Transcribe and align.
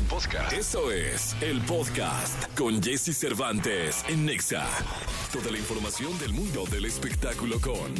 Podcast. 0.00 0.52
Eso 0.52 0.90
es 0.90 1.36
el 1.42 1.60
podcast 1.62 2.56
con 2.56 2.82
Jesse 2.82 3.16
Cervantes 3.16 4.04
en 4.08 4.24
Nexa. 4.26 4.66
Toda 5.32 5.50
la 5.50 5.58
información 5.58 6.18
del 6.18 6.32
mundo 6.32 6.64
del 6.70 6.86
espectáculo 6.86 7.60
con 7.60 7.94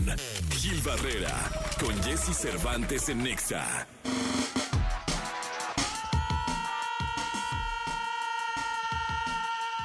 Gil 0.51 0.81
Barrera, 0.83 1.35
con 1.79 1.95
Jesse 2.03 2.35
Cervantes 2.35 3.09
en 3.09 3.23
Nexa. 3.23 3.87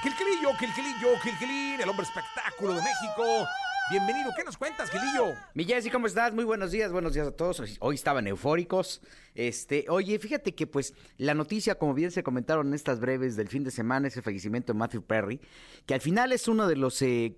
Gilquilillo, 0.01 0.53
Gilquilillo, 0.57 1.19
Gilquilín, 1.21 1.81
el 1.81 1.89
hombre 1.89 2.05
espectáculo 2.05 2.73
de 2.73 2.81
México. 2.81 3.47
Bienvenido, 3.89 4.31
¿qué 4.35 4.43
nos 4.43 4.57
cuentas, 4.57 4.89
Gilillo? 4.89 5.33
Mi 5.53 5.63
Jessy, 5.63 5.89
¿cómo 5.89 6.07
estás? 6.07 6.33
Muy 6.33 6.43
buenos 6.43 6.71
días, 6.71 6.91
buenos 6.91 7.13
días 7.13 7.27
a 7.27 7.31
todos. 7.31 7.61
Hoy- 7.79 7.95
estaban 7.95 8.27
eufóricos. 8.27 9.01
Este, 9.33 9.85
oye, 9.87 10.19
fíjate 10.19 10.53
que 10.53 10.67
pues 10.67 10.93
la 11.17 11.33
noticia, 11.33 11.75
como 11.75 11.93
bien 11.93 12.11
se 12.11 12.21
comentaron 12.21 12.67
en 12.67 12.73
estas 12.73 12.99
breves 12.99 13.37
del 13.37 13.47
fin 13.47 13.63
de 13.63 13.71
semana, 13.71 14.09
es 14.09 14.17
el 14.17 14.23
fallecimiento 14.23 14.73
de 14.73 14.79
Matthew 14.79 15.03
Perry, 15.03 15.39
que 15.85 15.93
al 15.93 16.01
final 16.01 16.33
es 16.33 16.49
uno 16.49 16.67
de 16.67 16.75
los 16.75 17.01
eh, 17.01 17.37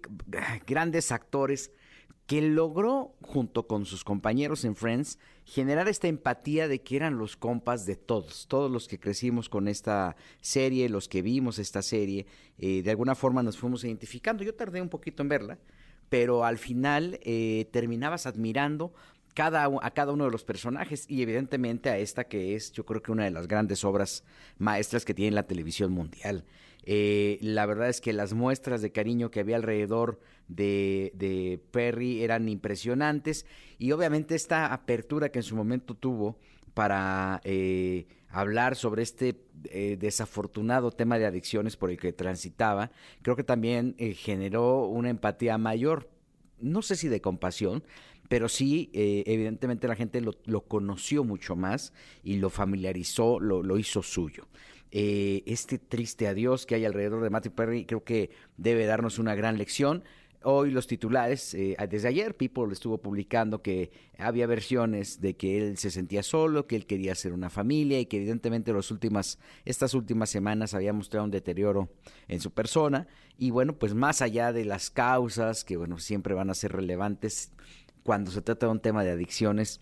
grandes 0.66 1.12
actores 1.12 1.72
que 2.26 2.42
logró, 2.42 3.16
junto 3.22 3.68
con 3.68 3.86
sus 3.86 4.04
compañeros 4.04 4.64
en 4.66 4.76
Friends, 4.76 5.20
generar 5.46 5.88
esta 5.88 6.08
empatía 6.08 6.68
de 6.68 6.82
que 6.82 6.96
eran 6.96 7.18
los 7.18 7.36
compas 7.36 7.86
de 7.86 7.96
todos, 7.96 8.48
todos 8.48 8.72
los 8.72 8.88
que 8.88 9.00
crecimos 9.00 9.50
con 9.50 9.68
esta 9.68 10.16
serie, 10.42 10.90
los 10.90 11.08
que 11.10 11.22
vimos 11.22 11.60
esta 11.60 11.82
serie, 11.84 12.26
eh, 12.58 12.82
de 12.84 12.90
alguna 12.92 13.14
forma 13.16 13.44
nos 13.44 13.58
fuimos 13.58 13.84
identificando. 13.84 14.44
Yo 14.44 14.54
tardé 14.56 14.80
un 14.82 14.90
poquito 14.90 15.24
en 15.24 15.30
verla, 15.30 15.58
pero 16.10 16.44
al 16.44 16.58
final 16.58 17.20
eh, 17.24 17.68
terminabas 17.72 18.26
admirando 18.26 18.94
cada, 19.34 19.70
a 19.82 19.92
cada 19.92 20.12
uno 20.12 20.26
de 20.26 20.32
los 20.32 20.44
personajes 20.44 21.06
y 21.08 21.22
evidentemente 21.22 21.90
a 21.90 21.98
esta 21.98 22.26
que 22.26 22.56
es 22.56 22.72
yo 22.72 22.86
creo 22.86 23.02
que 23.02 23.12
una 23.12 23.24
de 23.24 23.32
las 23.32 23.48
grandes 23.48 23.84
obras 23.84 24.24
maestras 24.58 25.06
que 25.06 25.14
tiene 25.14 25.36
la 25.36 25.44
televisión 25.44 25.92
mundial. 25.92 26.46
Eh, 26.84 27.38
la 27.42 27.66
verdad 27.66 27.90
es 27.90 28.02
que 28.02 28.14
las 28.14 28.34
muestras 28.34 28.82
de 28.82 28.92
cariño 28.92 29.30
que 29.30 29.42
había 29.42 29.58
alrededor 29.58 30.20
de, 30.48 31.12
de 31.14 31.62
Perry 31.72 32.24
eran 32.24 32.50
impresionantes 32.50 33.46
y 33.78 33.92
obviamente 33.92 34.36
esta 34.36 34.74
apertura 34.74 35.30
que 35.30 35.40
en 35.40 35.44
su 35.44 35.56
momento 35.56 35.94
tuvo 35.94 36.38
para 36.74 37.42
eh, 37.44 38.08
hablar 38.30 38.76
sobre 38.76 39.04
este 39.04 39.36
eh, 39.66 39.98
desafortunado 40.00 40.92
tema 40.92 41.18
de 41.18 41.26
adicciones 41.26 41.76
por 41.76 41.90
el 41.90 41.98
que 41.98 42.14
transitaba, 42.14 42.92
creo 43.22 43.36
que 43.36 43.44
también 43.44 43.96
eh, 43.98 44.14
generó 44.14 44.86
una 44.86 45.10
empatía 45.10 45.58
mayor, 45.58 46.10
no 46.60 46.82
sé 46.82 46.96
si 46.96 47.08
de 47.08 47.22
compasión, 47.22 47.84
pero 48.28 48.48
sí, 48.48 48.92
eh, 48.94 49.24
evidentemente 49.26 49.88
la 49.88 49.96
gente 49.96 50.22
lo, 50.22 50.62
conoció 50.62 51.24
mucho 51.24 51.56
más 51.56 51.94
y 52.24 52.38
lo 52.38 52.50
familiarizó, 52.50 53.40
lo, 53.40 53.78
hizo 53.78 54.04
suyo. 54.04 54.48
Este 54.92 55.78
triste 55.78 56.28
adiós 56.28 56.66
que 56.66 56.76
hay 56.76 56.86
alrededor 56.86 57.24
de 57.24 57.30
Matthew 57.30 57.54
Perry 57.54 57.86
creo 57.86 58.04
que 58.04 58.32
debe 58.58 58.86
darnos 58.86 59.20
una 59.20 59.36
gran 59.36 59.58
lección. 59.58 60.04
Hoy 60.42 60.72
los 60.72 60.88
titulares, 60.88 61.54
eh, 61.54 61.76
desde 61.90 62.08
ayer 62.08 62.38
People 62.38 62.72
estuvo 62.72 62.98
publicando 62.98 63.62
que 63.62 63.92
había 64.18 64.48
versiones 64.48 65.20
de 65.20 65.36
que 65.36 65.58
él 65.58 65.78
se 65.78 65.92
sentía 65.92 66.24
solo, 66.24 66.66
que 66.66 66.78
él 66.78 66.86
quería 66.86 67.12
hacer 67.12 67.34
una 67.34 67.50
familia 67.50 68.00
y 68.00 68.06
que 68.06 68.18
evidentemente 68.18 68.72
los 68.72 68.90
últimas, 68.90 69.38
estas 69.66 69.94
últimas 69.94 70.30
semanas 70.30 70.74
había 70.74 70.94
mostrado 70.94 71.26
un 71.26 71.32
deterioro 71.32 71.90
en 72.30 72.40
su 72.40 72.52
persona. 72.52 73.08
Y 73.38 73.52
bueno, 73.52 73.74
pues 73.74 73.94
más 73.94 74.22
allá 74.22 74.54
de 74.54 74.64
las 74.64 74.90
causas, 74.90 75.66
que 75.66 75.76
bueno, 75.76 76.00
siempre 76.00 76.34
van 76.34 76.50
a 76.50 76.54
ser 76.54 76.72
relevantes 76.72 77.52
cuando 78.04 78.32
se 78.32 78.42
trata 78.42 78.68
de 78.68 78.72
un 78.72 78.80
tema 78.80 79.04
de 79.04 79.12
adicciones, 79.12 79.82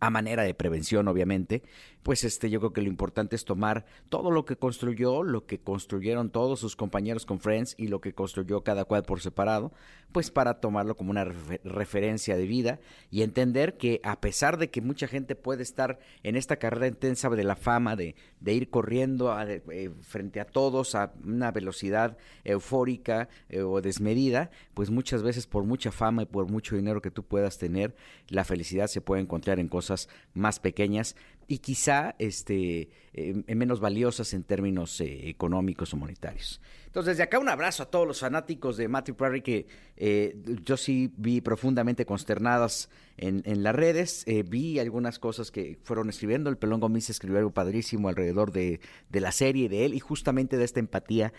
a 0.00 0.10
manera 0.10 0.42
de 0.42 0.52
prevención, 0.52 1.06
obviamente, 1.06 1.62
pues 2.02 2.24
este, 2.24 2.50
yo 2.50 2.58
creo 2.60 2.72
que 2.72 2.82
lo 2.82 2.88
importante 2.88 3.36
es 3.36 3.44
tomar 3.44 3.84
todo 4.08 4.30
lo 4.30 4.44
que 4.44 4.56
construyó, 4.56 5.22
lo 5.22 5.46
que 5.46 5.60
construyeron 5.60 6.30
todos 6.30 6.58
sus 6.60 6.74
compañeros 6.76 7.26
con 7.26 7.38
Friends 7.40 7.74
y 7.78 7.88
lo 7.88 8.00
que 8.00 8.12
construyó 8.12 8.62
cada 8.64 8.84
cual 8.84 9.04
por 9.04 9.20
separado, 9.20 9.72
pues 10.10 10.30
para 10.30 10.60
tomarlo 10.60 10.96
como 10.96 11.10
una 11.10 11.24
refe- 11.24 11.60
referencia 11.64 12.36
de 12.36 12.46
vida 12.46 12.80
y 13.10 13.22
entender 13.22 13.76
que 13.76 14.00
a 14.02 14.20
pesar 14.20 14.58
de 14.58 14.68
que 14.70 14.80
mucha 14.80 15.06
gente 15.06 15.36
puede 15.36 15.62
estar 15.62 15.98
en 16.22 16.36
esta 16.36 16.56
carrera 16.56 16.86
intensa 16.88 17.30
de 17.30 17.44
la 17.44 17.56
fama, 17.56 17.96
de, 17.96 18.14
de 18.40 18.52
ir 18.52 18.68
corriendo 18.68 19.32
a- 19.32 19.46
eh, 19.50 19.90
frente 20.02 20.40
a 20.40 20.44
todos 20.44 20.94
a 20.94 21.12
una 21.24 21.50
velocidad 21.52 22.16
eufórica 22.44 23.28
eh, 23.48 23.62
o 23.62 23.80
desmedida, 23.80 24.50
pues 24.74 24.90
muchas 24.90 25.22
veces 25.22 25.46
por 25.46 25.64
mucha 25.64 25.92
fama 25.92 26.22
y 26.22 26.26
por 26.26 26.50
mucho 26.50 26.76
dinero 26.76 27.00
que 27.00 27.10
tú 27.10 27.22
puedas 27.22 27.58
tener, 27.58 27.94
la 28.28 28.44
felicidad 28.44 28.88
se 28.88 29.00
puede 29.00 29.22
encontrar 29.22 29.58
en 29.58 29.68
cosas 29.68 30.08
más 30.34 30.58
pequeñas 30.60 31.16
y 31.48 31.58
quizá 31.58 32.14
este, 32.18 32.88
eh, 33.12 33.42
menos 33.54 33.80
valiosas 33.80 34.32
en 34.34 34.44
términos 34.44 35.00
eh, 35.00 35.28
económicos 35.28 35.92
o 35.94 35.96
monetarios. 35.96 36.60
Entonces, 36.92 37.12
desde 37.12 37.22
acá 37.22 37.38
un 37.38 37.48
abrazo 37.48 37.84
a 37.84 37.86
todos 37.86 38.06
los 38.06 38.20
fanáticos 38.20 38.76
de 38.76 38.86
Matthew 38.86 39.16
Perry 39.16 39.40
que 39.40 39.66
eh, 39.96 40.36
yo 40.62 40.76
sí 40.76 41.10
vi 41.16 41.40
profundamente 41.40 42.04
consternadas 42.04 42.90
en, 43.16 43.42
en 43.46 43.62
las 43.62 43.74
redes. 43.74 44.24
Eh, 44.26 44.42
vi 44.42 44.78
algunas 44.78 45.18
cosas 45.18 45.50
que 45.50 45.78
fueron 45.84 46.10
escribiendo. 46.10 46.50
El 46.50 46.58
Pelón 46.58 46.80
Gómez 46.80 47.08
escribió 47.08 47.38
algo 47.38 47.50
padrísimo 47.50 48.10
alrededor 48.10 48.52
de, 48.52 48.80
de 49.08 49.20
la 49.20 49.32
serie 49.32 49.70
de 49.70 49.86
él 49.86 49.94
y 49.94 50.00
justamente 50.00 50.58
de 50.58 50.64
esta 50.64 50.80
empatía 50.80 51.32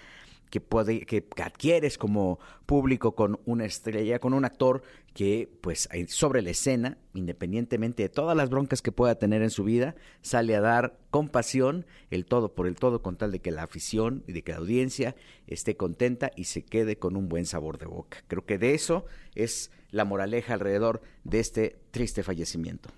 que, 0.49 0.61
puede, 0.61 1.05
que 1.05 1.25
adquieres 1.43 1.97
como 1.97 2.39
público 2.65 3.15
con 3.15 3.39
una 3.45 3.65
estrella, 3.65 4.19
con 4.19 4.33
un 4.33 4.45
actor 4.45 4.83
que, 5.13 5.49
pues, 5.61 5.87
sobre 6.07 6.41
la 6.41 6.49
escena, 6.49 6.97
independientemente 7.13 8.03
de 8.03 8.09
todas 8.09 8.35
las 8.35 8.49
broncas 8.49 8.81
que 8.81 8.91
pueda 8.91 9.15
tener 9.15 9.41
en 9.41 9.49
su 9.49 9.63
vida, 9.63 9.95
sale 10.21 10.55
a 10.55 10.61
dar 10.61 10.97
con 11.11 11.29
pasión 11.29 11.85
el 12.09 12.25
todo 12.25 12.53
por 12.53 12.67
el 12.67 12.75
todo, 12.75 13.01
con 13.01 13.17
tal 13.17 13.31
de 13.31 13.39
que 13.39 13.51
la 13.51 13.63
afición 13.63 14.23
y 14.27 14.33
de 14.33 14.43
que 14.43 14.53
la 14.53 14.59
audiencia 14.59 15.15
esté 15.47 15.77
contenta 15.77 16.31
y 16.35 16.45
se 16.45 16.63
quede 16.63 16.97
con 16.97 17.15
un 17.15 17.29
buen 17.29 17.45
sabor 17.45 17.77
de 17.77 17.85
boca. 17.85 18.23
Creo 18.27 18.45
que 18.45 18.57
de 18.57 18.73
eso 18.73 19.05
es 19.35 19.71
la 19.91 20.05
moraleja 20.05 20.55
alrededor 20.55 21.01
de 21.23 21.39
este 21.39 21.79
triste 21.91 22.23
fallecimiento. 22.23 22.89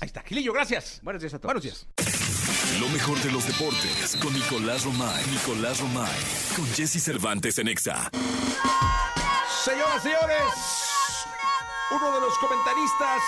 Ahí 0.00 0.06
está, 0.06 0.22
Gilillo, 0.22 0.52
gracias. 0.52 1.00
Buenos 1.04 1.22
días 1.22 1.34
a 1.34 1.38
todos. 1.38 1.54
Buenos 1.54 1.62
días. 1.62 2.21
Lo 2.80 2.88
mejor 2.88 3.18
de 3.20 3.30
los 3.30 3.46
deportes 3.46 4.16
con 4.20 4.32
Nicolás 4.32 4.84
Romay. 4.84 5.24
Nicolás 5.26 5.80
Romay. 5.80 6.20
Con 6.56 6.66
Jesse 6.74 7.02
Cervantes 7.02 7.58
en 7.58 7.66
Nexa. 7.66 8.10
Señoras, 9.64 10.02
señores, 10.02 10.52
uno 11.90 12.14
de 12.14 12.20
los 12.20 12.36
comentaristas 12.38 13.22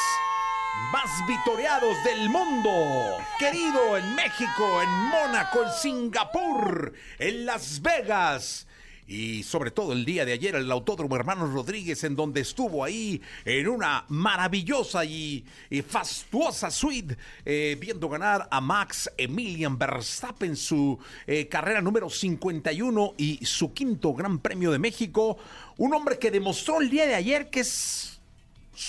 más 0.92 1.26
vitoreados 1.26 2.02
del 2.04 2.28
mundo, 2.30 3.18
querido 3.38 3.96
en 3.96 4.14
México, 4.14 4.82
en 4.82 4.90
Mónaco, 4.90 5.62
en 5.62 5.72
Singapur, 5.72 6.92
en 7.18 7.46
Las 7.46 7.82
Vegas. 7.82 8.66
Y 9.06 9.42
sobre 9.42 9.70
todo 9.70 9.92
el 9.92 10.04
día 10.04 10.24
de 10.24 10.32
ayer, 10.32 10.54
el 10.54 10.70
Autódromo 10.70 11.14
Hermanos 11.16 11.52
Rodríguez, 11.52 12.04
en 12.04 12.16
donde 12.16 12.40
estuvo 12.40 12.82
ahí 12.82 13.20
en 13.44 13.68
una 13.68 14.06
maravillosa 14.08 15.04
y, 15.04 15.44
y 15.68 15.82
fastuosa 15.82 16.70
suite, 16.70 17.18
eh, 17.44 17.76
viendo 17.78 18.08
ganar 18.08 18.48
a 18.50 18.60
Max 18.62 19.10
Emilian 19.18 19.76
Verstappen, 19.76 20.56
su 20.56 20.98
eh, 21.26 21.48
carrera 21.48 21.82
número 21.82 22.08
51 22.08 23.14
y 23.18 23.44
su 23.44 23.74
quinto 23.74 24.14
Gran 24.14 24.38
Premio 24.38 24.72
de 24.72 24.78
México. 24.78 25.36
Un 25.76 25.92
hombre 25.92 26.18
que 26.18 26.30
demostró 26.30 26.80
el 26.80 26.88
día 26.88 27.06
de 27.06 27.14
ayer 27.14 27.50
que 27.50 27.60
es 27.60 28.20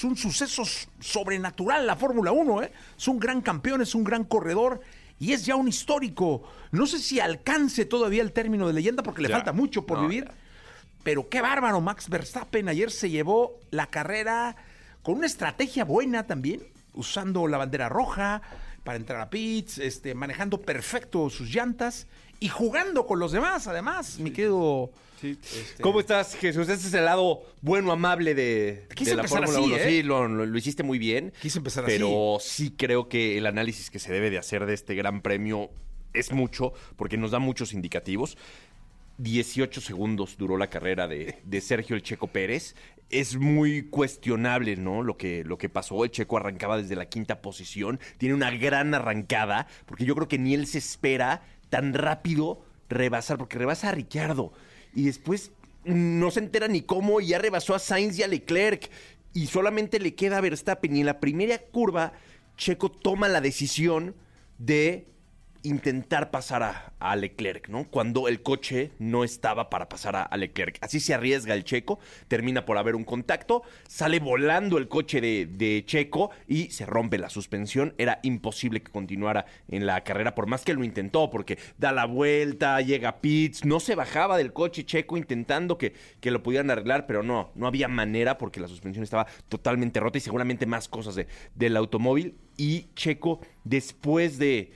un 0.03 0.15
suceso 0.15 0.63
sobrenatural 0.99 1.85
la 1.85 1.95
Fórmula 1.95 2.31
1, 2.31 2.63
¿eh? 2.63 2.71
Es 2.97 3.07
un 3.07 3.19
gran 3.19 3.41
campeón, 3.41 3.81
es 3.81 3.93
un 3.93 4.03
gran 4.03 4.23
corredor 4.23 4.81
y 5.19 5.33
es 5.33 5.45
ya 5.45 5.55
un 5.55 5.67
histórico. 5.67 6.43
No 6.71 6.85
sé 6.87 6.99
si 6.99 7.19
alcance 7.19 7.85
todavía 7.85 8.21
el 8.21 8.31
término 8.31 8.67
de 8.67 8.73
leyenda 8.73 9.03
porque 9.03 9.21
le 9.21 9.29
Ya. 9.29 9.35
falta 9.37 9.53
mucho 9.53 9.85
por 9.85 9.99
No, 9.99 10.07
vivir. 10.07 10.25
ya. 10.25 10.33
Pero 11.03 11.29
qué 11.29 11.41
bárbaro, 11.41 11.81
Max 11.81 12.09
Verstappen 12.09 12.67
ayer 12.67 12.89
se 12.91 13.09
llevó 13.09 13.59
la 13.71 13.87
carrera 13.87 14.55
con 15.03 15.15
una 15.17 15.27
estrategia 15.27 15.85
buena 15.85 16.25
también, 16.25 16.61
usando 16.93 17.47
la 17.47 17.57
bandera 17.57 17.89
roja 17.89 18.41
para 18.83 18.97
entrar 18.97 19.19
a 19.21 19.29
pits, 19.29 19.77
este, 19.77 20.15
manejando 20.15 20.61
perfecto 20.61 21.29
sus 21.29 21.49
llantas 21.53 22.07
y 22.39 22.49
jugando 22.49 23.05
con 23.05 23.19
los 23.19 23.31
demás, 23.31 23.67
además, 23.67 24.19
mi 24.19 24.31
querido... 24.31 24.91
este, 25.23 25.81
¿Cómo 25.81 25.99
estás, 25.99 26.35
Jesús? 26.35 26.67
Este 26.69 26.87
es 26.87 26.93
el 26.93 27.05
lado 27.05 27.41
bueno, 27.61 27.91
amable 27.91 28.35
de, 28.35 28.87
Quise 28.95 29.11
de 29.11 29.15
la 29.17 29.21
empezar 29.23 29.45
Fórmula 29.45 29.59
así, 29.59 29.73
1. 29.73 29.77
¿eh? 29.77 29.89
Sí, 29.89 30.03
lo, 30.03 30.27
lo- 30.27 30.45
lo 30.45 30.57
hiciste 30.57 30.83
muy 30.83 30.99
bien. 30.99 31.33
Quise 31.41 31.57
empezar 31.59 31.85
así. 31.85 31.93
Pero 31.93 32.37
sí 32.39 32.73
creo 32.77 33.07
que 33.09 33.37
el 33.37 33.45
análisis 33.47 33.89
que 33.89 33.99
se 33.99 34.11
debe 34.13 34.29
de 34.29 34.37
hacer 34.37 34.65
de 34.65 34.73
este 34.73 34.95
gran 34.95 35.21
premio 35.21 35.69
es 36.13 36.31
mucho, 36.31 36.73
porque 36.95 37.17
nos 37.17 37.31
da 37.31 37.39
muchos 37.39 37.73
indicativos. 37.73 38.37
18 39.17 39.79
segundos 39.79 40.35
duró 40.37 40.57
la 40.57 40.69
carrera 40.69 41.07
de, 41.07 41.39
de 41.45 41.61
Sergio 41.61 41.95
el 41.95 42.03
Checo 42.03 42.27
Pérez. 42.27 42.75
Es 43.09 43.37
muy 43.37 43.83
cuestionable, 43.83 44.75
¿no? 44.75 45.03
Lo 45.03 45.15
que, 45.15 45.43
lo 45.45 45.57
que 45.57 45.69
pasó. 45.69 46.03
El 46.03 46.11
Checo 46.11 46.37
arrancaba 46.37 46.77
desde 46.77 46.95
la 46.97 47.05
quinta 47.05 47.41
posición. 47.41 47.99
Tiene 48.17 48.35
una 48.35 48.51
gran 48.51 48.93
arrancada, 48.93 49.67
porque 49.85 50.03
yo 50.05 50.15
creo 50.15 50.27
que 50.27 50.37
ni 50.39 50.53
él 50.53 50.67
se 50.67 50.79
espera 50.79 51.43
tan 51.69 51.93
rápido 51.93 52.65
rebasar, 52.89 53.37
porque 53.37 53.57
rebasa 53.57 53.89
a 53.89 53.91
Ricciardo. 53.91 54.53
Y 54.93 55.05
después 55.05 55.51
no 55.83 56.31
se 56.31 56.39
entera 56.39 56.67
ni 56.67 56.81
cómo 56.81 57.21
y 57.21 57.27
ya 57.27 57.39
rebasó 57.39 57.75
a 57.75 57.79
Sainz 57.79 58.17
y 58.17 58.23
a 58.23 58.27
Leclerc. 58.27 58.89
Y 59.33 59.47
solamente 59.47 59.99
le 59.99 60.15
queda 60.15 60.37
a 60.37 60.41
Verstappen. 60.41 60.95
Y 60.95 61.01
en 61.01 61.05
la 61.05 61.19
primera 61.19 61.57
curva, 61.57 62.13
Checo 62.57 62.89
toma 62.89 63.27
la 63.27 63.41
decisión 63.41 64.15
de 64.57 65.07
intentar 65.65 66.31
pasar 66.31 66.91
a, 66.99 67.15
Leclerc, 67.15 67.69
¿no? 67.69 67.87
Cuando 67.89 68.27
el 68.27 68.41
coche 68.41 68.91
no 68.99 69.23
estaba 69.23 69.69
para 69.69 69.89
pasar 69.89 70.15
a, 70.15 70.37
Leclerc. 70.37 70.77
Así 70.81 70.99
se 70.99 71.13
arriesga 71.13 71.53
el 71.53 71.63
checo, 71.63 71.99
termina 72.27 72.65
por 72.65 72.77
haber 72.77 72.95
un 72.95 73.03
contacto, 73.03 73.63
sale 73.87 74.19
volando 74.19 74.77
el 74.77 74.87
coche 74.87 75.21
de, 75.21 75.83
Checo 75.85 76.31
y 76.47 76.71
se 76.71 76.85
rompe 76.85 77.17
la 77.17 77.29
suspensión. 77.29 77.93
Era 77.97 78.19
imposible 78.23 78.81
que 78.81 78.91
continuara 78.91 79.45
en 79.67 79.85
la 79.85 80.03
carrera, 80.03 80.35
por 80.35 80.47
más 80.47 80.63
que 80.63 80.73
lo 80.73 80.83
intentó, 80.83 81.29
porque 81.29 81.57
da 81.77 81.91
la 81.91 82.05
vuelta, 82.05 82.81
llega 82.81 83.09
a 83.09 83.21
pits, 83.21 83.65
no 83.65 83.79
se 83.79 83.95
bajaba 83.95 84.37
del 84.37 84.53
coche 84.53 84.85
Checo 84.85 85.17
intentando 85.17 85.77
que, 85.77 85.93
que 86.19 86.31
lo 86.31 86.43
pudieran 86.43 86.71
arreglar, 86.71 87.05
pero 87.07 87.23
no, 87.23 87.51
no 87.55 87.67
había 87.67 87.87
manera 87.87 88.37
porque 88.37 88.59
la 88.59 88.67
suspensión 88.67 89.03
estaba 89.03 89.27
totalmente 89.49 89.99
rota 89.99 90.17
y 90.17 90.21
seguramente 90.21 90.65
más 90.65 90.87
cosas 90.87 91.15
de, 91.15 91.27
del 91.55 91.77
automóvil. 91.77 92.37
Y 92.57 92.87
Checo, 92.95 93.41
después 93.63 94.37
de 94.37 94.71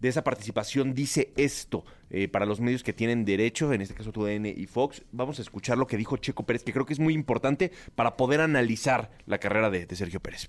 de 0.00 0.08
esa 0.08 0.24
participación 0.24 0.94
dice 0.94 1.32
esto 1.36 1.84
eh, 2.10 2.28
para 2.28 2.46
los 2.46 2.60
medios 2.60 2.82
que 2.82 2.92
tienen 2.92 3.24
derecho, 3.24 3.72
en 3.72 3.80
este 3.80 3.94
caso 3.94 4.12
TUDN 4.12 4.46
y 4.46 4.66
Fox. 4.66 5.02
Vamos 5.12 5.38
a 5.38 5.42
escuchar 5.42 5.78
lo 5.78 5.86
que 5.86 5.96
dijo 5.96 6.16
Checo 6.16 6.44
Pérez, 6.44 6.64
que 6.64 6.72
creo 6.72 6.86
que 6.86 6.92
es 6.92 7.00
muy 7.00 7.14
importante 7.14 7.72
para 7.94 8.16
poder 8.16 8.40
analizar 8.40 9.10
la 9.26 9.38
carrera 9.38 9.70
de, 9.70 9.86
de 9.86 9.96
Sergio 9.96 10.20
Pérez. 10.20 10.48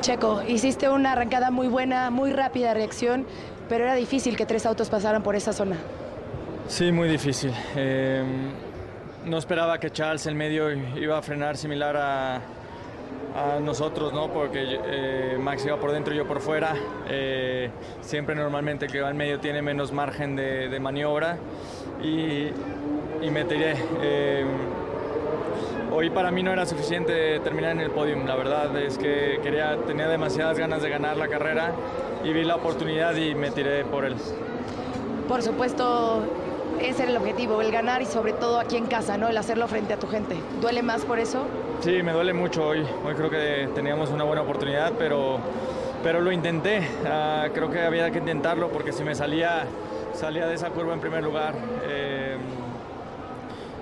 Checo, 0.00 0.42
hiciste 0.48 0.88
una 0.88 1.12
arrancada 1.12 1.50
muy 1.50 1.68
buena, 1.68 2.10
muy 2.10 2.32
rápida 2.32 2.72
reacción, 2.72 3.26
pero 3.68 3.84
era 3.84 3.94
difícil 3.94 4.36
que 4.36 4.46
tres 4.46 4.64
autos 4.64 4.88
pasaran 4.88 5.22
por 5.22 5.36
esa 5.36 5.52
zona. 5.52 5.76
Sí, 6.68 6.90
muy 6.90 7.08
difícil. 7.08 7.52
Eh, 7.76 8.24
no 9.26 9.38
esperaba 9.38 9.78
que 9.78 9.90
Charles 9.90 10.26
en 10.26 10.36
medio 10.36 10.72
iba 10.72 11.18
a 11.18 11.22
frenar 11.22 11.56
similar 11.56 11.96
a, 11.96 12.40
a 13.34 13.60
nosotros, 13.60 14.12
¿no? 14.12 14.28
Porque 14.28 14.80
eh, 14.84 15.38
Max 15.40 15.64
iba 15.64 15.76
por 15.76 15.92
dentro 15.92 16.12
y 16.12 16.16
yo 16.16 16.26
por 16.26 16.40
fuera. 16.40 16.74
Eh, 17.08 17.70
siempre 18.00 18.34
normalmente 18.34 18.86
el 18.86 18.92
que 18.92 19.00
va 19.00 19.10
en 19.10 19.16
medio 19.16 19.38
tiene 19.38 19.62
menos 19.62 19.92
margen 19.92 20.36
de, 20.36 20.68
de 20.68 20.80
maniobra 20.80 21.38
y, 22.02 22.48
y 23.22 23.30
me 23.30 23.44
tiré. 23.44 23.74
Eh, 24.02 24.44
hoy 25.92 26.10
para 26.10 26.30
mí 26.30 26.42
no 26.42 26.52
era 26.52 26.66
suficiente 26.66 27.40
terminar 27.40 27.72
en 27.72 27.80
el 27.80 27.90
podium, 27.90 28.26
la 28.26 28.36
verdad 28.36 28.76
es 28.78 28.98
que 28.98 29.40
quería, 29.42 29.76
tenía 29.86 30.08
demasiadas 30.08 30.58
ganas 30.58 30.82
de 30.82 30.90
ganar 30.90 31.16
la 31.16 31.28
carrera 31.28 31.72
y 32.24 32.32
vi 32.32 32.44
la 32.44 32.56
oportunidad 32.56 33.14
y 33.16 33.34
me 33.34 33.50
tiré 33.50 33.84
por 33.84 34.04
él. 34.04 34.16
Por 35.28 35.42
supuesto, 35.42 36.24
ese 36.80 37.02
era 37.04 37.12
el 37.12 37.16
objetivo, 37.16 37.60
el 37.60 37.70
ganar 37.70 38.02
y 38.02 38.06
sobre 38.06 38.32
todo 38.32 38.58
aquí 38.58 38.76
en 38.76 38.86
casa, 38.86 39.16
¿no? 39.16 39.28
El 39.28 39.36
hacerlo 39.36 39.68
frente 39.68 39.94
a 39.94 39.98
tu 39.98 40.08
gente. 40.08 40.34
¿Duele 40.60 40.82
más 40.82 41.04
por 41.04 41.18
eso? 41.18 41.44
Sí, 41.80 42.02
me 42.02 42.12
duele 42.12 42.32
mucho 42.34 42.66
hoy. 42.66 42.86
Hoy 43.04 43.14
creo 43.14 43.30
que 43.30 43.68
teníamos 43.74 44.10
una 44.10 44.24
buena 44.24 44.42
oportunidad, 44.42 44.92
pero, 44.98 45.38
pero 46.02 46.20
lo 46.20 46.30
intenté. 46.30 46.82
Ah, 47.06 47.48
creo 47.54 47.70
que 47.70 47.80
había 47.80 48.10
que 48.10 48.18
intentarlo 48.18 48.68
porque 48.68 48.92
si 48.92 49.02
me 49.02 49.14
salía, 49.14 49.64
salía 50.12 50.46
de 50.46 50.54
esa 50.54 50.70
curva 50.70 50.92
en 50.92 51.00
primer 51.00 51.22
lugar 51.24 51.54
eh, 51.84 52.36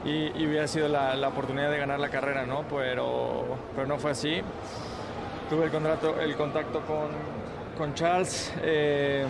y, 0.04 0.40
y 0.40 0.46
hubiera 0.46 0.68
sido 0.68 0.88
la, 0.88 1.16
la 1.16 1.28
oportunidad 1.28 1.70
de 1.70 1.78
ganar 1.78 1.98
la 1.98 2.08
carrera, 2.08 2.46
¿no? 2.46 2.64
Pero, 2.70 3.44
pero 3.74 3.86
no 3.88 3.98
fue 3.98 4.12
así. 4.12 4.40
Tuve 5.50 5.64
el, 5.64 5.70
contrato, 5.70 6.20
el 6.20 6.36
contacto 6.36 6.80
con, 6.82 7.08
con 7.76 7.94
Charles. 7.94 8.52
eh, 8.62 9.24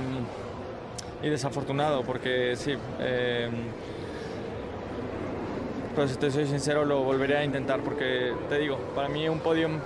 y 1.20 1.28
desafortunado 1.30 2.02
porque 2.02 2.54
sí. 2.54 2.76
Eh, 3.00 3.48
pero 5.98 6.08
si 6.08 6.16
te 6.16 6.30
soy 6.30 6.46
sincero, 6.46 6.84
lo 6.84 7.02
volveré 7.02 7.38
a 7.38 7.44
intentar 7.44 7.80
porque 7.82 8.32
te 8.48 8.60
digo, 8.60 8.78
para 8.94 9.08
mí 9.08 9.28
un 9.28 9.40
podium 9.40 9.80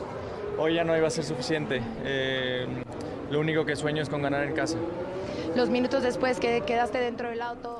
hoy 0.59 0.75
ya 0.75 0.85
no 0.85 0.95
iba 0.95 1.07
a 1.07 1.11
ser 1.11 1.25
suficiente. 1.25 1.81
Eh, 2.05 2.67
lo 3.31 3.41
único 3.41 3.65
que 3.65 3.77
sueño 3.77 4.03
es 4.03 4.11
con 4.11 4.21
ganar 4.21 4.47
en 4.47 4.53
casa. 4.53 4.77
Los 5.57 5.71
minutos 5.71 6.03
después 6.03 6.39
que 6.39 6.65
quedaste 6.67 6.99
dentro 6.99 7.31
del 7.31 7.41
auto, 7.41 7.79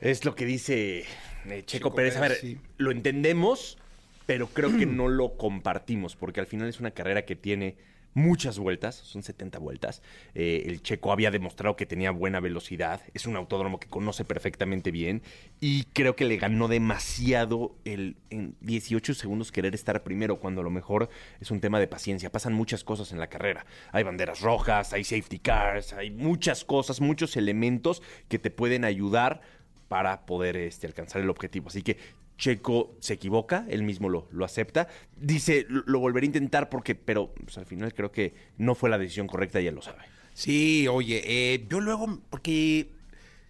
Es 0.00 0.24
lo 0.24 0.36
que 0.36 0.44
dice 0.44 1.00
eh, 1.00 1.06
Checo, 1.46 1.64
Checo 1.66 1.94
Pérez. 1.96 2.16
A 2.16 2.20
ver, 2.20 2.34
sí. 2.36 2.60
lo 2.76 2.92
entendemos, 2.92 3.76
pero 4.24 4.46
creo 4.46 4.70
que 4.76 4.86
no 4.86 5.08
lo 5.08 5.36
compartimos, 5.36 6.14
porque 6.14 6.38
al 6.38 6.46
final 6.46 6.68
es 6.68 6.78
una 6.78 6.92
carrera 6.92 7.22
que 7.24 7.34
tiene 7.34 7.74
muchas 8.14 8.58
vueltas, 8.58 8.94
son 8.94 9.22
70 9.22 9.58
vueltas. 9.58 10.02
Eh, 10.34 10.64
el 10.66 10.82
Checo 10.82 11.12
había 11.12 11.30
demostrado 11.30 11.76
que 11.76 11.86
tenía 11.86 12.10
buena 12.10 12.40
velocidad, 12.40 13.00
es 13.12 13.26
un 13.26 13.36
autódromo 13.36 13.78
que 13.78 13.88
conoce 13.88 14.24
perfectamente 14.24 14.90
bien 14.90 15.22
y 15.60 15.84
creo 15.92 16.16
que 16.16 16.24
le 16.24 16.36
ganó 16.36 16.68
demasiado 16.68 17.76
el 17.84 18.16
en 18.30 18.56
18 18.60 19.14
segundos 19.14 19.52
querer 19.52 19.74
estar 19.74 20.02
primero, 20.02 20.38
cuando 20.40 20.60
a 20.60 20.64
lo 20.64 20.70
mejor 20.70 21.08
es 21.40 21.50
un 21.50 21.60
tema 21.60 21.80
de 21.80 21.88
paciencia. 21.88 22.30
Pasan 22.30 22.54
muchas 22.54 22.84
cosas 22.84 23.12
en 23.12 23.18
la 23.18 23.28
carrera. 23.28 23.66
Hay 23.92 24.02
banderas 24.04 24.40
rojas, 24.40 24.92
hay 24.92 25.04
safety 25.04 25.38
cars, 25.38 25.92
hay 25.92 26.10
muchas 26.10 26.64
cosas, 26.64 27.00
muchos 27.00 27.36
elementos 27.36 28.02
que 28.28 28.38
te 28.38 28.50
pueden 28.50 28.84
ayudar 28.84 29.40
para 29.88 30.26
poder 30.26 30.56
este, 30.56 30.86
alcanzar 30.86 31.22
el 31.22 31.30
objetivo. 31.30 31.68
Así 31.68 31.82
que 31.82 31.98
Checo 32.36 32.96
se 33.00 33.14
equivoca, 33.14 33.64
él 33.68 33.82
mismo 33.82 34.08
lo, 34.08 34.28
lo 34.30 34.44
acepta. 34.44 34.88
Dice, 35.16 35.66
lo, 35.68 35.82
lo 35.86 36.00
volveré 36.00 36.24
a 36.24 36.28
intentar 36.28 36.68
porque, 36.68 36.94
pero 36.94 37.32
pues, 37.34 37.58
al 37.58 37.66
final 37.66 37.94
creo 37.94 38.10
que 38.10 38.34
no 38.58 38.74
fue 38.74 38.90
la 38.90 38.98
decisión 38.98 39.26
correcta 39.26 39.60
y 39.60 39.66
él 39.66 39.74
lo 39.74 39.82
sabe. 39.82 40.02
Sí, 40.34 40.88
oye, 40.88 41.22
eh, 41.24 41.66
yo 41.68 41.80
luego, 41.80 42.20
porque 42.28 42.90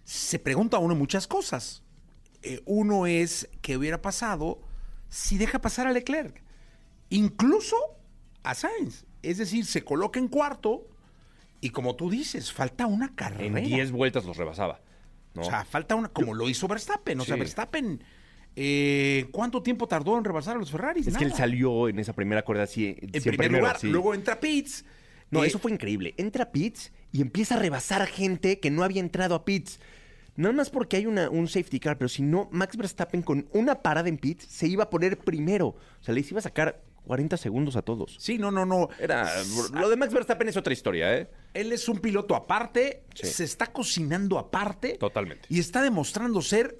se 0.03 0.37
pregunta 0.39 0.77
a 0.77 0.79
uno 0.79 0.95
muchas 0.95 1.27
cosas. 1.27 1.83
Eh, 2.43 2.61
uno 2.65 3.07
es, 3.07 3.49
¿qué 3.61 3.75
hubiera 3.75 4.01
pasado 4.01 4.61
si 5.09 5.37
deja 5.37 5.59
pasar 5.59 5.87
a 5.87 5.91
Leclerc? 5.91 6.43
Incluso 7.09 7.75
a 8.43 8.53
Sainz. 8.53 9.05
Es 9.23 9.39
decir, 9.39 9.65
se 9.65 9.83
coloca 9.83 10.19
en 10.19 10.27
cuarto 10.27 10.87
y 11.59 11.71
como 11.71 11.95
tú 11.95 12.11
dices, 12.11 12.53
falta 12.53 12.85
una 12.85 13.15
carrera. 13.15 13.59
En 13.59 13.65
10 13.65 13.91
vueltas 13.91 14.25
los 14.25 14.37
rebasaba. 14.37 14.81
¿no? 15.33 15.41
O 15.41 15.45
sea, 15.45 15.65
falta 15.65 15.95
una, 15.95 16.09
como 16.09 16.35
lo 16.35 16.47
hizo 16.47 16.67
Verstappen. 16.67 17.19
O 17.19 17.25
sea. 17.25 17.35
Verstappen, 17.35 18.03
eh, 18.55 19.27
¿cuánto 19.31 19.61
tiempo 19.61 19.87
tardó 19.87 20.17
en 20.17 20.23
rebasar 20.23 20.55
a 20.55 20.59
los 20.59 20.71
Ferraris? 20.71 21.07
es 21.07 21.17
que 21.17 21.23
él 21.23 21.29
Nada. 21.31 21.39
salió 21.39 21.89
en 21.89 21.99
esa 21.99 22.13
primera 22.13 22.43
cuerda 22.43 22.63
así. 22.63 22.95
En 23.01 23.13
sí, 23.13 23.19
primer 23.21 23.37
primero, 23.37 23.59
lugar, 23.59 23.79
sí. 23.79 23.87
luego 23.87 24.13
entra 24.13 24.39
Pitts. 24.39 24.85
No, 25.31 25.43
Eh, 25.43 25.47
eso 25.47 25.59
fue 25.59 25.71
increíble. 25.71 26.13
Entra 26.17 26.43
a 26.43 26.51
pits 26.51 26.91
y 27.11 27.21
empieza 27.21 27.55
a 27.55 27.59
rebasar 27.59 28.05
gente 28.05 28.59
que 28.59 28.69
no 28.69 28.83
había 28.83 28.99
entrado 29.01 29.33
a 29.35 29.43
pits. 29.43 29.79
Nada 30.35 30.53
más 30.53 30.69
porque 30.69 30.97
hay 30.97 31.05
una, 31.07 31.29
un 31.29 31.47
safety 31.47 31.79
car, 31.79 31.97
pero 31.97 32.09
si 32.09 32.21
no, 32.21 32.47
Max 32.51 32.77
Verstappen 32.77 33.21
con 33.23 33.47
una 33.51 33.81
parada 33.81 34.07
en 34.07 34.17
pits 34.17 34.45
se 34.45 34.67
iba 34.67 34.83
a 34.83 34.89
poner 34.89 35.17
primero. 35.17 35.67
O 35.69 35.77
sea, 36.01 36.13
les 36.13 36.29
iba 36.29 36.39
a 36.39 36.43
sacar 36.43 36.81
40 37.05 37.37
segundos 37.37 37.75
a 37.75 37.81
todos. 37.81 38.15
Sí, 38.19 38.37
no, 38.37 38.51
no, 38.51 38.65
no. 38.65 38.89
Era, 38.99 39.31
lo 39.73 39.89
de 39.89 39.95
Max 39.95 40.13
Verstappen 40.13 40.47
es 40.47 40.57
otra 40.57 40.73
historia, 40.73 41.17
¿eh? 41.17 41.27
Él 41.53 41.71
es 41.71 41.89
un 41.89 41.97
piloto 41.99 42.35
aparte, 42.35 43.01
Sí. 43.15 43.27
se 43.27 43.43
está 43.45 43.67
cocinando 43.67 44.37
aparte. 44.37 44.97
Totalmente. 44.99 45.47
Y 45.49 45.59
está 45.59 45.81
demostrando 45.81 46.41
ser 46.41 46.77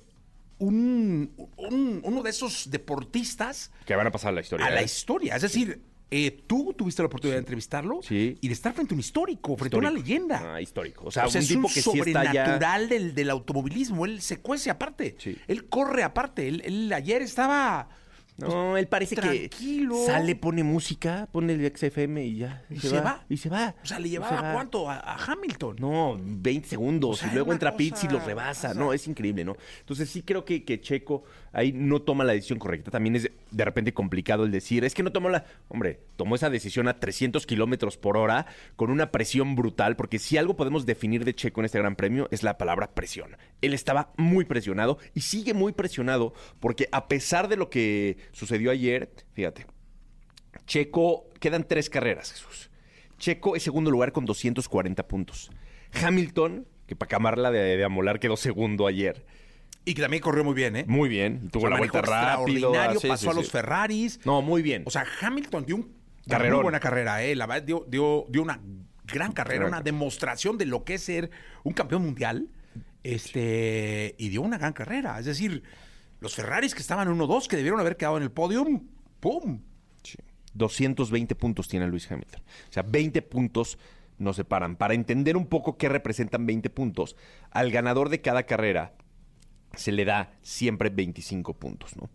un, 0.57 1.31
un- 1.57 2.01
uno 2.03 2.23
de 2.23 2.29
esos 2.29 2.69
deportistas 2.71 3.71
Que 3.85 3.95
van 3.95 4.07
a 4.07 4.11
pasar 4.11 4.29
a 4.29 4.33
la 4.33 4.41
historia. 4.41 4.65
a 4.65 4.69
la 4.69 4.81
¿eh? 4.81 4.85
historia. 4.85 5.35
Es 5.35 5.41
decir, 5.41 5.81
eh, 6.11 6.43
tú 6.47 6.73
tuviste 6.77 7.01
la 7.01 7.07
oportunidad 7.07 7.35
de 7.35 7.39
entrevistarlo 7.39 7.99
Sí. 8.01 8.37
y 8.39 8.47
de 8.47 8.53
estar 8.53 8.73
frente 8.73 8.93
a 8.93 8.95
un 8.95 8.99
histórico, 8.99 9.57
frente 9.57 9.75
a 9.75 9.79
una 9.79 9.91
leyenda. 9.91 10.55
Ah, 10.55 10.61
histórico. 10.61 11.05
O 11.05 11.11
sea, 11.11 11.25
O 11.25 11.29
sea, 11.29 11.39
un 11.39 11.43
es 11.43 11.47
tipo 11.49 11.67
un 11.67 11.73
que 11.73 11.81
sí 11.81 11.89
está 11.99 12.23
ya... 12.23 12.29
sobrenatural 12.45 12.89
del, 12.89 13.15
del 13.15 13.29
automovilismo. 13.31 14.05
Él 14.05 14.21
se 14.21 14.37
cuece 14.39 14.69
aparte. 14.69 15.15
Sí. 15.19 15.37
Él 15.47 15.67
corre 15.67 16.03
aparte. 16.03 16.47
Él, 16.47 16.61
él 16.65 16.93
ayer 16.93 17.21
estaba... 17.21 17.89
No, 18.37 18.75
él 18.75 18.87
parece 18.87 19.15
tranquilo. 19.15 19.95
que 19.95 20.05
sale, 20.07 20.35
pone 20.35 20.61
música, 20.63 21.27
pone 21.31 21.53
el 21.53 21.73
XFM 21.73 22.25
y 22.25 22.35
ya. 22.37 22.63
Y 22.69 22.79
se 22.79 22.99
va. 22.99 23.23
Y 23.29 23.37
se 23.37 23.47
va. 23.49 23.75
O 23.81 23.85
sea, 23.85 23.97
le 23.99 24.09
llevaba 24.09 24.49
se 24.49 24.53
cuánto 24.53 24.89
a, 24.89 24.97
a 24.97 25.15
Hamilton. 25.25 25.77
No, 25.79 26.17
20 26.21 26.67
segundos. 26.67 27.11
O 27.11 27.15
sea, 27.15 27.29
y 27.31 27.33
luego 27.33 27.53
entra 27.53 27.77
Pitts 27.77 28.03
y 28.03 28.07
cosa- 28.07 28.17
los 28.17 28.25
rebasa. 28.25 28.71
o 28.71 28.73
sea- 28.73 28.79
no, 28.81 28.91
es 28.91 29.07
increíble, 29.07 29.45
¿no? 29.45 29.55
Entonces 29.79 30.09
sí 30.09 30.21
creo 30.21 30.43
que, 30.43 30.65
que 30.65 30.81
Checo 30.81 31.23
ahí 31.55 31.71
no 31.71 32.01
toma 32.01 32.25
la 32.25 32.33
decisión 32.33 32.59
correcta. 32.59 32.91
También 32.91 33.15
es 33.15 33.31
de, 33.49 33.65
repente 33.65 33.93
complicado 33.93 34.43
el 34.43 34.51
decir, 34.51 34.83
es 34.83 34.93
que 34.93 35.03
no 35.03 35.11
tomó 35.11 35.29
la... 35.29 35.45
Hombre, 35.69 36.01
tomó 36.17 36.35
esa 36.35 36.49
decisión 36.49 36.87
a 36.89 36.99
300 36.99 37.47
kilómetros 37.47 37.97
por 37.97 38.17
hora 38.17 38.45
con 38.75 38.91
una 38.91 39.09
presión 39.09 39.55
brutal, 39.55 39.95
porque 39.95 40.19
si 40.19 40.37
algo 40.37 40.57
podemos 40.57 40.85
definir 40.85 41.23
de 41.23 41.33
Checo 41.33 41.61
en 41.61 41.65
este 41.65 41.79
gran 41.79 41.95
premio 41.95 42.27
es 42.29 42.43
la 42.43 42.57
palabra 42.57 42.93
presión. 42.93 43.37
Él 43.61 43.73
estaba 43.73 44.11
muy 44.17 44.43
presionado 44.43 44.99
y 45.13 45.21
sigue 45.21 45.53
muy 45.53 45.71
presionado 45.71 46.33
porque 46.59 46.89
a 46.91 47.07
pesar 47.07 47.47
de 47.47 47.55
lo 47.55 47.69
que 47.69 48.17
sucedió 48.33 48.69
ayer, 48.69 49.09
fíjate, 49.33 49.65
Checo, 50.67 51.29
quedan 51.39 51.63
tres 51.63 51.89
carreras, 51.89 52.33
Jesús. 52.33 52.69
Checo 53.17 53.55
es 53.55 53.63
segundo 53.63 53.91
lugar 53.91 54.11
con 54.11 54.25
240 54.25 55.07
puntos. 55.07 55.51
Hamilton, 56.03 56.67
que 56.85 56.97
para 56.97 57.07
camarla 57.09 57.49
de, 57.49 57.77
de 57.77 57.83
amolar 57.85 58.19
quedó 58.19 58.35
segundo 58.35 58.87
ayer. 58.87 59.25
Y 59.85 59.93
que 59.93 60.01
también 60.01 60.21
corrió 60.21 60.43
muy 60.43 60.55
bien, 60.55 60.75
¿eh? 60.75 60.85
Muy 60.87 61.07
bien, 61.07 61.49
tuvo 61.51 61.65
O 61.65 61.67
sea, 61.67 61.69
la 61.69 61.77
vuelta 61.77 62.01
rápido. 62.01 62.69
extraordinario, 62.69 62.99
sí, 62.99 63.07
pasó 63.07 63.23
sí, 63.23 63.29
a 63.29 63.33
los 63.33 63.51
Ferraris. 63.51 64.19
No, 64.25 64.41
muy 64.41 64.63
bien. 64.63 64.81
O 64.85 64.89
sea, 64.89 65.05
Hamilton 65.21 65.65
dio 65.65 65.75
un 65.75 65.95
Carrerón. 66.27 66.57
muy 66.57 66.63
buena 66.63 66.79
carrera, 66.79 67.23
¿eh? 67.23 67.35
La 67.35 67.45
verdad, 67.45 67.63
dio, 67.63 67.85
dio, 67.87 68.25
dio 68.29 68.41
una 68.41 68.59
gran 69.05 69.31
carrera, 69.31 69.67
una 69.67 69.81
demostración 69.81 70.57
de 70.57 70.65
lo 70.65 70.83
que 70.83 70.95
es 70.95 71.03
ser 71.03 71.29
un 71.63 71.73
campeón 71.73 72.01
mundial. 72.01 72.49
Este, 73.03 74.15
y 74.17 74.29
dio 74.29 74.41
una 74.41 74.57
gran 74.57 74.73
carrera. 74.73 75.19
Es 75.19 75.27
decir, 75.27 75.61
los 76.19 76.33
Ferraris 76.33 76.73
que 76.73 76.81
estaban 76.81 77.07
1-2, 77.07 77.45
que 77.47 77.55
debieron 77.55 77.79
haber 77.79 77.97
quedado 77.97 78.17
en 78.17 78.23
el 78.23 78.31
podium, 78.31 78.87
¡pum! 79.19 79.61
Sí. 80.01 80.17
220 80.55 81.35
puntos 81.35 81.67
tiene 81.67 81.85
Luis 81.87 82.11
Hamilton. 82.11 82.41
O 82.41 82.73
sea, 82.73 82.81
20 82.81 83.21
puntos 83.21 83.77
nos 84.17 84.37
separan. 84.37 84.75
Para 84.75 84.95
entender 84.95 85.37
un 85.37 85.45
poco 85.45 85.77
qué 85.77 85.89
representan 85.89 86.47
20 86.47 86.71
puntos, 86.71 87.15
al 87.51 87.69
ganador 87.69 88.09
de 88.09 88.21
cada 88.21 88.43
carrera 88.43 88.95
se 89.77 89.91
le 89.91 90.05
da 90.05 90.33
siempre 90.41 90.89
25 90.89 91.53
puntos, 91.55 91.95
¿no? 91.95 92.09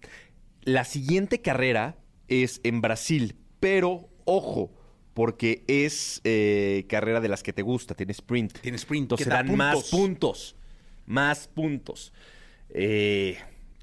La 0.62 0.84
siguiente 0.84 1.40
carrera 1.40 1.96
es 2.28 2.60
en 2.64 2.80
Brasil, 2.80 3.36
pero 3.60 4.08
ojo, 4.24 4.72
porque 5.14 5.64
es 5.66 6.20
eh, 6.24 6.86
carrera 6.88 7.20
de 7.20 7.28
las 7.28 7.42
que 7.42 7.52
te 7.52 7.62
gusta, 7.62 7.94
tiene 7.94 8.12
sprint. 8.12 8.58
Tiene 8.60 8.76
sprint, 8.76 9.04
Entonces 9.04 9.26
da 9.28 9.36
dan 9.42 9.56
más 9.56 9.74
puntos. 9.74 9.90
puntos. 9.90 10.56
Más 11.06 11.48
puntos. 11.48 12.12
Eh, 12.68 13.36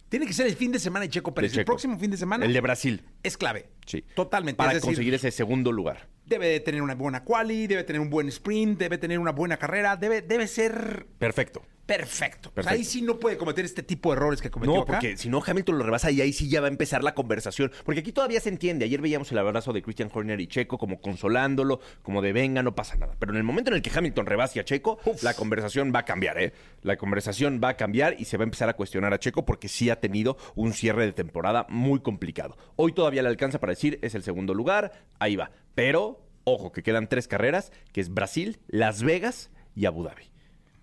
Tiene 0.09 0.25
que 0.25 0.33
ser 0.33 0.47
el 0.47 0.55
fin 0.55 0.71
de 0.71 0.79
semana 0.79 1.03
de 1.03 1.09
Checo 1.09 1.33
Pérez. 1.33 1.51
de 1.53 1.59
El 1.59 1.65
próximo 1.65 1.97
fin 1.99 2.09
de 2.11 2.17
semana 2.17 2.45
El 2.45 2.53
de 2.53 2.61
Brasil. 2.61 3.03
es 3.23 3.35
clave. 3.37 3.69
Sí. 3.85 4.05
Totalmente. 4.15 4.57
Para 4.57 4.71
es 4.71 4.75
decir, 4.75 4.87
conseguir 4.87 5.13
ese 5.13 5.31
segundo 5.31 5.71
lugar. 5.71 6.07
Debe 6.27 6.47
de 6.49 6.59
tener 6.59 6.81
una 6.81 6.95
buena 6.95 7.23
quali, 7.23 7.67
debe 7.67 7.83
tener 7.83 8.01
un 8.01 8.09
buen 8.09 8.27
sprint, 8.27 8.77
debe 8.79 8.97
tener 8.97 9.19
una 9.19 9.31
buena 9.31 9.57
carrera, 9.57 9.95
debe, 9.95 10.21
debe 10.21 10.47
ser 10.47 11.05
Perfecto. 11.17 11.61
perfecto. 11.85 12.49
O 12.49 12.51
sea, 12.51 12.55
Perfecto. 12.55 12.75
ahí 12.77 12.83
sí 12.83 13.01
no 13.01 13.17
puede 13.17 13.37
cometer 13.37 13.63
este 13.63 13.81
tipo 13.81 14.11
de 14.11 14.17
errores 14.17 14.41
que 14.41 14.51
cometió 14.51 14.75
No, 14.75 14.81
acá. 14.81 14.93
porque 14.93 15.15
si 15.15 15.29
no, 15.29 15.41
Hamilton 15.45 15.77
lo 15.77 15.83
rebasa 15.85 16.11
y 16.11 16.19
ahí 16.19 16.33
sí 16.33 16.49
ya 16.49 16.59
va 16.59 16.67
a 16.67 16.69
empezar 16.69 17.01
la 17.03 17.13
conversación. 17.13 17.71
Porque 17.85 18.01
aquí 18.01 18.11
todavía 18.11 18.41
se 18.41 18.49
entiende. 18.49 18.83
Ayer 18.85 18.99
veíamos 18.99 19.31
el 19.31 19.37
abrazo 19.37 19.71
de 19.71 19.81
Christian 19.81 20.09
Horner 20.13 20.41
y 20.41 20.47
Checo 20.47 20.77
como 20.77 20.99
consolándolo, 20.99 21.79
como 22.03 22.21
de 22.21 22.33
venga, 22.33 22.61
no 22.61 22.75
pasa 22.75 22.95
nada. 22.97 23.15
Pero 23.19 23.31
en 23.31 23.37
el 23.37 23.43
momento 23.43 23.71
en 23.71 23.77
el 23.77 23.81
que 23.81 23.91
Hamilton 23.97 24.25
rebase 24.25 24.59
a 24.59 24.65
Checo, 24.65 24.99
la 25.21 25.33
conversación 25.33 25.93
va 25.95 25.99
a 25.99 26.05
cambiar, 26.05 26.37
¿eh? 26.41 26.51
La 26.81 26.97
conversación 26.97 27.61
va 27.63 27.69
a 27.69 27.77
cambiar 27.77 28.15
y 28.19 28.25
se 28.25 28.35
va 28.37 28.43
a 28.43 28.45
empezar 28.45 28.67
a 28.67 28.73
cuestionar 28.73 29.13
a 29.13 29.19
Checo 29.19 29.45
porque 29.45 29.69
sí 29.69 29.89
ha 29.89 29.99
tenido 30.01 30.37
un 30.55 30.73
cierre 30.73 31.05
de 31.05 31.13
temporada 31.13 31.65
muy 31.69 32.01
complicado. 32.01 32.57
Hoy 32.75 32.91
todavía 32.91 33.21
le 33.21 33.29
alcanza 33.29 33.59
para 33.59 33.71
decir 33.71 33.97
es 34.01 34.13
el 34.13 34.23
segundo 34.23 34.53
lugar, 34.53 34.91
ahí 35.19 35.37
va. 35.37 35.51
Pero, 35.77 36.25
ojo, 36.43 36.71
que 36.71 36.81
quedan 36.81 37.07
tres 37.07 37.27
carreras, 37.27 37.71
que 37.93 38.01
es 38.01 38.11
Brasil, 38.11 38.57
Las 38.67 39.03
Vegas 39.03 39.51
y 39.75 39.85
Abu 39.85 40.01
Dhabi. 40.03 40.23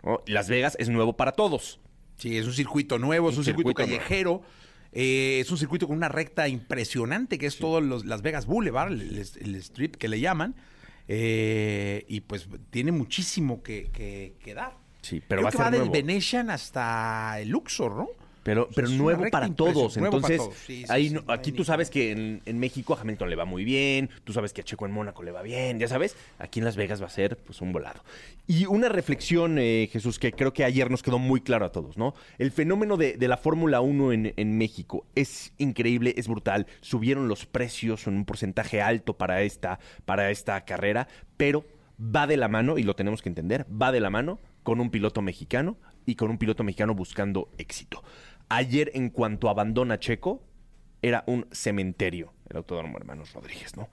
¿no? 0.04 0.22
Las 0.26 0.48
Vegas 0.48 0.76
es 0.78 0.88
nuevo 0.88 1.16
para 1.16 1.32
todos. 1.32 1.80
Sí, 2.16 2.38
es 2.38 2.46
un 2.46 2.52
circuito 2.52 2.96
nuevo, 3.00 3.28
es 3.28 3.34
un, 3.34 3.40
Un 3.40 3.44
circuito, 3.44 3.70
circuito 3.70 3.88
nuevo. 3.88 3.98
callejero. 4.04 4.42
eh, 4.92 5.40
es 5.40 5.50
un 5.50 5.58
circuito 5.58 5.88
con 5.88 5.96
una 5.96 6.08
recta 6.08 6.46
impresionante 6.46 7.38
que 7.38 7.46
es 7.46 7.58
todo 7.58 7.80
los 7.80 8.04
Las 8.04 8.22
Vegas 8.22 8.46
Boulevard, 8.46 8.92
el, 8.92 9.00
el- 9.18 9.28
el 9.40 9.54
strip 9.56 9.96
que 9.96 10.06
le 10.06 10.20
llaman. 10.20 10.54
eh, 11.08 12.04
y 12.08 12.20
pues 12.20 12.48
tiene 12.70 12.92
muchísimo 12.92 13.62
que, 13.64 13.90
que- 13.92 14.36
que 14.42 14.54
dar. 14.54 14.76
Sí, 15.02 15.20
pero 15.26 15.40
Creo 15.40 15.42
va 15.42 15.48
a 15.48 15.52
ser 15.52 15.60
va 15.60 15.70
del 15.70 15.80
nuevo. 15.80 15.92
Venetian 15.92 16.48
hasta 16.50 17.40
el 17.40 17.48
Luxor, 17.50 17.96
¿no? 17.96 18.08
Pero, 18.44 18.68
pero 18.74 18.88
nuevo 18.88 19.24
para 19.30 19.48
todos. 19.48 19.96
Nuevo 19.96 20.20
para 20.20 20.34
Entonces, 20.34 20.36
todos. 20.38 20.54
Sí, 20.54 20.82
sí, 20.82 20.86
ahí 20.88 21.16
aquí 21.28 21.50
tú 21.50 21.64
sabes 21.64 21.90
que 21.90 22.12
en, 22.12 22.42
en 22.44 22.58
México 22.58 22.94
a 22.94 23.00
Hamilton 23.00 23.30
le 23.30 23.36
va 23.36 23.46
muy 23.46 23.64
bien, 23.64 24.10
tú 24.22 24.32
sabes 24.32 24.52
que 24.52 24.60
a 24.60 24.64
Checo 24.64 24.86
en 24.86 24.92
Mónaco 24.92 25.22
le 25.22 25.32
va 25.32 25.42
bien, 25.42 25.78
ya 25.78 25.88
sabes, 25.88 26.16
aquí 26.38 26.60
en 26.60 26.66
Las 26.66 26.76
Vegas 26.76 27.02
va 27.02 27.06
a 27.06 27.10
ser 27.10 27.38
pues 27.38 27.60
un 27.62 27.72
volado. 27.72 28.04
Y 28.46 28.66
una 28.66 28.90
reflexión, 28.90 29.58
eh, 29.58 29.88
Jesús, 29.90 30.18
que 30.18 30.32
creo 30.32 30.52
que 30.52 30.62
ayer 30.62 30.90
nos 30.90 31.02
quedó 31.02 31.18
muy 31.18 31.40
claro 31.40 31.64
a 31.64 31.72
todos, 31.72 31.96
¿no? 31.96 32.14
El 32.38 32.50
fenómeno 32.50 32.98
de, 32.98 33.16
de 33.16 33.28
la 33.28 33.38
Fórmula 33.38 33.80
1 33.80 34.12
en, 34.12 34.34
en 34.36 34.58
México 34.58 35.06
es 35.14 35.54
increíble, 35.56 36.14
es 36.18 36.28
brutal. 36.28 36.66
Subieron 36.82 37.26
los 37.28 37.46
precios 37.46 38.06
en 38.06 38.14
un 38.14 38.24
porcentaje 38.26 38.82
alto 38.82 39.16
para 39.16 39.42
esta, 39.42 39.80
para 40.04 40.30
esta 40.30 40.64
carrera, 40.66 41.08
pero 41.38 41.64
va 41.98 42.26
de 42.26 42.36
la 42.36 42.48
mano, 42.48 42.76
y 42.76 42.82
lo 42.82 42.94
tenemos 42.94 43.22
que 43.22 43.30
entender, 43.30 43.66
va 43.70 43.92
de 43.92 44.00
la 44.00 44.10
mano 44.10 44.38
con 44.62 44.80
un 44.80 44.90
piloto 44.90 45.22
mexicano 45.22 45.76
y 46.06 46.16
con 46.16 46.30
un 46.30 46.38
piloto 46.38 46.64
mexicano 46.64 46.94
buscando 46.94 47.48
éxito. 47.58 48.02
Ayer, 48.56 48.92
en 48.94 49.11
cuanto 49.11 49.49
abandona 49.49 49.99
Checo, 49.99 50.44
era 51.02 51.25
un 51.26 51.46
cementerio 51.50 52.32
el 52.49 52.58
Autódromo 52.58 52.99
Hermanos 52.99 53.32
Rodríguez, 53.32 53.76
¿no? 53.76 53.88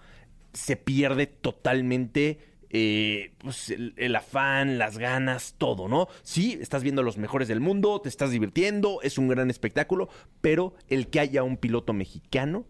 Se 0.54 0.76
pierde 0.76 1.26
totalmente 1.26 2.40
eh, 2.70 3.34
pues, 3.40 3.70
el, 3.70 4.16
afán, 4.16 4.78
las 4.78 5.00
ganas, 5.00 5.56
todo, 5.58 5.88
¿no? 5.88 6.08
Sí, 6.22 6.60
estás 6.62 6.84
viendo 6.84 7.02
a 7.02 7.06
los 7.06 7.18
mejores 7.18 7.48
del 7.48 7.60
mundo, 7.60 8.02
te 8.02 8.10
estás 8.10 8.32
divirtiendo, 8.32 9.02
es 9.02 9.18
un 9.18 9.28
gran 9.28 9.50
espectáculo, 9.50 10.10
pero 10.42 10.76
el 10.90 11.08
que 11.08 11.22
haya 11.22 11.44
un 11.44 11.58
piloto 11.58 11.94
mexicano 11.94 12.66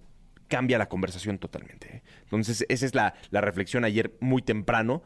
cambia 0.48 0.77
la 0.77 0.88
conversación 0.89 1.39
totalmente. 1.39 1.98
¿eh? 1.98 2.03
Entonces, 2.24 2.65
esa 2.69 2.86
es 2.86 2.95
la, 2.95 3.15
la 3.31 3.41
reflexión 3.41 3.83
ayer 3.83 4.15
muy 4.21 4.41
temprano, 4.41 5.03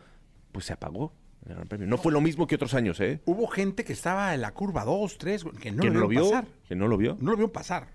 pues 0.51 0.65
se 0.65 0.74
apagó 0.74 1.13
el 1.46 1.56
Gran 1.56 1.68
Premio. 1.68 1.88
No 1.88 1.98
fue 1.98 2.12
lo 2.12 2.22
mismo 2.22 2.48
que 2.48 2.56
otros 2.56 2.74
años, 2.74 3.00
¿eh? 3.00 3.22
Hubo 3.25 3.48
gente 3.48 3.84
que 3.84 3.94
estaba 3.94 4.34
en 4.34 4.42
la 4.42 4.54
curva 4.54 4.84
2, 4.84 5.18
3, 5.18 5.46
que 5.62 5.72
no 5.72 5.82
que 5.82 5.90
lo 5.90 6.00
no 6.02 6.08
vio, 6.08 6.24
pasar. 6.30 6.48
que 6.68 6.75
no 6.75 6.88
lo 6.88 6.98
vio. 6.98 7.18
No 7.20 7.32
lo 7.32 7.38
vieron 7.38 7.52
pasar. 7.52 7.88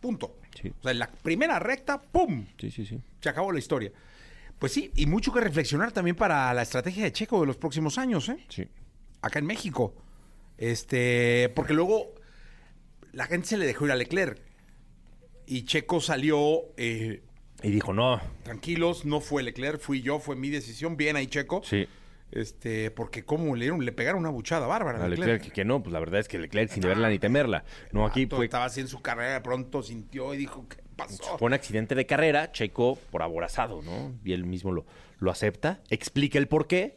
Punto. 0.00 0.36
Sí. 0.60 0.72
O 0.78 0.82
sea, 0.82 0.92
en 0.92 0.98
la 0.98 1.10
primera 1.10 1.58
recta, 1.58 2.00
¡pum! 2.00 2.46
Sí, 2.58 2.70
sí, 2.70 2.86
sí. 2.86 3.00
Se 3.20 3.28
acabó 3.28 3.52
la 3.52 3.58
historia. 3.58 3.90
Pues 4.58 4.72
sí, 4.72 4.90
y 4.96 5.06
mucho 5.06 5.32
que 5.32 5.40
reflexionar 5.40 5.92
también 5.92 6.16
para 6.16 6.52
la 6.52 6.62
estrategia 6.62 7.04
de 7.04 7.12
Checo 7.12 7.40
de 7.40 7.46
los 7.46 7.56
próximos 7.56 7.96
años, 7.98 8.28
¿eh? 8.28 8.38
Sí. 8.48 8.66
Acá 9.22 9.38
en 9.38 9.46
México. 9.46 9.94
Este, 10.56 11.50
porque 11.54 11.72
luego 11.72 12.12
la 13.12 13.26
gente 13.26 13.48
se 13.48 13.56
le 13.56 13.66
dejó 13.66 13.86
ir 13.86 13.92
a 13.92 13.96
Leclerc. 13.96 14.40
Y 15.46 15.62
Checo 15.64 16.00
salió 16.00 16.62
eh, 16.76 17.22
Y 17.62 17.70
dijo, 17.70 17.92
no, 17.94 18.20
tranquilos, 18.42 19.04
no 19.04 19.20
fue 19.20 19.42
Leclerc, 19.42 19.80
fui 19.80 20.02
yo, 20.02 20.18
fue 20.18 20.36
mi 20.36 20.50
decisión. 20.50 20.96
Bien 20.96 21.16
ahí, 21.16 21.26
Checo. 21.26 21.62
sí. 21.64 21.86
Este, 22.30 22.90
porque 22.90 23.24
como 23.24 23.54
le 23.56 23.64
dieron, 23.64 23.84
le 23.84 23.92
pegaron 23.92 24.20
una 24.20 24.28
buchada 24.30 24.66
bárbara 24.66 25.02
a 25.04 25.08
Leclerc. 25.08 25.32
Leclerc, 25.40 25.54
que, 25.54 25.64
no, 25.64 25.82
pues 25.82 25.92
la 25.92 25.98
verdad 26.00 26.20
es 26.20 26.28
que 26.28 26.38
Leclerc 26.38 26.70
sin 26.70 26.82
verla 26.82 27.08
ni 27.08 27.18
temerla. 27.18 27.64
No, 27.92 28.04
aquí 28.06 28.26
fue, 28.26 28.44
Estaba 28.44 28.66
haciendo 28.66 28.90
su 28.90 29.00
carrera, 29.00 29.34
de 29.34 29.40
pronto 29.40 29.82
sintió 29.82 30.34
y 30.34 30.36
dijo, 30.36 30.66
¿qué 30.68 30.76
pasó? 30.94 31.38
fue 31.38 31.46
un 31.46 31.54
accidente 31.54 31.94
de 31.94 32.04
carrera, 32.06 32.52
Checo 32.52 32.96
por 33.10 33.22
aborazado, 33.22 33.80
¿no? 33.82 34.14
Y 34.24 34.32
él 34.32 34.44
mismo 34.44 34.72
lo, 34.72 34.84
lo 35.20 35.30
acepta, 35.30 35.80
explica 35.88 36.38
el 36.38 36.48
por 36.48 36.66
qué, 36.66 36.96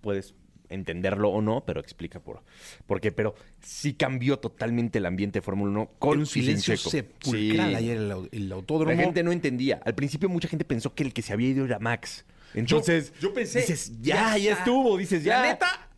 puedes 0.00 0.34
entenderlo 0.70 1.28
o 1.28 1.40
no, 1.40 1.64
pero 1.64 1.78
explica 1.78 2.18
por, 2.20 2.42
por 2.86 3.00
qué. 3.00 3.12
Pero 3.12 3.36
sí 3.60 3.94
cambió 3.94 4.40
totalmente 4.40 4.98
el 4.98 5.06
ambiente 5.06 5.38
de 5.38 5.42
Fórmula 5.42 5.70
1 5.70 5.90
con 6.00 6.18
un 6.18 6.26
silencio 6.26 6.76
sepulcral 6.76 7.70
Sí. 7.70 7.74
ayer 7.76 7.96
el, 7.96 8.28
el 8.32 8.50
autódromo. 8.52 8.90
La 8.90 9.00
gente 9.00 9.22
no 9.22 9.30
entendía. 9.30 9.80
Al 9.84 9.94
principio 9.94 10.28
mucha 10.28 10.48
gente 10.48 10.64
pensó 10.64 10.94
que 10.94 11.04
el 11.04 11.12
que 11.12 11.22
se 11.22 11.32
había 11.32 11.50
ido 11.50 11.64
era 11.64 11.78
Max. 11.78 12.24
Entonces, 12.54 13.12
yo, 13.14 13.28
yo 13.28 13.34
pensé. 13.34 13.60
dices, 13.60 14.00
ya, 14.00 14.36
ya, 14.38 14.52
estuvo, 14.54 14.96
dices, 14.96 15.22
ya. 15.24 15.40
La 15.40 15.48
neta, 15.48 15.88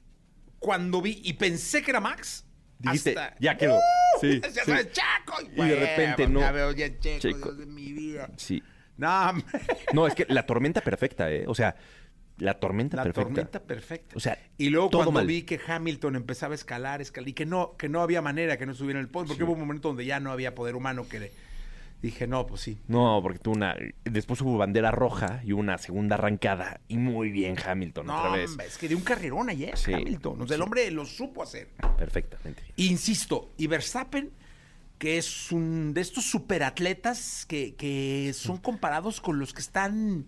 cuando 0.58 1.00
vi 1.02 1.20
y 1.24 1.34
pensé 1.34 1.82
que 1.82 1.90
era 1.90 2.00
Max, 2.00 2.44
Dijiste, 2.78 3.10
hasta- 3.18 3.36
ya 3.38 3.56
quedó. 3.56 3.76
¡Uh! 3.76 4.20
Sí, 4.20 4.40
Ya 4.42 4.50
sí. 4.50 4.60
sabes, 4.64 4.92
Chaco. 4.92 5.42
Y 5.54 5.68
de 5.68 5.76
repente 5.76 6.26
no. 6.28 6.40
Ya 6.40 6.52
veo 6.52 6.72
ya 6.72 6.88
Checo, 6.98 7.20
Checo. 7.20 7.52
Dios 7.52 7.58
de 7.58 7.66
mi 7.66 7.92
vida. 7.92 8.30
Sí. 8.36 8.62
No. 8.96 9.32
No, 9.92 10.06
es 10.06 10.14
que 10.14 10.26
la 10.28 10.44
tormenta 10.46 10.80
perfecta, 10.80 11.30
¿eh? 11.30 11.44
O 11.46 11.54
sea, 11.54 11.76
la 12.38 12.54
tormenta 12.60 12.96
La 12.98 13.04
perfecta. 13.04 13.28
tormenta 13.28 13.62
perfecta. 13.62 14.16
O 14.16 14.20
sea, 14.20 14.38
y 14.58 14.68
luego 14.68 14.90
todo 14.90 15.02
cuando 15.04 15.20
mal. 15.20 15.26
vi 15.26 15.42
que 15.42 15.58
Hamilton 15.66 16.16
empezaba 16.16 16.52
a 16.52 16.56
escalar, 16.56 17.00
escalar, 17.00 17.28
y 17.28 17.32
que 17.32 17.46
no, 17.46 17.76
que 17.78 17.88
no 17.88 18.02
había 18.02 18.20
manera 18.20 18.58
que 18.58 18.66
no 18.66 18.74
subiera 18.74 18.98
en 19.00 19.04
el 19.06 19.10
podio, 19.10 19.28
porque 19.28 19.44
hubo 19.44 19.52
un 19.52 19.60
momento 19.60 19.88
donde 19.88 20.04
ya 20.04 20.20
no 20.20 20.32
había 20.32 20.54
poder 20.54 20.76
humano 20.76 21.06
que 21.08 21.20
le- 21.20 21.32
dije, 22.02 22.26
no, 22.26 22.46
pues 22.46 22.60
sí. 22.60 22.78
No, 22.88 23.18
porque 23.22 23.38
tuvo 23.38 23.54
una. 23.56 23.74
Después 24.04 24.40
hubo 24.42 24.56
bandera 24.58 24.90
roja 24.90 25.40
y 25.44 25.52
una 25.52 25.78
segunda 25.78 26.14
arrancada. 26.16 26.80
Y 26.88 26.98
muy 26.98 27.30
bien 27.30 27.56
Hamilton 27.64 28.06
No, 28.06 28.18
otra 28.18 28.32
vez. 28.32 28.50
hombre, 28.50 28.66
es 28.66 28.78
que 28.78 28.88
dio 28.88 28.96
un 28.96 29.02
carrerón 29.04 29.48
ayer, 29.48 29.76
Sí, 29.76 29.92
Hamilton. 29.92 30.42
O 30.42 30.46
sea, 30.46 30.54
el 30.56 30.60
sí. 30.60 30.64
hombre 30.64 30.90
lo 30.90 31.04
supo 31.06 31.42
hacer. 31.42 31.68
Perfectamente. 31.98 32.62
Insisto, 32.76 33.50
y 33.56 33.66
Verstappen, 33.66 34.30
que 34.98 35.18
es 35.18 35.50
un 35.52 35.92
de 35.94 36.00
estos 36.00 36.24
superatletas 36.24 37.44
que, 37.46 37.74
que 37.74 38.32
son 38.34 38.58
comparados 38.58 39.20
con 39.20 39.38
los 39.38 39.52
que 39.52 39.60
están 39.60 40.26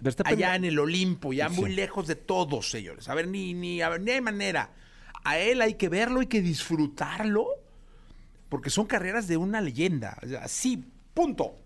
Verstappen- 0.00 0.26
allá 0.32 0.54
en 0.56 0.64
el 0.66 0.78
Olimpo, 0.78 1.32
ya 1.32 1.48
Sí. 1.48 1.60
muy 1.60 1.74
lejos 1.74 2.06
de 2.06 2.16
todos, 2.16 2.70
señores. 2.70 3.08
A 3.08 3.14
ver, 3.14 3.28
ni, 3.28 3.54
ni, 3.54 3.80
a 3.80 3.88
ver, 3.88 4.00
ni 4.02 4.10
hay 4.10 4.20
manera. 4.20 4.70
A 5.24 5.38
él 5.38 5.62
hay 5.62 5.74
que 5.74 5.88
verlo, 5.88 6.20
hay 6.20 6.26
que 6.26 6.42
disfrutarlo, 6.42 7.46
porque 8.50 8.68
son 8.70 8.86
carreras 8.86 9.26
de 9.26 9.36
una 9.36 9.60
leyenda. 9.60 10.18
O 10.22 10.28
sea, 10.28 10.46
sí, 10.48 10.84
punto. 11.14 11.56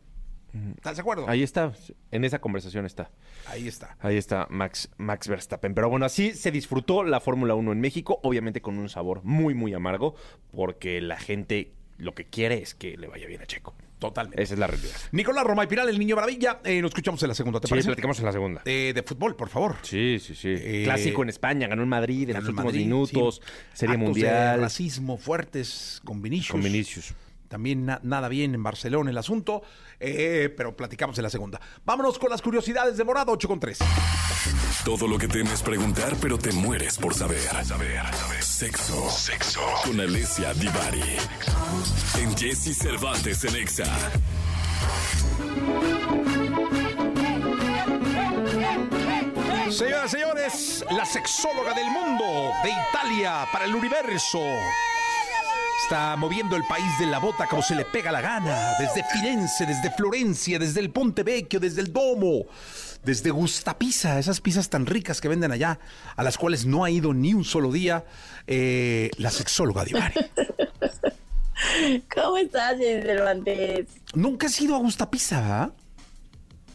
¿Estás 0.76 0.96
de 0.96 1.02
acuerdo? 1.02 1.28
Ahí 1.28 1.42
está. 1.42 1.72
En 2.10 2.24
esa 2.24 2.40
conversación 2.40 2.86
está. 2.86 3.10
Ahí 3.46 3.68
está. 3.68 3.96
Ahí 4.00 4.16
está 4.16 4.46
Max, 4.50 4.88
Max 4.96 5.28
Verstappen. 5.28 5.74
Pero 5.74 5.90
bueno, 5.90 6.06
así 6.06 6.32
se 6.32 6.50
disfrutó 6.50 7.04
la 7.04 7.20
Fórmula 7.20 7.54
1 7.54 7.72
en 7.72 7.80
México, 7.80 8.18
obviamente 8.22 8.60
con 8.62 8.78
un 8.78 8.88
sabor 8.88 9.22
muy, 9.24 9.54
muy 9.54 9.74
amargo, 9.74 10.14
porque 10.50 11.00
la 11.00 11.18
gente 11.18 11.72
lo 11.98 12.14
que 12.14 12.24
quiere 12.24 12.62
es 12.62 12.74
que 12.74 12.96
le 12.96 13.08
vaya 13.08 13.26
bien 13.26 13.42
a 13.42 13.46
Checo. 13.46 13.74
Totalmente. 13.98 14.40
Esa 14.42 14.54
es 14.54 14.60
la 14.60 14.68
realidad. 14.68 14.94
Nicolás 15.12 15.44
Roma 15.44 15.64
y 15.64 15.66
Piral, 15.66 15.88
el 15.88 15.98
niño 15.98 16.14
maravilla. 16.16 16.60
Eh, 16.64 16.80
nos 16.80 16.90
escuchamos 16.90 17.20
en 17.24 17.28
la 17.28 17.34
segunda, 17.34 17.60
¿te 17.60 17.66
Sí, 17.66 17.70
parece? 17.70 17.88
platicamos 17.88 18.18
en 18.20 18.24
la 18.26 18.32
segunda. 18.32 18.62
Eh, 18.64 18.92
de 18.94 19.02
fútbol, 19.02 19.34
por 19.36 19.48
favor. 19.48 19.76
Sí, 19.82 20.18
sí, 20.20 20.34
sí. 20.36 20.54
Eh, 20.56 20.82
Clásico 20.84 21.22
en 21.24 21.28
España, 21.28 21.66
ganó 21.66 21.82
en 21.82 21.88
Madrid 21.88 22.28
en 22.30 22.36
los 22.36 22.44
últimos 22.44 22.64
Madrid, 22.66 22.80
minutos, 22.84 23.40
sí. 23.44 23.52
Serie 23.74 23.96
Actos 23.96 24.14
de 24.14 24.22
Mundial. 24.22 24.60
racismo 24.60 25.18
fuertes 25.18 26.00
con 26.04 26.22
Vinicius. 26.22 26.52
Con 26.52 26.62
Vinicius. 26.62 27.12
También 27.48 27.86
na- 27.86 28.00
nada 28.02 28.28
bien 28.28 28.54
en 28.54 28.62
Barcelona 28.62 29.10
el 29.10 29.18
asunto, 29.18 29.62
eh, 29.98 30.52
pero 30.56 30.76
platicamos 30.76 31.16
en 31.18 31.24
la 31.24 31.30
segunda. 31.30 31.60
Vámonos 31.84 32.18
con 32.18 32.30
las 32.30 32.42
curiosidades 32.42 32.96
de 32.96 33.04
Morado 33.04 33.32
8 33.32 33.48
con 33.48 33.58
3. 33.58 33.78
Todo 34.84 35.08
lo 35.08 35.18
que 35.18 35.28
temes 35.28 35.62
preguntar, 35.62 36.14
pero 36.20 36.38
te 36.38 36.52
mueres 36.52 36.98
por 36.98 37.14
saber. 37.14 37.40
Saber, 37.64 37.64
saber. 38.14 38.42
Sexo. 38.42 39.10
Sexo. 39.10 39.60
Con 39.84 40.00
Alessia 40.00 40.52
Divari. 40.54 41.02
En 42.20 42.36
Jesse 42.36 42.76
Cervantes 42.76 43.44
en 43.44 43.56
Exa. 43.56 43.84
Señoras 49.70 50.06
y 50.06 50.16
señores, 50.16 50.84
la 50.90 51.04
sexóloga 51.04 51.74
del 51.74 51.90
mundo 51.90 52.52
de 52.62 52.70
Italia 52.70 53.46
para 53.52 53.64
el 53.66 53.74
universo. 53.74 54.40
Está 55.82 56.16
moviendo 56.16 56.56
el 56.56 56.64
país 56.64 56.98
de 56.98 57.06
la 57.06 57.18
bota 57.18 57.46
como 57.46 57.62
se 57.62 57.74
le 57.74 57.84
pega 57.84 58.10
la 58.10 58.20
gana. 58.20 58.74
Desde 58.78 59.04
Firenze, 59.04 59.64
desde 59.64 59.90
Florencia, 59.92 60.58
desde 60.58 60.80
el 60.80 60.90
Ponte 60.90 61.22
Vecchio, 61.22 61.60
desde 61.60 61.80
el 61.80 61.92
Domo, 61.92 62.46
desde 63.04 63.30
Gustapisa, 63.30 64.18
esas 64.18 64.40
pizzas 64.40 64.68
tan 64.68 64.86
ricas 64.86 65.20
que 65.20 65.28
venden 65.28 65.52
allá, 65.52 65.78
a 66.16 66.22
las 66.22 66.36
cuales 66.36 66.66
no 66.66 66.84
ha 66.84 66.90
ido 66.90 67.14
ni 67.14 67.32
un 67.32 67.44
solo 67.44 67.70
día, 67.70 68.04
eh, 68.46 69.10
la 69.18 69.30
sexóloga 69.30 69.84
Divari. 69.84 70.14
¿Cómo 72.14 72.36
estás, 72.36 72.76
Cervantes? 72.78 73.86
Nunca 74.14 74.48
has 74.48 74.60
ido 74.60 74.74
a 74.74 74.78
Gustapisa, 74.78 75.40
¿verdad? 75.40 75.72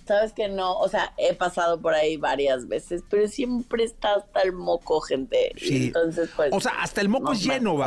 Sabes 0.08 0.34
que 0.34 0.48
no, 0.48 0.78
o 0.80 0.90
sea, 0.90 1.14
he 1.18 1.34
pasado 1.34 1.80
por 1.80 1.94
ahí 1.94 2.18
varias 2.18 2.68
veces, 2.68 3.04
pero 3.10 3.28
siempre 3.28 3.84
está 3.84 4.16
hasta 4.16 4.42
el 4.42 4.54
moco, 4.54 5.02
gente. 5.02 5.54
Sí. 5.58 5.88
Entonces, 5.88 6.30
pues. 6.36 6.50
O 6.52 6.60
sea, 6.60 6.72
hasta 6.82 7.00
el 7.00 7.10
moco 7.10 7.34
es 7.34 7.44
lleno, 7.44 7.78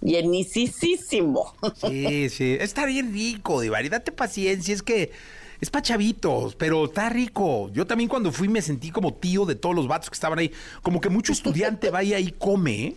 fila. 0.00 0.10
Llenísimo. 0.10 1.54
Sí, 1.76 2.28
sí. 2.28 2.56
Está 2.60 2.86
bien 2.86 3.12
rico, 3.12 3.60
Divari. 3.60 3.88
Date 3.88 4.12
paciencia. 4.12 4.74
Es 4.74 4.82
que 4.82 5.12
es 5.60 5.70
pa' 5.70 5.82
chavitos, 5.82 6.54
pero 6.54 6.86
está 6.86 7.08
rico. 7.10 7.70
Yo 7.72 7.86
también 7.86 8.08
cuando 8.08 8.32
fui 8.32 8.48
me 8.48 8.62
sentí 8.62 8.90
como 8.90 9.14
tío 9.14 9.44
de 9.44 9.54
todos 9.54 9.74
los 9.74 9.86
vatos 9.88 10.08
que 10.08 10.14
estaban 10.14 10.38
ahí. 10.38 10.52
Como 10.82 11.00
que 11.00 11.10
mucho 11.10 11.32
estudiante 11.32 11.90
vaya 11.90 12.18
y 12.18 12.32
come. 12.32 12.84
¿eh? 12.84 12.96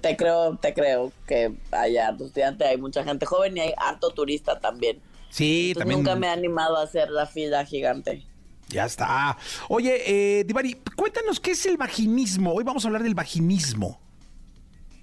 Te 0.00 0.16
creo, 0.16 0.56
te 0.56 0.72
creo 0.72 1.12
que 1.26 1.52
allá 1.70 2.08
harto 2.08 2.24
estudiante, 2.24 2.64
hay 2.64 2.78
mucha 2.78 3.04
gente 3.04 3.26
joven 3.26 3.56
y 3.56 3.60
hay 3.60 3.74
harto 3.76 4.10
turista 4.10 4.58
también. 4.58 5.00
Sí, 5.30 5.68
Entonces, 5.68 5.78
también. 5.78 5.98
nunca 6.00 6.16
me 6.16 6.26
he 6.26 6.30
animado 6.30 6.76
a 6.76 6.84
hacer 6.84 7.10
la 7.10 7.26
fila 7.26 7.64
gigante. 7.66 8.24
Ya 8.68 8.86
está. 8.86 9.36
Oye, 9.68 10.02
eh, 10.40 10.44
Divari, 10.44 10.74
cuéntanos 10.96 11.38
qué 11.38 11.50
es 11.50 11.66
el 11.66 11.76
vaginismo. 11.76 12.52
Hoy 12.52 12.64
vamos 12.64 12.84
a 12.84 12.88
hablar 12.88 13.02
del 13.02 13.14
vaginismo. 13.14 14.00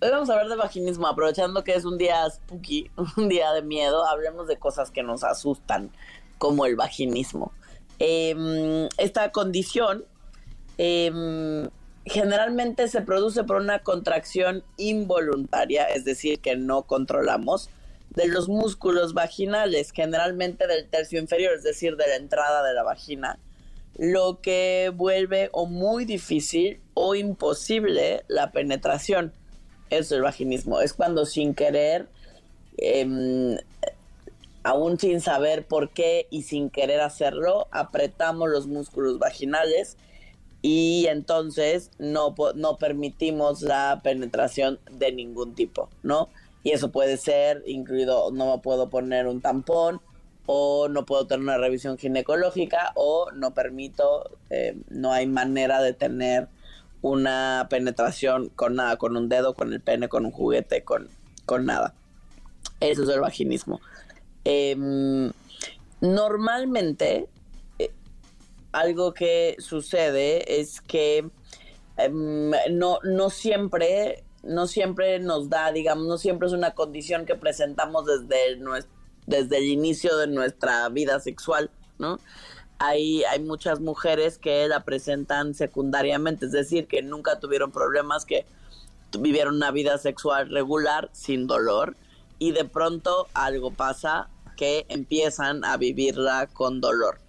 Hoy 0.03 0.09
vamos 0.09 0.31
a 0.31 0.33
hablar 0.33 0.49
de 0.49 0.55
vaginismo, 0.55 1.05
aprovechando 1.05 1.63
que 1.63 1.75
es 1.75 1.85
un 1.85 1.99
día 1.99 2.27
spooky, 2.27 2.89
un 3.17 3.29
día 3.29 3.53
de 3.53 3.61
miedo, 3.61 4.03
hablemos 4.07 4.47
de 4.47 4.57
cosas 4.57 4.89
que 4.89 5.03
nos 5.03 5.23
asustan, 5.23 5.91
como 6.39 6.65
el 6.65 6.75
vaginismo. 6.75 7.53
Em, 7.99 8.89
esta 8.97 9.31
condición 9.31 10.03
em, 10.79 11.69
generalmente 12.05 12.87
se 12.87 13.01
produce 13.01 13.43
por 13.43 13.57
una 13.57 13.83
contracción 13.83 14.63
involuntaria, 14.77 15.85
es 15.85 16.03
decir, 16.03 16.39
que 16.39 16.55
no 16.55 16.81
controlamos, 16.87 17.69
de 18.09 18.27
los 18.27 18.49
músculos 18.49 19.13
vaginales, 19.13 19.91
generalmente 19.91 20.65
del 20.65 20.89
tercio 20.89 21.19
inferior, 21.19 21.53
es 21.53 21.61
decir, 21.61 21.95
de 21.95 22.07
la 22.07 22.15
entrada 22.15 22.63
de 22.63 22.73
la 22.73 22.81
vagina, 22.81 23.37
lo 23.99 24.41
que 24.41 24.91
vuelve 24.95 25.49
o 25.51 25.67
muy 25.67 26.05
difícil 26.05 26.81
o 26.95 27.13
imposible 27.13 28.23
la 28.27 28.51
penetración. 28.51 29.33
Es 29.91 30.11
el 30.11 30.21
vaginismo. 30.23 30.81
Es 30.81 30.93
cuando 30.93 31.25
sin 31.27 31.53
querer, 31.53 32.07
em, 32.77 33.57
aún 34.63 34.99
sin 34.99 35.21
saber 35.21 35.65
por 35.67 35.89
qué 35.89 36.25
y 36.31 36.43
sin 36.43 36.71
querer 36.71 37.01
hacerlo, 37.01 37.67
apretamos 37.71 38.49
los 38.49 38.65
músculos 38.65 39.19
vaginales 39.19 39.97
y 40.61 41.07
entonces 41.07 41.91
no, 41.99 42.35
no 42.55 42.77
permitimos 42.77 43.61
la 43.61 43.99
penetración 44.03 44.79
de 44.91 45.11
ningún 45.11 45.55
tipo, 45.55 45.89
¿no? 46.03 46.29
Y 46.63 46.71
eso 46.71 46.91
puede 46.91 47.17
ser 47.17 47.63
incluido, 47.65 48.31
no 48.31 48.61
puedo 48.61 48.89
poner 48.89 49.27
un 49.27 49.41
tampón, 49.41 49.99
o 50.45 50.87
no 50.89 51.05
puedo 51.05 51.27
tener 51.27 51.43
una 51.43 51.57
revisión 51.57 51.97
ginecológica, 51.97 52.91
o 52.95 53.31
no 53.31 53.53
permito, 53.53 54.37
eh, 54.49 54.75
no 54.89 55.11
hay 55.11 55.25
manera 55.25 55.81
de 55.81 55.93
tener 55.93 56.47
una 57.01 57.67
penetración 57.69 58.49
con 58.49 58.75
nada, 58.75 58.97
con 58.97 59.17
un 59.17 59.29
dedo, 59.29 59.53
con 59.53 59.73
el 59.73 59.81
pene, 59.81 60.07
con 60.07 60.25
un 60.25 60.31
juguete, 60.31 60.83
con, 60.83 61.09
con 61.45 61.65
nada. 61.65 61.95
Eso 62.79 63.03
es 63.03 63.09
el 63.09 63.21
vaginismo. 63.21 63.79
Em, 64.43 65.31
normalmente, 65.99 67.27
eh, 67.79 67.91
algo 68.71 69.13
que 69.13 69.55
sucede 69.59 70.59
es 70.59 70.81
que 70.81 71.29
em, 71.97 72.51
no, 72.71 72.99
no 73.03 73.29
siempre, 73.29 74.23
no 74.43 74.67
siempre 74.67 75.19
nos 75.19 75.49
da, 75.49 75.71
digamos, 75.71 76.07
no 76.07 76.17
siempre 76.17 76.47
es 76.47 76.53
una 76.53 76.71
condición 76.71 77.25
que 77.25 77.35
presentamos 77.35 78.05
desde, 78.05 78.59
desde 79.27 79.57
el 79.57 79.65
inicio 79.65 80.17
de 80.17 80.27
nuestra 80.27 80.87
vida 80.89 81.19
sexual, 81.19 81.69
¿no? 81.99 82.19
Hay, 82.83 83.23
muchas 83.41 83.79
mujeres 83.79 84.39
que 84.39 84.67
la 84.67 84.83
presentan 84.83 85.53
secundariamente, 85.53 86.47
es 86.47 86.51
decir, 86.51 86.87
que 86.87 87.03
nunca 87.03 87.39
tuvieron 87.39 87.71
problemas, 87.71 88.25
que 88.25 88.47
vivieron 89.19 89.57
una 89.57 89.69
vida 89.69 89.99
sexual 89.99 90.49
regular 90.49 91.11
sin 91.13 91.45
dolor 91.45 91.95
y 92.39 92.53
de 92.53 92.65
pronto 92.65 93.27
algo 93.35 93.69
pasa 93.69 94.29
que 94.57 94.87
empiezan 94.89 95.63
a 95.63 95.77
vivirla 95.77 96.47
con 96.47 96.81
dolor. 96.81 97.19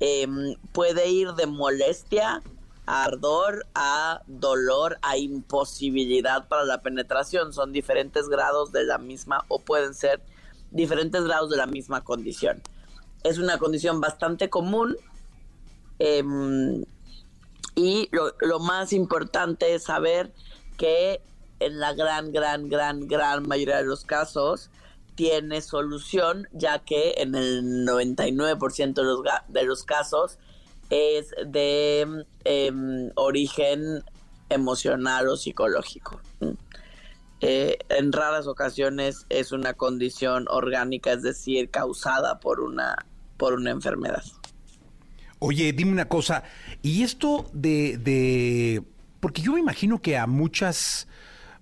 Em, 0.00 0.56
puede 0.72 1.08
ir 1.08 1.34
de 1.34 1.46
molestia 1.46 2.42
a 2.86 3.04
ardor, 3.04 3.66
a 3.76 4.22
dolor, 4.26 4.98
a 5.02 5.16
imposibilidad 5.16 6.48
para 6.48 6.64
la 6.64 6.82
penetración. 6.82 7.52
Son 7.52 7.72
diferentes 7.72 8.28
grados 8.28 8.72
de 8.72 8.82
la 8.82 8.98
misma 8.98 9.44
o 9.46 9.60
pueden 9.60 9.94
ser 9.94 10.20
diferentes 10.72 11.22
grados 11.22 11.48
de 11.48 11.58
la 11.58 11.66
misma 11.66 12.02
condición. 12.02 12.60
Es 13.22 13.38
una 13.38 13.58
condición 13.58 14.00
bastante 14.00 14.48
común 14.48 14.96
em, 15.98 16.84
y 17.74 18.08
lo, 18.12 18.58
más 18.60 18.92
importante 18.92 19.74
es 19.74 19.84
saber 19.84 20.32
que 20.76 21.20
en 21.60 21.78
la 21.78 21.92
gran, 21.92 22.32
gran, 22.32 22.68
gran, 22.68 23.06
gran 23.06 23.46
mayoría 23.46 23.76
de 23.78 23.84
los 23.84 24.04
casos 24.04 24.70
tiene 25.14 25.60
solución, 25.60 26.48
ya 26.52 26.78
que 26.78 27.14
en 27.18 27.34
el 27.34 27.86
99% 27.86 28.94
de 28.94 29.02
los, 29.02 29.20
de 29.48 29.64
los 29.64 29.84
casos 29.84 30.38
es 30.88 31.34
de 31.46 32.24
em, 32.44 33.10
origen 33.16 34.02
emocional 34.48 35.28
o 35.28 35.36
psicológico. 35.36 36.20
¿m? 36.40 36.56
Eh, 37.42 37.78
en 37.88 38.12
raras 38.12 38.46
ocasiones 38.46 39.24
es 39.30 39.52
una 39.52 39.72
condición 39.72 40.46
orgánica, 40.50 41.12
es 41.12 41.22
decir, 41.22 41.70
causada 41.70 42.38
por 42.38 42.60
una, 42.60 43.06
por 43.40 43.54
una 43.54 43.70
enfermedad. 43.70 44.22
Oye, 45.38 45.72
dime 45.72 45.92
una 45.92 46.08
cosa. 46.08 46.42
Y 46.82 47.02
esto 47.02 47.48
de, 47.52 47.96
de- 47.98 48.82
Porque 49.20 49.42
yo 49.42 49.52
me 49.54 49.60
imagino 49.60 50.00
que 50.02 50.16
a 50.18 50.26
muchas 50.26 51.08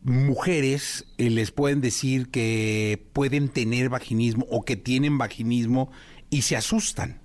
mujeres 0.03 1.07
eh, 1.19 1.31
les 1.31 1.51
pueden 1.53 1.81
decir 1.81 2.31
que 2.31 3.07
pueden 3.13 3.49
tener 3.49 3.89
vaginismo 3.89 4.47
o 4.51 4.65
que 4.65 4.77
tienen 4.77 5.19
vaginismo 5.19 5.91
y 6.31 6.43
se 6.43 6.57
asustan. 6.57 7.21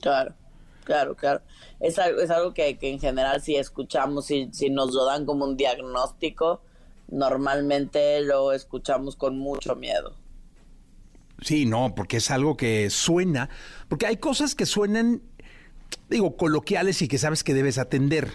Claro, 0.00 0.34
claro, 0.84 1.14
claro. 1.16 1.40
Es 1.80 1.98
algo, 1.98 2.20
es 2.20 2.30
algo 2.30 2.54
que, 2.54 2.78
que 2.78 2.90
en 2.90 3.00
general 3.00 3.40
si 3.42 3.56
escuchamos, 3.56 4.26
si, 4.26 4.48
si 4.52 4.70
nos 4.70 4.92
lo 4.94 5.04
dan 5.04 5.26
como 5.26 5.44
un 5.44 5.56
diagnóstico, 5.56 6.60
normalmente 7.08 8.20
lo 8.22 8.52
escuchamos 8.52 9.16
con 9.16 9.38
mucho 9.38 9.76
miedo. 9.76 10.14
Sí, 11.40 11.66
no, 11.66 11.94
porque 11.94 12.16
es 12.16 12.30
algo 12.30 12.56
que 12.56 12.90
suena, 12.90 13.48
porque 13.88 14.06
hay 14.06 14.16
cosas 14.16 14.54
que 14.54 14.66
suenan, 14.66 15.22
digo, 16.08 16.36
coloquiales 16.36 17.00
y 17.02 17.08
que 17.08 17.18
sabes 17.18 17.44
que 17.44 17.54
debes 17.54 17.78
atender, 17.78 18.32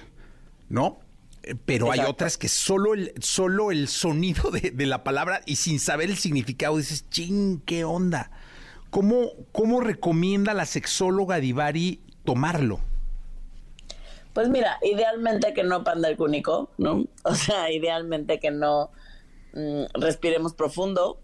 ¿no? 0.70 1.00
Eh, 1.44 1.56
Pero 1.66 1.92
hay 1.92 2.00
otras 2.00 2.38
que 2.38 2.48
solo 2.48 2.94
el, 2.94 3.14
solo 3.20 3.72
el 3.72 3.88
sonido 3.90 4.52
de, 4.52 4.72
de 4.72 4.86
la 4.86 5.04
palabra 5.04 5.42
y 5.46 5.58
sin 5.58 5.80
saber 5.80 6.10
el 6.10 6.18
significado 6.18 6.78
dices, 6.78 7.10
ching, 7.10 7.60
¿qué 7.66 7.84
onda? 7.84 8.32
¿Cómo, 8.90 9.32
cómo 9.52 9.82
recomienda 9.82 10.54
la 10.54 10.66
sexóloga 10.66 11.38
Divari 11.40 12.00
tomarlo? 12.24 12.80
Pues 14.34 14.50
mira, 14.50 14.78
idealmente 14.82 15.54
que 15.54 15.64
no 15.64 15.84
panda 15.84 16.10
el 16.10 16.16
cúnico, 16.16 16.70
¿no? 16.78 17.06
O 17.24 17.36
sea, 17.36 17.72
idealmente 17.72 18.40
que 18.40 18.52
no 18.52 18.92
mm, 19.54 19.86
respiremos 20.00 20.54
profundo 20.54 21.23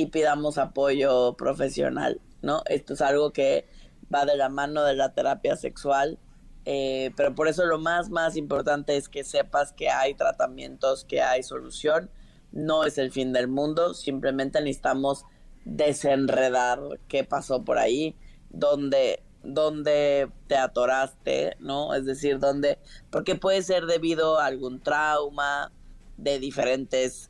y 0.00 0.06
pidamos 0.06 0.56
apoyo 0.56 1.34
profesional, 1.36 2.22
¿no? 2.40 2.62
Esto 2.64 2.94
es 2.94 3.02
algo 3.02 3.34
que 3.34 3.66
va 4.12 4.24
de 4.24 4.34
la 4.34 4.48
mano 4.48 4.82
de 4.82 4.94
la 4.94 5.12
terapia 5.12 5.56
sexual, 5.56 6.18
eh, 6.64 7.10
pero 7.18 7.34
por 7.34 7.48
eso 7.48 7.66
lo 7.66 7.78
más, 7.78 8.08
más 8.08 8.34
importante 8.36 8.96
es 8.96 9.10
que 9.10 9.24
sepas 9.24 9.74
que 9.74 9.90
hay 9.90 10.14
tratamientos, 10.14 11.04
que 11.04 11.20
hay 11.20 11.42
solución, 11.42 12.10
no 12.50 12.84
es 12.84 12.96
el 12.96 13.12
fin 13.12 13.34
del 13.34 13.46
mundo, 13.46 13.92
simplemente 13.92 14.60
necesitamos 14.60 15.26
desenredar 15.66 16.80
qué 17.06 17.22
pasó 17.22 17.62
por 17.62 17.76
ahí, 17.76 18.16
dónde, 18.48 19.22
dónde 19.42 20.30
te 20.46 20.56
atoraste, 20.56 21.56
¿no? 21.60 21.92
Es 21.92 22.06
decir, 22.06 22.38
dónde, 22.38 22.78
porque 23.10 23.34
puede 23.34 23.60
ser 23.60 23.84
debido 23.84 24.38
a 24.38 24.46
algún 24.46 24.80
trauma 24.80 25.70
de 26.16 26.38
diferentes 26.38 27.28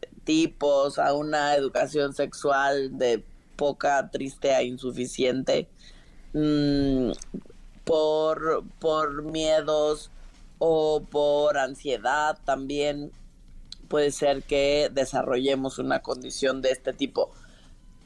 a 0.99 1.15
una 1.15 1.55
educación 1.55 2.15
sexual 2.15 2.97
de 2.99 3.25
poca, 3.57 4.11
triste 4.11 4.55
e 4.55 4.65
insuficiente. 4.65 5.69
Mm, 6.33 7.11
por, 7.85 8.63
por 8.79 9.23
miedos 9.23 10.11
o 10.59 11.03
por 11.11 11.59
ansiedad 11.59 12.39
también 12.45 13.11
puede 13.89 14.13
ser 14.13 14.45
que 14.45 14.89
desarrollemos 14.93 15.79
una 15.79 16.01
condición 16.01 16.63
de 16.63 16.71
este 16.71 16.93
tipo. 16.93 17.33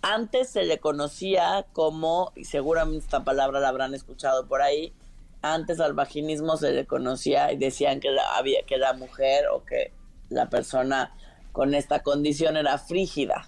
Antes 0.01 0.49
se 0.49 0.65
le 0.65 0.79
conocía 0.79 1.67
como, 1.73 2.33
y 2.35 2.45
seguramente 2.45 3.05
esta 3.05 3.25
palabra 3.25 3.61
la 3.61 3.69
habrán 3.69 3.95
escuchado 3.95 4.47
por 4.47 4.63
ahí, 4.63 4.95
antes 5.43 5.81
al 5.81 5.93
vaginismo 5.93 6.57
se 6.57 6.73
le 6.73 6.87
conocía 6.87 7.53
y 7.53 7.59
decían 7.59 8.01
que 8.01 8.09
había 8.35 8.63
que 8.65 8.79
la 8.79 8.95
mujer 8.95 9.47
o 9.49 9.65
que 9.65 9.93
la 10.31 10.49
persona 10.49 11.15
con 11.55 11.73
esta 11.73 12.03
condición 12.03 12.57
era 12.57 12.79
frígida. 12.79 13.47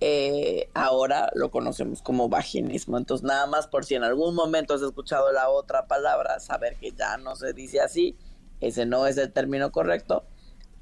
Eh, 0.00 0.68
ahora 0.74 1.30
lo 1.34 1.50
conocemos 1.50 2.02
como 2.02 2.28
vaginismo. 2.28 2.98
Entonces, 2.98 3.26
nada 3.26 3.46
más 3.46 3.66
por 3.66 3.86
si 3.86 3.94
en 3.94 4.04
algún 4.04 4.34
momento 4.34 4.74
has 4.74 4.82
escuchado 4.82 5.32
la 5.32 5.48
otra 5.48 5.86
palabra, 5.86 6.38
saber 6.40 6.76
que 6.76 6.92
ya 6.92 7.16
no 7.16 7.36
se 7.36 7.54
dice 7.54 7.80
así, 7.80 8.16
ese 8.60 8.84
no 8.84 9.06
es 9.06 9.16
el 9.16 9.32
término 9.32 9.72
correcto. 9.72 10.26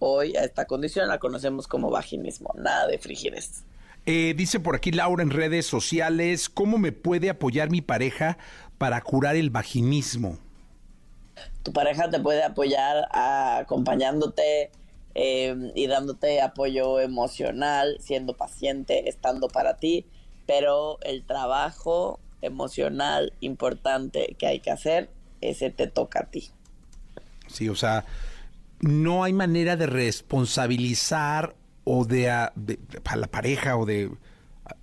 Hoy 0.01 0.37
a 0.37 0.43
esta 0.43 0.65
condición 0.65 1.07
la 1.07 1.21
conocemos 1.21 1.69
como 1.69 1.89
vaginismo, 1.89 2.53
nada 2.57 2.89
de 2.89 2.99
frigidez. 2.99 3.63
Eh, 4.07 4.35
dice 4.37 4.59
por 4.59 4.75
aquí 4.75 4.91
Laura 4.91 5.23
en 5.23 5.31
redes 5.31 5.67
sociales, 5.67 6.49
¿cómo 6.49 6.79
me 6.79 6.91
puede 6.91 7.31
apoyar 7.31 7.71
mi 7.71 7.81
pareja 7.81 8.39
para 8.77 9.01
curar 9.03 9.37
el 9.37 9.51
vaginismo? 9.51 10.41
Tu 11.63 11.73
pareja 11.73 12.11
te 12.11 12.19
puede 12.19 12.43
apoyar 12.43 13.07
acompañándote 13.13 14.73
eh, 15.19 15.73
y 15.75 15.87
dándote 15.87 16.43
apoyo 16.43 17.01
emocional, 17.01 17.97
siendo 18.01 18.37
paciente, 18.37 19.09
estando 19.09 19.49
para 19.49 19.79
ti, 19.79 20.05
pero 20.47 20.99
el 21.01 21.25
trabajo 21.25 22.21
emocional 22.43 23.33
importante 23.41 24.37
que 24.39 24.47
hay 24.47 24.61
que 24.61 24.71
hacer, 24.71 25.09
ese 25.41 25.71
te 25.71 25.87
toca 25.87 26.21
a 26.21 26.31
ti. 26.31 26.51
Sí, 27.47 27.71
o 27.71 27.75
sea, 27.75 28.05
no 28.81 29.25
hay 29.25 29.33
manera 29.33 29.77
de 29.77 29.87
responsabilizar 29.87 31.57
o 31.85 32.05
de, 32.05 32.29
a, 32.29 32.53
la 33.17 33.27
pareja 33.29 33.79
o 33.79 33.87
de 33.87 34.11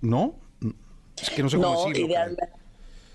no 0.00 0.34
es 1.22 1.30
que 1.30 1.44
no 1.44 1.48
sé 1.48 1.58
cómo 1.58 1.74
no, 1.74 1.86
decirlo. 1.86 2.16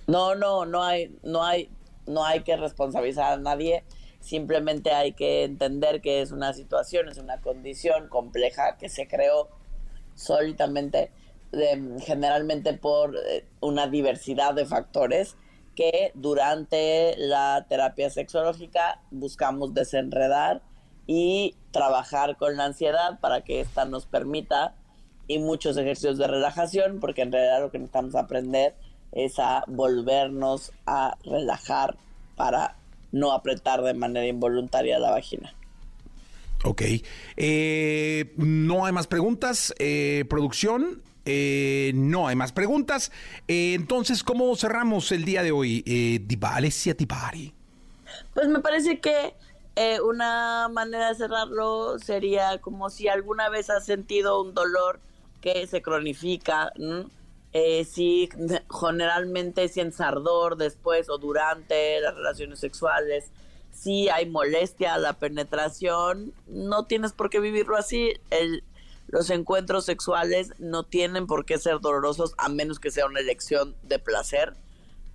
No, 0.08 0.36
no, 0.36 0.66
no 0.66 0.84
hay, 0.86 1.14
no 1.24 1.44
hay, 1.44 1.70
no 2.08 2.24
hay 2.24 2.44
que 2.44 2.56
responsabilizar 2.56 3.34
a 3.34 3.38
nadie. 3.38 3.84
Simplemente 4.20 4.92
hay 4.92 5.14
que 5.14 5.44
entender 5.44 6.02
que 6.02 6.22
es 6.22 6.32
una 6.32 6.54
situación, 6.54 7.10
es 7.10 7.18
una 7.18 7.42
condición 7.42 8.10
compleja 8.10 8.78
que 8.78 8.90
se 8.90 9.08
creó 9.08 9.50
sólidamente, 10.16 11.12
generalmente 12.02 12.74
por 12.74 13.16
eh, 13.16 13.46
una 13.62 13.88
diversidad 13.88 14.54
de 14.54 14.66
factores 14.66 15.36
que 15.76 16.12
durante 16.14 17.16
la 17.18 17.66
terapia 17.70 18.10
sexológica 18.10 19.02
buscamos 19.12 19.74
desenredar 19.74 20.62
y 21.08 21.56
trabajar 21.72 22.36
con 22.36 22.58
la 22.58 22.66
ansiedad 22.66 23.20
para 23.20 23.42
que 23.42 23.62
ésta 23.62 23.86
nos 23.86 24.06
permita 24.06 24.76
y 25.28 25.40
muchos 25.40 25.78
ejercicios 25.78 26.18
de 26.18 26.28
relajación, 26.28 27.00
porque 27.00 27.22
en 27.22 27.32
realidad 27.32 27.62
lo 27.62 27.72
que 27.72 27.80
necesitamos 27.80 28.16
aprender 28.16 28.76
es 29.12 29.40
a 29.40 29.64
volvernos 29.68 30.74
a 30.86 31.18
relajar 31.24 31.98
para 32.36 32.76
no 33.12 33.32
apretar 33.32 33.82
de 33.82 33.94
manera 33.94 34.28
involuntaria 34.28 35.00
la 35.00 35.12
vagina. 35.12 35.54
Ok. 36.64 36.82
Eh, 37.38 38.34
no 38.38 38.86
hay 38.86 38.92
más 38.92 39.08
preguntas. 39.08 39.74
Eh, 39.80 40.26
producción. 40.30 41.02
Eh, 41.26 41.92
no 41.96 42.28
hay 42.28 42.36
más 42.36 42.52
preguntas. 42.52 43.12
entonces, 43.48 44.24
¿cómo 44.24 44.56
cerramos 44.56 45.12
el 45.12 45.26
día 45.26 45.44
de 45.44 45.52
hoy? 45.52 45.84
Eh, 45.86 46.26
Alessia. 46.42 46.96
Pues 48.34 48.48
me 48.48 48.60
parece 48.60 49.00
que 49.00 49.36
una 50.04 50.68
manera 50.70 51.10
de 51.10 51.16
cerrarlo 51.16 52.00
sería 52.00 52.58
como 52.60 52.90
si 52.90 53.08
alguna 53.08 53.48
vez 53.48 53.70
has 53.70 53.86
sentido 53.86 54.42
un 54.42 54.54
dolor 54.54 55.00
que 55.40 55.68
se 55.68 55.82
cronifica, 55.82 56.74
eh, 57.52 57.84
si 57.86 58.30
generalmente 58.70 59.68
sientes 59.70 60.00
ardor 60.02 60.56
después 60.58 61.10
o 61.10 61.18
durante 61.18 62.00
las 62.02 62.16
relaciones 62.16 62.60
sexuales, 62.60 63.32
si 63.72 64.10
hay 64.10 64.30
molestia 64.30 64.98
la 64.98 65.14
penetración, 65.14 66.34
no 66.48 66.86
tienes 66.86 67.14
por 67.14 67.30
qué 67.30 67.40
vivirlo 67.40 67.78
así. 67.78 68.14
Los 69.08 69.30
encuentros 69.30 69.86
sexuales 69.86 70.54
no 70.60 70.84
tienen 70.84 71.26
por 71.28 71.46
qué 71.46 71.58
ser 71.58 71.80
dolorosos 71.80 72.34
a 72.38 72.50
menos 72.50 72.80
que 72.80 72.92
sea 72.92 73.06
una 73.06 73.22
elección 73.22 73.76
de 73.84 73.98
placer. 73.98 74.54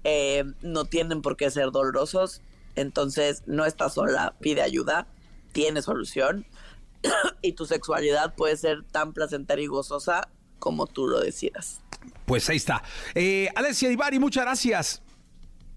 Eh, 0.02 0.44
no 0.62 0.86
tienen 0.86 1.22
por 1.22 1.36
qué 1.36 1.50
ser 1.50 1.70
dolorosos. 1.70 2.40
Entonces 2.74 3.42
no 3.46 3.64
estás 3.64 3.94
sola, 3.94 4.34
pide 4.40 4.62
ayuda, 4.62 5.06
tiene 5.52 5.82
solución. 5.82 6.46
y 7.42 7.52
tu 7.52 7.66
sexualidad 7.66 8.34
puede 8.34 8.56
ser 8.56 8.82
tan 8.90 9.12
placentera 9.12 9.60
y 9.60 9.66
gozosa 9.66 10.28
como 10.58 10.86
tú 10.86 11.06
lo 11.06 11.20
decidas. 11.20 11.83
Pues 12.26 12.48
ahí 12.48 12.56
está. 12.56 12.82
Eh, 13.14 13.48
Alessia 13.54 13.88
Divari, 13.88 14.18
muchas 14.18 14.44
gracias. 14.44 15.03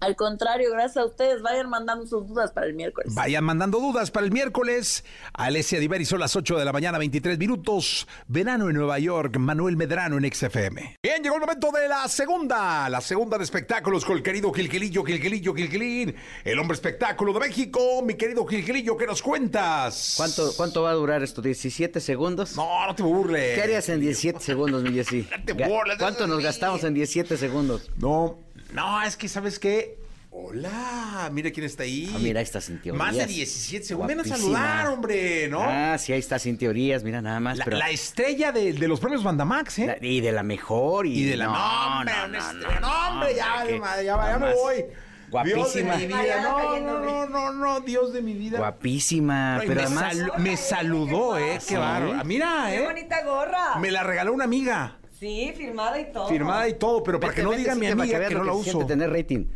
Al 0.00 0.14
contrario, 0.14 0.70
gracias 0.70 0.98
a 0.98 1.06
ustedes. 1.06 1.42
Vayan 1.42 1.68
mandando 1.68 2.06
sus 2.06 2.28
dudas 2.28 2.52
para 2.52 2.66
el 2.66 2.74
miércoles. 2.74 3.14
Vayan 3.14 3.42
mandando 3.44 3.80
dudas 3.80 4.10
para 4.10 4.26
el 4.26 4.32
miércoles. 4.32 5.04
Alessia 5.32 5.80
Divari 5.80 6.04
son 6.04 6.20
las 6.20 6.36
8 6.36 6.56
de 6.56 6.64
la 6.64 6.72
mañana, 6.72 6.98
23 6.98 7.36
minutos. 7.38 8.06
Verano 8.28 8.68
en 8.68 8.76
Nueva 8.76 8.98
York. 9.00 9.36
Manuel 9.38 9.76
Medrano 9.76 10.16
en 10.18 10.32
XFM. 10.32 10.96
Bien, 11.02 11.22
llegó 11.22 11.34
el 11.34 11.40
momento 11.40 11.72
de 11.72 11.88
la 11.88 12.06
segunda. 12.06 12.88
La 12.88 13.00
segunda 13.00 13.38
de 13.38 13.44
espectáculos 13.44 14.04
con 14.04 14.16
el 14.16 14.22
querido 14.22 14.52
Gilquilillo, 14.52 15.02
Gilquilillo, 15.02 15.52
Gilquilín. 15.54 16.14
El 16.44 16.58
hombre 16.60 16.74
espectáculo 16.74 17.32
de 17.32 17.40
México. 17.40 18.02
Mi 18.02 18.14
querido 18.14 18.46
Gilquilillo, 18.46 18.96
¿qué 18.96 19.06
nos 19.06 19.20
cuentas? 19.20 20.14
¿Cuánto, 20.16 20.52
¿Cuánto 20.56 20.82
va 20.82 20.90
a 20.90 20.94
durar 20.94 21.24
esto? 21.24 21.42
¿17 21.42 21.98
segundos? 21.98 22.56
No, 22.56 22.86
no 22.86 22.94
te 22.94 23.02
burles. 23.02 23.56
¿Qué 23.56 23.62
harías 23.62 23.88
en 23.88 24.00
17 24.00 24.38
segundos, 24.40 24.82
mi 24.82 24.92
Jessy? 24.92 25.26
No 25.38 25.44
te 25.44 25.52
burles. 25.54 25.98
¿Cuánto 25.98 26.26
nos 26.26 26.42
gastamos 26.42 26.84
en 26.84 26.94
17 26.94 27.36
segundos? 27.36 27.90
No, 27.96 28.38
no, 28.72 29.02
es 29.02 29.16
que, 29.16 29.28
¿sabes 29.28 29.58
qué? 29.58 29.98
Hola, 30.30 31.30
mira 31.32 31.50
quién 31.50 31.64
está 31.64 31.84
ahí. 31.84 32.12
Ah, 32.14 32.18
mira, 32.20 32.40
ahí 32.40 32.44
está 32.44 32.60
sin 32.60 32.80
teorías. 32.80 33.06
Más 33.06 33.16
de 33.16 33.26
17 33.26 33.84
segundos. 33.84 34.08
Ven 34.08 34.20
a 34.20 34.24
saludar, 34.24 34.88
hombre, 34.88 35.48
¿no? 35.48 35.62
Ah, 35.62 35.96
sí, 35.98 36.12
ahí 36.12 36.18
está 36.18 36.38
sin 36.38 36.58
teorías, 36.58 37.02
mira 37.02 37.22
nada 37.22 37.40
más. 37.40 37.56
La, 37.58 37.64
pero... 37.64 37.78
la 37.78 37.90
estrella 37.90 38.52
de, 38.52 38.74
de, 38.74 38.88
los 38.88 39.00
premios 39.00 39.24
Bandamax, 39.24 39.78
¿eh? 39.78 39.86
La, 39.86 40.06
y 40.06 40.20
de 40.20 40.32
la 40.32 40.42
mejor. 40.42 41.06
Y, 41.06 41.20
y 41.20 41.24
de 41.24 41.36
la 41.38 41.46
no, 41.46 41.96
hombre, 41.96 42.12
no, 42.14 42.28
no, 42.28 42.52
no, 42.52 42.80
no, 42.80 43.08
hombre, 43.08 43.34
ya, 43.34 43.64
que, 43.66 43.78
ya, 43.78 44.02
ya, 44.02 44.30
ya 44.32 44.38
me 44.38 44.54
voy. 44.54 44.84
Guapísima. 45.30 45.64
Dios 45.64 45.74
de 45.74 46.06
mi 46.06 46.06
vida. 46.06 46.42
No, 46.42 46.78
no, 46.78 47.00
no, 47.00 47.26
no, 47.26 47.52
no, 47.52 47.80
Dios 47.80 48.12
de 48.12 48.22
mi 48.22 48.34
vida. 48.34 48.58
Guapísima, 48.58 49.62
pero 49.66 49.74
me, 49.74 49.82
además... 49.82 50.16
me 50.38 50.56
saludó, 50.56 51.38
¿eh? 51.38 51.58
Qué 51.66 51.76
bárbaro. 51.76 52.24
Mira, 52.24 52.66
¡Qué 52.68 52.76
¿eh? 52.76 52.84
bonita 52.84 53.24
gorra! 53.24 53.78
Me 53.78 53.90
la 53.90 54.02
regaló 54.02 54.32
una 54.32 54.44
amiga. 54.44 54.97
Sí, 55.18 55.52
firmada 55.56 55.98
y 56.00 56.12
todo. 56.12 56.28
Firmada 56.28 56.68
y 56.68 56.74
todo, 56.74 57.02
pero 57.02 57.18
para 57.18 57.32
Vete, 57.32 57.40
que 57.40 57.44
no 57.48 57.52
diga 57.52 57.74
mi 57.74 57.86
amiga 57.86 58.26
que 58.28 58.34
lo 58.34 58.40
no 58.40 58.44
la 58.44 58.52
uso. 58.52 58.86
tener 58.86 59.10
rating. 59.10 59.46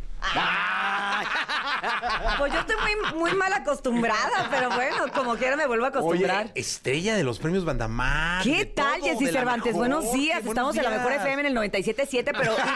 Pues 2.37 2.53
yo 2.53 2.59
estoy 2.59 2.75
muy, 2.77 3.19
muy 3.19 3.33
mal 3.33 3.51
acostumbrada, 3.53 4.47
pero 4.49 4.69
bueno, 4.71 5.05
como 5.13 5.35
quiera 5.35 5.55
me 5.55 5.67
vuelvo 5.67 5.85
a 5.85 5.89
acostumbrar. 5.89 6.45
Oye, 6.45 6.51
estrella 6.55 7.15
de 7.15 7.23
los 7.23 7.39
premios 7.39 7.65
Bandamax. 7.65 8.43
¿Qué 8.43 8.65
tal, 8.65 9.01
Jessy 9.01 9.27
Cervantes? 9.27 9.73
mejor. 9.73 9.89
Buenos 9.89 10.13
días. 10.13 10.45
Estamos 10.45 10.75
en 10.77 10.83
la 10.83 10.89
mejor. 10.89 11.11
FM 11.13 11.41
en 11.41 11.45
el 11.47 11.55
97.7, 11.55 12.23
pero 12.37 12.53
iba, 12.53 12.75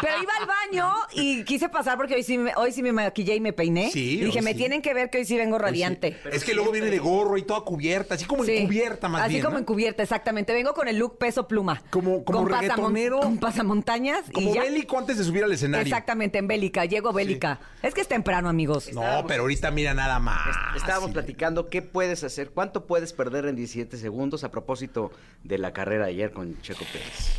pero 0.00 0.22
iba 0.22 0.32
al 0.40 0.46
baño 0.46 0.92
y 1.12 1.44
quise 1.44 1.68
pasar 1.68 1.96
porque 1.96 2.14
hoy 2.16 2.22
sí, 2.22 2.36
me, 2.38 2.52
hoy 2.56 2.72
sí 2.72 2.82
me 2.82 2.92
maquillé 2.92 3.34
y 3.36 3.40
me 3.40 3.52
peiné. 3.52 3.90
Sí, 3.90 4.18
y 4.20 4.24
dije, 4.24 4.42
me 4.42 4.52
sí. 4.52 4.58
tienen 4.58 4.82
que 4.82 4.92
ver 4.94 5.08
que 5.10 5.18
hoy 5.18 5.24
sí 5.24 5.36
vengo 5.36 5.58
radiante. 5.58 6.18
Es 6.30 6.44
que 6.44 6.54
luego 6.54 6.70
viene 6.72 6.90
de 6.90 6.98
gorro 6.98 7.36
y 7.38 7.42
toda 7.42 7.60
cubierta, 7.62 8.14
así 8.14 8.24
como 8.24 8.44
encubierta 8.44 9.08
más 9.08 9.22
Así 9.22 9.34
bien. 9.34 9.44
como 9.44 9.54
¿no? 9.54 9.60
encubierta, 9.60 10.02
exactamente. 10.02 10.52
Vengo 10.52 10.74
con 10.74 10.88
el 10.88 10.98
look 10.98 11.18
peso 11.18 11.46
pluma. 11.48 11.82
Como- 11.90 12.24
como 12.24 12.44
con 12.44 12.48
reggaetonero. 12.48 13.20
Con 13.20 13.38
pasamontañas. 13.38 14.22
Como 14.32 14.50
y 14.50 14.54
ya. 14.54 14.62
bélico 14.62 14.98
antes 14.98 15.18
de 15.18 15.24
subir 15.24 15.44
al 15.44 15.52
escenario. 15.52 15.84
Exactamente, 15.86 16.38
en 16.38 16.46
bélica. 16.48 16.84
Llego 16.84 17.12
bélica. 17.12 17.60
Es 17.82 17.94
que 17.94 18.00
es 18.00 18.08
temprano, 18.32 18.48
amigos. 18.48 18.90
No, 18.94 19.24
pero 19.28 19.42
ahorita 19.42 19.70
mira 19.70 19.92
nada 19.92 20.18
más. 20.18 20.56
Estábamos 20.74 21.08
Sí. 21.10 21.12
platicando 21.14 21.68
qué 21.68 21.82
puedes 21.82 22.24
hacer, 22.24 22.50
cuánto 22.50 22.86
puedes 22.86 23.12
perder 23.12 23.44
en 23.46 23.56
17 23.56 23.98
segundos 23.98 24.42
a 24.42 24.50
propósito 24.50 25.10
de 25.44 25.58
la 25.58 25.72
carrera 25.74 26.06
de 26.06 26.12
ayer 26.12 26.32
con 26.32 26.58
Checo 26.62 26.84
Pérez. 26.90 27.36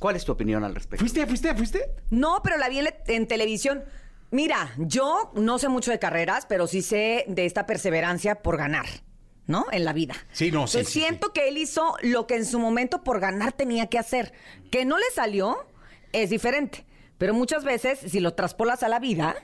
¿Cuál 0.00 0.16
es 0.16 0.24
tu 0.24 0.32
opinión 0.32 0.64
al 0.64 0.74
respecto? 0.74 1.00
¿Fuiste, 1.04 1.24
fuiste, 1.26 1.54
fuiste? 1.54 1.90
No, 2.10 2.40
pero 2.42 2.56
la 2.56 2.68
vi 2.68 2.80
en, 2.80 2.88
en 3.06 3.28
televisión. 3.28 3.84
Mira, 4.32 4.72
yo 4.78 5.30
no 5.36 5.58
sé 5.60 5.68
mucho 5.68 5.92
de 5.92 5.98
carreras, 6.00 6.44
pero 6.48 6.66
sí 6.66 6.82
sé 6.82 7.24
de 7.28 7.46
esta 7.46 7.66
perseverancia 7.66 8.36
por 8.42 8.56
ganar, 8.56 8.86
¿no? 9.46 9.66
En 9.70 9.84
la 9.84 9.92
vida. 9.92 10.14
Sí, 10.32 10.50
no, 10.50 10.66
sí, 10.66 10.78
Entonces, 10.78 10.88
sí, 10.92 11.00
siento 11.00 11.32
que 11.32 11.48
él 11.48 11.56
hizo 11.58 11.94
lo 12.02 12.26
que 12.26 12.34
en 12.36 12.46
su 12.46 12.58
momento 12.58 13.04
por 13.04 13.20
ganar 13.20 13.52
tenía 13.52 13.86
que 13.88 13.98
hacer. 13.98 14.32
Que 14.72 14.84
no 14.84 14.98
le 14.98 15.04
salió 15.14 15.56
es 16.12 16.30
diferente. 16.30 16.84
Pero 17.18 17.34
muchas 17.34 17.62
veces, 17.64 17.98
si 18.00 18.18
lo 18.18 18.32
traspolas 18.34 18.82
a 18.82 18.88
la 18.88 18.98
vida, 18.98 19.36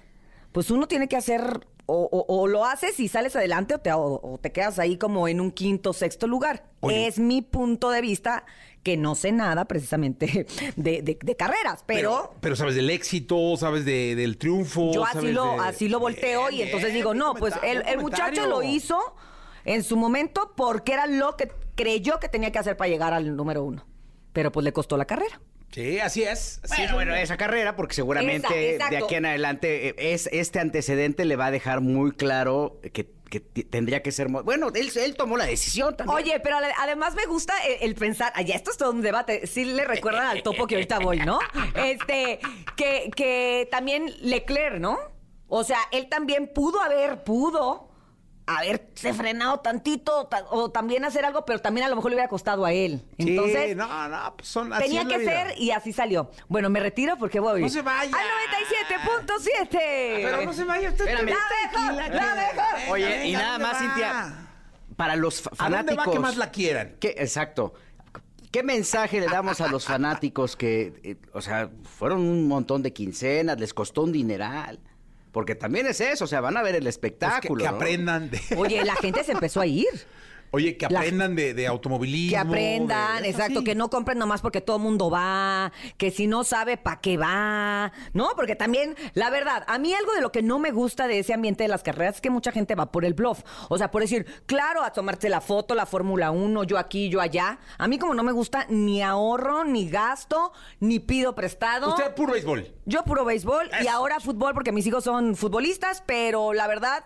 pues 0.57 0.71
uno 0.71 0.88
tiene 0.88 1.07
que 1.07 1.16
hacer 1.19 1.66
o, 1.85 2.09
o- 2.11 2.25
o 2.40 2.47
lo 2.49 2.64
haces 2.64 2.99
y 2.99 3.09
sales 3.09 3.37
adelante 3.37 3.75
o 3.75 3.79
te, 3.79 3.92
o- 3.92 4.21
o 4.23 4.38
te 4.38 4.53
quedas 4.53 4.79
ahí 4.79 4.97
como 4.97 5.29
en 5.29 5.38
un 5.42 5.51
quinto, 5.51 5.92
sexto 5.92 6.27
lugar. 6.27 6.64
Oye. 6.81 7.07
Es 7.07 7.19
mi 7.19 7.42
punto 7.42 7.90
de 7.90 8.01
vista 8.01 8.47
que 8.83 8.97
no 8.97 9.14
sé 9.16 9.33
nada 9.33 9.66
precisamente 9.66 10.47
de, 10.77 11.03
de- 11.03 11.19
de 11.23 11.37
carreras, 11.37 11.85
pero, 11.85 12.33
pero 12.40 12.57
sabes 12.57 12.75
del 12.75 12.88
éxito, 12.88 13.37
sabes 13.59 13.85
de- 13.85 14.14
del 14.14 14.38
triunfo. 14.38 14.92
yo 14.95 15.05
así 15.05 15.12
sabes 15.19 15.35
lo, 15.35 15.45
de- 15.53 15.59
así 15.61 15.88
lo 15.90 16.01
volteo 16.01 16.49
y 16.49 16.62
entonces 16.62 16.88
bien, 16.90 17.01
digo, 17.01 17.12
no, 17.12 17.35
pues 17.35 17.53
el, 17.62 17.99
muchacho 17.99 18.47
lo 18.47 18.62
hizo 18.62 18.99
en 19.66 19.83
su 19.85 19.99
momento 19.99 20.55
porque 20.57 20.95
era 20.95 21.07
lo 21.07 21.37
que 21.37 21.53
creyó 21.75 22.19
que 22.19 22.31
tenía 22.31 22.51
que 22.51 22.59
hacer 22.61 22.79
para 22.79 22.88
llegar 22.88 23.12
al 23.12 23.37
número 23.37 23.62
uno. 23.62 23.85
Pero 24.33 24.51
pues 24.53 24.64
le 24.64 24.73
costó 24.73 24.97
la 24.97 25.05
carrera. 25.05 25.38
Sí, 25.72 25.98
así 25.98 26.22
es. 26.22 26.61
así 26.62 26.68
Bueno, 26.68 26.85
es, 26.85 26.92
bueno, 26.92 27.14
esa 27.14 27.37
carrera, 27.37 27.76
porque 27.76 27.94
seguramente 27.94 28.76
Esa, 28.76 28.88
de 28.88 28.96
aquí 28.96 29.14
en 29.14 29.26
adelante 29.26 29.88
eh, 29.88 29.94
es, 29.98 30.29
este 30.33 30.59
antecedente 30.59 31.24
le 31.24 31.37
va 31.37 31.46
a 31.46 31.50
dejar 31.50 31.81
muy 31.81 32.12
claro 32.12 32.81
que, 32.92 33.14
tendría 33.70 34.02
que 34.02 34.12
ser... 34.12 34.29
Bueno, 34.29 34.68
él, 34.74 34.90
él 34.94 35.16
tomó 35.16 35.37
la 35.37 35.44
decisión 35.44 35.96
también. 35.96 36.16
Oye, 36.16 36.40
pero 36.40 36.57
además 36.79 37.14
me 37.14 37.26
gusta 37.26 37.52
el, 37.66 37.90
el 37.90 37.94
pensar, 37.94 38.33
ah, 38.37 38.42
ya 38.42 38.55
esto 38.55 38.70
es 38.70 38.79
todo 38.79 38.92
un 38.92 39.02
debate, 39.02 39.46
sí 39.46 39.64
le 39.64 39.85
recuerdan 39.85 40.26
al 40.26 40.42
topo 40.42 40.66
que 40.66 40.76
ahorita 40.76 41.00
voy, 41.00 41.18
¿no? 41.18 41.38
Este, 41.74 42.38
que, 42.76 43.11
que 43.14 43.68
también 43.70 44.14
Leclerc, 44.20 44.79
¿no? 44.79 44.98
O 45.48 45.64
sea, 45.64 45.79
él 45.92 46.09
también 46.09 46.48
pudo 46.52 46.81
haber, 46.81 47.24
pudo 47.24 47.86
haberse 48.46 49.12
frenado 49.12 49.59
tantito 49.61 50.26
ta- 50.28 50.46
o 50.50 50.70
también 50.70 51.04
hacer 51.04 51.24
algo, 51.24 51.44
pero 51.44 51.61
también 51.61 51.87
a 51.87 51.88
lo 51.90 51.96
mejor 51.96 52.12
le 52.12 52.16
hubiera 52.16 52.28
costado 52.28 52.64
a 52.64 52.72
él. 52.72 53.02
Sí, 53.18 53.30
Entonces, 53.30 53.76
no, 53.76 54.09
no, 54.09 54.37
pues 54.37 54.48
son 54.48 54.72
así 54.72 54.85
tenía 54.85 55.00
es 55.02 55.06
la 55.09 55.12
que 55.12 55.18
vida. 55.18 55.30
ser 55.48 55.59
y 55.59 55.70
así 55.72 55.92
salió. 55.92 56.30
Bueno, 56.48 56.70
me 56.70 56.78
retiro 56.80 57.16
porque 57.18 57.40
voy 57.40 57.62
No 57.62 57.68
se 57.68 57.82
vaya. 57.82 58.11
al 58.16 58.24
97.7. 59.24 59.68
Pero 59.70 60.42
no 60.44 60.52
se 60.52 60.64
vaya 60.64 60.90
usted. 60.90 61.06
Espérame. 61.09 61.30
La 61.30 61.92
mejor, 61.96 62.14
la 62.14 62.35
mejor. 62.35 62.90
Oye, 62.92 63.04
Venga, 63.09 63.24
y 63.26 63.35
¿a 63.35 63.38
nada 63.38 63.59
más, 63.59 63.74
va? 63.74 63.78
Cintia, 63.80 64.48
para 64.96 65.16
los 65.16 65.42
fa- 65.42 65.50
¿A 65.59 65.64
dónde 65.68 65.76
fanáticos... 65.78 66.06
va 66.09 66.12
que 66.12 66.18
más 66.18 66.37
la 66.37 66.50
quieran? 66.50 66.96
¿Qué- 67.00 67.14
exacto. 67.18 67.74
¿Qué 68.50 68.62
mensaje 68.62 69.20
le 69.20 69.26
damos 69.26 69.61
a 69.61 69.68
los 69.68 69.85
fanáticos 69.85 70.56
que, 70.56 70.94
eh, 71.02 71.16
o 71.35 71.42
sea, 71.42 71.68
fueron 71.98 72.20
un 72.20 72.48
montón 72.48 72.82
de 72.82 72.92
quincenas, 72.92 73.59
les 73.61 73.74
costó 73.74 74.02
un 74.04 74.12
dineral? 74.12 74.78
Porque 75.37 75.55
también 75.55 75.87
es 75.87 76.01
eso, 76.01 76.25
o 76.25 76.27
sea, 76.27 76.40
van 76.40 76.57
a 76.57 76.62
ver 76.62 76.77
el 76.77 76.85
Pues 76.85 76.85
que, 76.85 76.88
espectáculo. 77.09 77.62
que 77.62 77.68
¿no? 77.70 77.77
aprendan 77.77 78.31
de... 78.31 78.40
Oye, 78.57 78.83
la 78.87 78.94
gente 78.96 79.22
se 79.22 79.33
empezó 79.33 79.61
a 79.61 79.66
ir. 79.66 79.85
Oye, 80.57 80.77
que 80.79 80.87
La- 80.88 81.01
aprendan 81.01 81.37
de, 81.37 81.53
de 81.53 81.66
automovilismo. 81.66 82.31
Que 82.31 82.37
aprendan, 82.38 83.23
de- 83.23 83.29
exacto, 83.29 83.59
así. 83.59 83.64
que 83.64 83.75
no 83.75 83.90
compren 83.90 84.16
nomás 84.19 84.40
porque 84.40 84.61
todo 84.62 84.77
el 84.79 84.83
mundo 84.83 85.11
va, 85.11 85.71
que 85.99 86.11
si 86.11 86.27
no 86.27 86.45
sabe, 86.45 86.79
¿para 86.79 87.01
qué 87.01 87.19
va? 87.19 87.92
¿No? 88.14 88.31
Porque 88.37 88.57
también, 88.57 88.97
la 89.12 89.29
verdad, 89.29 89.64
a 89.66 89.79
mí 89.79 89.92
algo 89.92 90.12
de 90.14 90.23
lo 90.23 90.33
que 90.33 90.42
no 90.42 90.59
me 90.59 90.71
gusta 90.71 91.07
de 91.09 91.19
ese 91.19 91.35
ambiente 91.35 91.64
de 91.64 91.69
las 91.69 91.83
carreras 91.83 92.16
es 92.16 92.21
que 92.23 92.31
mucha 92.31 92.53
gente 92.53 92.75
va 92.75 92.90
por 92.90 93.05
el 93.05 93.12
bluff. 93.12 93.42
O 93.69 93.77
sea, 93.77 93.90
por 93.90 94.01
decir, 94.01 94.25
claro, 94.47 94.83
a 94.83 94.92
tomarse 94.92 95.29
la 95.29 95.40
foto, 95.42 95.75
la 95.75 95.85
Fórmula 95.85 96.31
1, 96.31 96.64
yo 96.64 96.79
aquí, 96.79 97.11
yo 97.11 97.21
allá. 97.21 97.59
A 97.77 97.87
mí 97.87 97.99
como 97.99 98.14
no 98.14 98.23
me 98.23 98.33
gusta, 98.33 98.64
ni 98.71 99.03
ahorro, 99.03 99.64
ni 99.64 99.88
gasto, 99.90 100.53
ni 100.81 101.01
pido 101.01 101.35
prestado. 101.35 101.90
Usted 101.90 102.14
puro 102.14 102.33
béisbol. 102.33 102.73
Yo 102.87 103.03
puro 103.05 103.25
béisbol 103.27 103.69
y 103.85 103.88
ahora 103.88 104.21
fútbol 104.21 104.55
porque 104.55 104.73
mis 104.73 104.87
hijos 104.87 105.05
son 105.05 105.37
futbolistas, 105.37 106.03
pero 106.07 106.53
la 106.55 106.66
verdad 106.66 107.05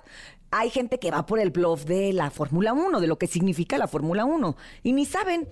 hay 0.51 0.71
gente 0.71 0.99
que 0.99 1.11
va 1.11 1.27
por 1.27 1.39
el 1.41 1.51
bluff 1.51 1.85
de 1.85 2.13
la 2.13 2.31
Fórmula 2.31 2.73
1, 2.73 3.01
de 3.01 3.07
lo 3.07 3.19
que 3.19 3.27
significa 3.27 3.79
la 3.79 3.87
Fórmula 3.89 4.25
1 4.25 4.57
y 4.83 4.93
ni 4.93 5.05
saben. 5.07 5.49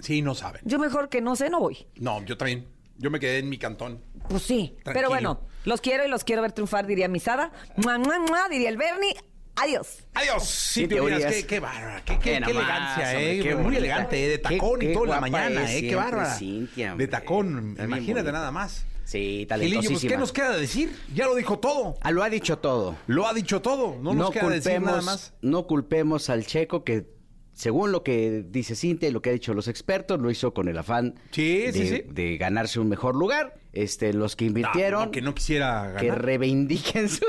Sí, 0.00 0.22
no 0.22 0.34
saben. 0.34 0.62
Yo 0.64 0.78
mejor 0.78 1.08
que 1.08 1.20
no 1.20 1.36
sé, 1.36 1.50
no 1.50 1.60
voy. 1.60 1.86
No, 1.96 2.22
yo 2.24 2.36
también. 2.36 2.66
Yo 2.96 3.10
me 3.10 3.20
quedé 3.20 3.38
en 3.38 3.48
mi 3.48 3.58
cantón. 3.58 4.02
Pues 4.28 4.42
sí, 4.42 4.74
Tranquilo. 4.82 4.92
pero 4.94 5.08
bueno, 5.08 5.40
los 5.64 5.80
quiero 5.80 6.04
y 6.04 6.08
los 6.08 6.24
quiero 6.24 6.42
ver 6.42 6.52
triunfar, 6.52 6.86
diría 6.86 7.08
Misada. 7.08 7.52
Mua, 7.76 7.96
mua, 7.98 8.18
mua, 8.18 8.48
diría 8.50 8.68
el 8.70 8.76
Bernie. 8.76 9.14
Adiós. 9.60 10.04
Adiós. 10.14 10.44
Sí, 10.44 10.82
te 10.86 10.94
teorías. 10.96 11.32
Qué, 11.34 11.46
qué 11.46 11.60
bárbara. 11.60 12.02
Qué, 12.04 12.14
qué- 12.14 12.20
Qué 12.20 12.32
qué 12.32 12.40
nomás, 12.40 12.50
elegancia, 12.96 13.04
hombre, 13.08 13.32
eh. 13.38 13.42
qué 13.42 13.54
Muy 13.54 13.62
bonita. 13.64 13.78
elegante, 13.78 14.24
eh, 14.24 14.28
de 14.28 14.38
tacón 14.38 14.78
qué 14.80 14.90
y 14.90 14.92
todo 14.94 15.04
en 15.04 15.10
la 15.10 15.20
mañana, 15.20 15.64
es 15.64 15.70
eh. 15.82 15.88
Qué 15.88 15.94
bárbara. 15.96 16.34
Cintia, 16.34 16.92
hombre. 16.92 17.06
de 17.06 17.10
tacón. 17.10 17.76
Imagínate 17.82 18.30
nada 18.32 18.50
más. 18.52 18.84
Sí, 19.08 19.18
Gilillo, 19.18 19.48
pues, 19.48 19.48
talentosísima. 19.48 20.10
¿qué 20.10 20.18
nos 20.18 20.32
queda 20.32 20.50
de 20.52 20.60
decir? 20.60 20.94
Ya 21.14 21.24
lo 21.26 21.34
dijo 21.34 21.58
todo. 21.58 21.94
Ah, 22.02 22.10
lo 22.10 22.22
ha 22.22 22.28
dicho 22.28 22.58
todo. 22.58 22.94
Lo 23.06 23.26
ha 23.26 23.32
dicho 23.32 23.62
todo. 23.62 23.96
No 24.02 24.12
nos 24.12 24.30
queda 24.30 24.50
decir 24.50 24.82
nada 24.82 25.00
más. 25.00 25.32
no 25.40 25.66
culpemos 25.66 26.28
al 26.28 26.44
checo 26.44 26.84
que, 26.84 27.06
según 27.54 27.90
lo 27.90 28.02
que 28.02 28.44
dice 28.46 28.76
Cintia 28.76 29.08
y 29.08 29.12
lo 29.12 29.22
que 29.22 29.30
han 29.30 29.36
dicho 29.36 29.54
los 29.54 29.66
expertos, 29.66 30.20
lo 30.20 30.30
hizo 30.30 30.52
con 30.52 30.68
el 30.68 30.76
afán 30.76 31.14
Sí, 31.30 31.58
de, 31.58 31.72
sí, 31.72 31.88
sí. 31.88 32.02
de 32.06 32.36
ganarse 32.36 32.80
un 32.80 32.90
mejor 32.90 33.16
lugar. 33.16 33.54
Este, 33.82 34.12
los 34.12 34.34
que 34.34 34.44
invirtieron. 34.46 35.04
No, 35.06 35.10
que 35.10 35.22
no 35.22 35.34
quisiera 35.34 35.94
que 36.00 36.06
ganar. 36.08 36.24
reivindiquen 36.24 37.08
su, 37.08 37.24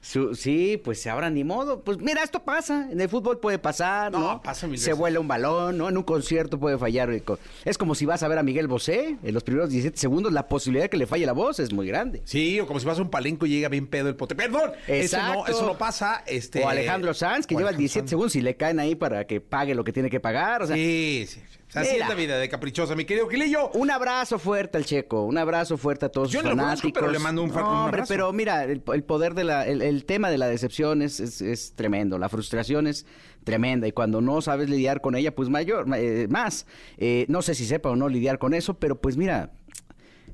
su- 0.00 0.34
sí, 0.34 0.80
pues 0.82 1.06
ahora 1.06 1.28
ni 1.30 1.44
modo. 1.44 1.82
Pues 1.82 1.98
mira, 1.98 2.22
esto 2.22 2.42
pasa. 2.44 2.88
En 2.90 3.00
el 3.00 3.08
fútbol 3.08 3.40
puede 3.40 3.58
pasar, 3.58 4.10
¿no? 4.12 4.18
No, 4.20 4.42
pasa 4.42 4.66
mil 4.66 4.78
Se 4.78 4.86
veces. 4.90 4.98
vuela 4.98 5.20
un 5.20 5.28
balón, 5.28 5.76
¿no? 5.78 5.88
En 5.88 5.96
un 5.96 6.02
concierto 6.02 6.58
puede 6.58 6.78
fallar. 6.78 7.10
Es 7.64 7.76
como 7.78 7.94
si 7.94 8.06
vas 8.06 8.22
a 8.22 8.28
ver 8.28 8.38
a 8.38 8.42
Miguel 8.42 8.68
Bosé 8.68 9.16
en 9.22 9.34
los 9.34 9.44
primeros 9.44 9.68
17 9.70 9.98
segundos, 9.98 10.32
la 10.32 10.48
posibilidad 10.48 10.84
de 10.84 10.90
que 10.90 10.96
le 10.96 11.06
falle 11.06 11.26
la 11.26 11.32
voz 11.32 11.58
es 11.60 11.72
muy 11.72 11.86
grande. 11.86 12.22
Sí, 12.24 12.58
o 12.60 12.66
como 12.66 12.80
si 12.80 12.86
vas 12.86 12.98
a 12.98 13.02
un 13.02 13.10
palenco 13.10 13.44
y 13.46 13.50
llega 13.50 13.68
bien 13.68 13.86
pedo 13.86 14.08
el 14.08 14.16
pote. 14.16 14.34
Perdón, 14.34 14.72
eso 14.86 15.18
no, 15.20 15.46
eso 15.46 15.66
no 15.66 15.76
pasa. 15.76 16.22
Este, 16.26 16.62
O 16.64 16.68
Alejandro 16.68 17.12
Sanz, 17.12 17.46
que 17.46 17.54
lleva 17.54 17.68
Alejandro 17.68 17.80
17 17.80 18.00
Sanz. 18.00 18.10
segundos 18.10 18.36
y 18.36 18.40
le 18.40 18.56
caen 18.56 18.80
ahí 18.80 18.94
para 18.94 19.26
que 19.26 19.40
pague 19.40 19.74
lo 19.74 19.84
que 19.84 19.92
tiene 19.92 20.08
que 20.08 20.20
pagar. 20.20 20.62
O 20.62 20.66
sea, 20.66 20.76
Sí, 20.76 21.26
sí. 21.28 21.40
Sea, 21.50 21.61
así 21.74 21.92
Mira. 21.92 22.04
es 22.04 22.08
la 22.08 22.14
vida 22.14 22.38
de 22.38 22.48
caprichosa, 22.48 22.94
mi 22.94 23.04
querido 23.04 23.28
Gilillo. 23.28 23.70
Un 23.70 23.90
abrazo 23.90 24.38
fuerte 24.38 24.78
al 24.78 24.84
Checo, 24.84 25.24
un 25.24 25.38
abrazo 25.38 25.76
fuerte 25.76 26.06
a 26.06 26.08
todos 26.10 26.30
Yo 26.30 26.40
sus 26.40 26.44
no 26.44 26.50
lo 26.50 26.56
conozco, 26.62 26.76
fanáticos. 26.80 27.00
pero 27.00 27.12
le 27.12 27.18
mando 27.18 27.42
un 27.42 27.48
No, 27.50 27.54
un 27.56 27.62
hombre, 27.64 28.00
abrazo. 28.00 28.08
pero 28.08 28.32
mira, 28.32 28.64
el, 28.64 28.82
el 28.92 29.04
poder 29.04 29.34
de 29.34 29.44
la, 29.44 29.66
el, 29.66 29.82
el 29.82 30.04
tema 30.04 30.30
de 30.30 30.38
la 30.38 30.46
decepción 30.48 31.02
es, 31.02 31.20
es, 31.20 31.40
es 31.40 31.74
tremendo, 31.74 32.18
la 32.18 32.28
frustración 32.28 32.86
es 32.86 33.06
tremenda 33.44 33.88
y 33.88 33.92
cuando 33.92 34.20
no 34.20 34.40
sabes 34.42 34.68
lidiar 34.70 35.00
con 35.00 35.14
ella, 35.16 35.34
pues 35.34 35.48
mayor, 35.48 35.86
ma- 35.86 35.98
eh, 35.98 36.28
más. 36.28 36.66
Eh, 36.98 37.26
no 37.28 37.42
sé 37.42 37.54
si 37.54 37.64
sepa 37.66 37.90
o 37.90 37.96
no 37.96 38.08
lidiar 38.08 38.38
con 38.38 38.54
eso, 38.54 38.74
pero 38.78 39.00
pues 39.00 39.16
mira, 39.16 39.52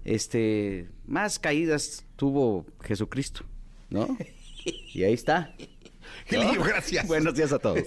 este, 0.05 0.89
más 1.07 1.39
caídas 1.39 2.05
tuvo 2.17 2.67
Jesucristo, 2.83 3.45
¿no? 3.91 4.17
Y 4.93 5.03
ahí 5.05 5.15
está. 5.15 5.55
Gilillo, 6.27 6.63
gracias. 6.63 7.07
Buenos 7.09 7.35
días 7.35 7.53
a 7.53 7.59
todos. 7.59 7.85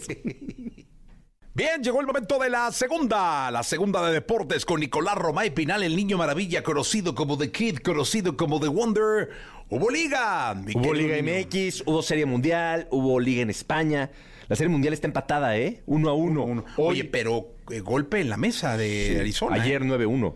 Bien, 1.53 1.83
llegó 1.83 1.99
el 1.99 2.07
momento 2.07 2.39
de 2.39 2.49
la 2.49 2.71
segunda, 2.71 3.51
la 3.51 3.61
segunda 3.63 4.07
de 4.07 4.13
deportes 4.13 4.65
con 4.65 4.79
Nicolás 4.79 5.15
Romay 5.15 5.49
Pinal, 5.49 5.83
el 5.83 5.97
niño 5.97 6.17
maravilla, 6.17 6.63
conocido 6.63 7.13
como 7.13 7.37
The 7.37 7.51
Kid, 7.51 7.79
conocido 7.79 8.37
como 8.37 8.61
The 8.61 8.69
Wonder. 8.69 9.31
Hubo 9.69 9.89
liga. 9.89 10.55
Hubo 10.73 10.93
Liga. 10.93 11.17
MX, 11.21 11.83
hubo 11.85 12.01
Serie 12.03 12.25
Mundial, 12.25 12.87
hubo 12.89 13.19
Liga 13.19 13.41
en 13.41 13.49
España. 13.49 14.09
La 14.47 14.55
Serie 14.55 14.71
Mundial 14.71 14.93
está 14.93 15.07
empatada, 15.07 15.57
¿eh? 15.57 15.81
Uno 15.87 16.09
a 16.09 16.13
uno. 16.13 16.45
Uno. 16.45 16.63
Oye, 16.77 17.03
pero 17.03 17.49
eh, 17.69 17.81
golpe 17.81 18.21
en 18.21 18.29
la 18.29 18.37
mesa 18.37 18.77
de 18.77 19.17
Arizona. 19.19 19.61
Ayer 19.61 19.81
¿eh? 19.81 19.85
9-1. 19.85 20.33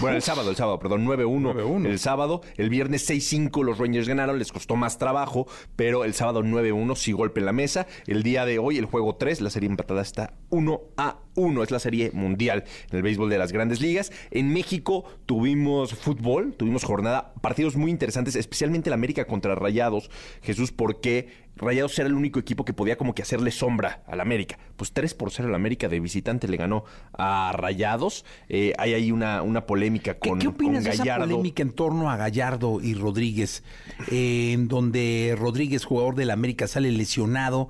Bueno, 0.00 0.16
el 0.16 0.22
sábado, 0.22 0.50
el 0.50 0.56
sábado, 0.56 0.78
perdón, 0.78 1.06
9-1. 1.06 1.54
9-1. 1.54 1.86
El 1.86 1.98
sábado, 1.98 2.42
el 2.56 2.68
viernes 2.68 3.08
6-5 3.08 3.62
los 3.64 3.78
Rangers 3.78 4.08
ganaron, 4.08 4.38
les 4.38 4.52
costó 4.52 4.76
más 4.76 4.98
trabajo, 4.98 5.46
pero 5.76 6.04
el 6.04 6.14
sábado 6.14 6.42
9-1 6.42 6.96
sí 6.96 7.12
golpe 7.12 7.40
en 7.40 7.46
la 7.46 7.52
mesa. 7.52 7.86
El 8.06 8.22
día 8.22 8.44
de 8.44 8.58
hoy, 8.58 8.78
el 8.78 8.86
juego 8.86 9.16
3, 9.16 9.40
la 9.40 9.50
serie 9.50 9.68
empatada 9.68 10.02
está 10.02 10.34
1 10.50 10.80
a 10.96 11.18
1, 11.36 11.62
es 11.62 11.70
la 11.70 11.78
serie 11.78 12.10
mundial 12.12 12.64
en 12.90 12.96
el 12.96 13.02
béisbol 13.02 13.30
de 13.30 13.38
las 13.38 13.52
grandes 13.52 13.80
ligas. 13.80 14.12
En 14.30 14.52
México 14.52 15.04
tuvimos 15.26 15.94
fútbol, 15.94 16.54
tuvimos 16.54 16.84
jornada, 16.84 17.34
partidos 17.40 17.76
muy 17.76 17.90
interesantes, 17.90 18.36
especialmente 18.36 18.90
el 18.90 18.94
América 18.94 19.26
contra 19.26 19.54
Rayados. 19.54 20.10
Jesús, 20.42 20.72
porque 20.72 21.43
Rayados 21.56 21.96
era 21.98 22.08
el 22.08 22.14
único 22.14 22.40
equipo 22.40 22.64
que 22.64 22.72
podía 22.72 22.96
como 22.96 23.14
que 23.14 23.22
hacerle 23.22 23.50
sombra 23.52 24.02
al 24.08 24.20
América. 24.20 24.58
Pues 24.76 24.92
3 24.92 25.14
por 25.14 25.30
0 25.30 25.48
el 25.48 25.54
América 25.54 25.88
de 25.88 26.00
visitante 26.00 26.48
le 26.48 26.56
ganó 26.56 26.84
a 27.16 27.52
Rayados. 27.54 28.24
Eh, 28.48 28.72
hay 28.76 28.94
ahí 28.94 29.12
una, 29.12 29.42
una 29.42 29.64
polémica 29.66 30.14
¿Qué, 30.14 30.30
con, 30.30 30.38
qué 30.40 30.48
opinas 30.48 30.76
con 30.76 30.84
de 30.84 30.90
esa 30.90 31.04
Gallardo. 31.04 31.26
polémica 31.26 31.62
en 31.62 31.70
torno 31.72 32.10
a 32.10 32.16
Gallardo 32.16 32.80
y 32.82 32.94
Rodríguez? 32.94 33.62
eh, 34.10 34.52
en 34.52 34.66
donde 34.68 35.36
Rodríguez, 35.38 35.84
jugador 35.84 36.16
del 36.16 36.30
América, 36.30 36.66
sale 36.66 36.90
lesionado, 36.90 37.68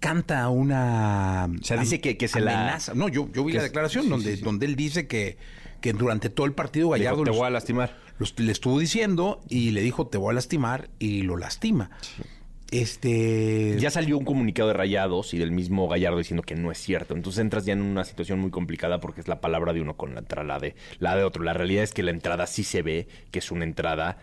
canta 0.00 0.48
una... 0.48 1.48
O 1.60 1.64
sea, 1.64 1.76
dice 1.76 2.00
que- 2.00 2.16
que 2.16 2.26
se 2.26 2.40
la- 2.40 2.60
amenaza. 2.62 2.94
No, 2.94 3.08
yo, 3.08 3.28
yo 3.32 3.44
vi 3.44 3.52
la 3.52 3.62
declaración 3.62 4.04
sí, 4.04 4.10
donde, 4.10 4.30
sí, 4.32 4.36
sí. 4.38 4.42
donde 4.42 4.66
él 4.66 4.74
dice 4.74 5.06
que, 5.06 5.36
que 5.80 5.92
durante 5.92 6.30
todo 6.30 6.46
el 6.46 6.52
partido 6.52 6.88
Gallardo 6.90 7.22
te 7.22 7.30
los- 7.30 7.36
voy 7.36 7.46
a 7.46 7.50
lastimar. 7.50 7.96
los- 8.18 8.38
le 8.40 8.50
estuvo 8.50 8.78
diciendo 8.78 9.40
y 9.48 9.70
le 9.70 9.82
dijo 9.82 10.06
te 10.08 10.18
voy 10.18 10.30
a 10.30 10.34
lastimar 10.34 10.88
y 10.98 11.22
lo 11.22 11.36
lastima. 11.36 11.90
Este... 12.70 13.76
Ya 13.78 13.90
salió 13.90 14.16
un 14.18 14.24
comunicado 14.24 14.68
de 14.68 14.74
Rayados 14.74 15.34
y 15.34 15.38
del 15.38 15.50
mismo 15.50 15.88
Gallardo 15.88 16.18
diciendo 16.18 16.42
que 16.42 16.54
no 16.54 16.70
es 16.70 16.78
cierto. 16.78 17.14
Entonces 17.14 17.40
entras 17.40 17.64
ya 17.64 17.72
en 17.72 17.82
una 17.82 18.04
situación 18.04 18.38
muy 18.38 18.50
complicada 18.50 19.00
porque 19.00 19.20
es 19.20 19.28
la 19.28 19.40
palabra 19.40 19.72
de 19.72 19.80
uno 19.82 19.96
con 19.96 20.14
la 20.14 20.20
de 20.22 20.74
la 20.98 21.16
de 21.16 21.24
otro. 21.24 21.42
La 21.42 21.52
realidad 21.52 21.82
es 21.84 21.92
que 21.92 22.02
la 22.02 22.10
entrada 22.12 22.46
sí 22.46 22.62
se 22.64 22.82
ve 22.82 23.08
que 23.30 23.40
es 23.40 23.50
una 23.50 23.64
entrada 23.64 24.18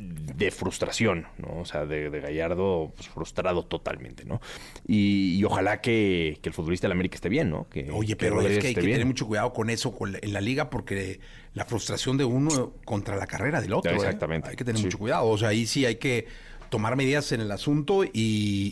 de 0.00 0.52
frustración, 0.52 1.26
¿no? 1.38 1.58
O 1.60 1.64
sea, 1.64 1.84
de, 1.84 2.08
de 2.08 2.20
Gallardo 2.20 2.92
pues, 2.94 3.08
frustrado 3.08 3.64
totalmente, 3.64 4.24
¿no? 4.24 4.40
Y, 4.86 5.34
y 5.36 5.42
ojalá 5.44 5.80
que, 5.80 6.38
que 6.40 6.50
el 6.50 6.54
futbolista 6.54 6.86
del 6.86 6.92
América 6.92 7.16
esté 7.16 7.28
bien, 7.28 7.50
¿no? 7.50 7.68
Que, 7.68 7.90
Oye, 7.90 8.10
que 8.10 8.16
pero 8.16 8.40
es 8.42 8.58
que 8.60 8.68
hay 8.68 8.74
que 8.74 8.80
bien. 8.82 8.92
tener 8.92 9.06
mucho 9.06 9.26
cuidado 9.26 9.52
con 9.52 9.70
eso 9.70 9.90
con 9.90 10.12
la- 10.12 10.20
en 10.22 10.32
la 10.32 10.40
liga 10.40 10.70
porque 10.70 11.18
la 11.54 11.64
frustración 11.64 12.16
de 12.16 12.24
uno 12.24 12.74
contra 12.84 13.16
la 13.16 13.26
carrera 13.26 13.60
del 13.60 13.72
otro. 13.72 13.90
¿eh? 13.90 13.96
Exactamente. 13.96 14.50
Hay 14.50 14.54
que 14.56 14.64
tener 14.64 14.78
Sí. 14.78 14.84
mucho 14.84 14.98
cuidado. 14.98 15.26
O 15.26 15.36
sea, 15.36 15.48
ahí 15.48 15.66
sí 15.66 15.84
hay 15.84 15.96
que 15.96 16.28
tomar 16.70 16.96
medidas 16.96 17.32
en 17.32 17.40
el 17.40 17.50
asunto 17.50 18.04
y, 18.04 18.10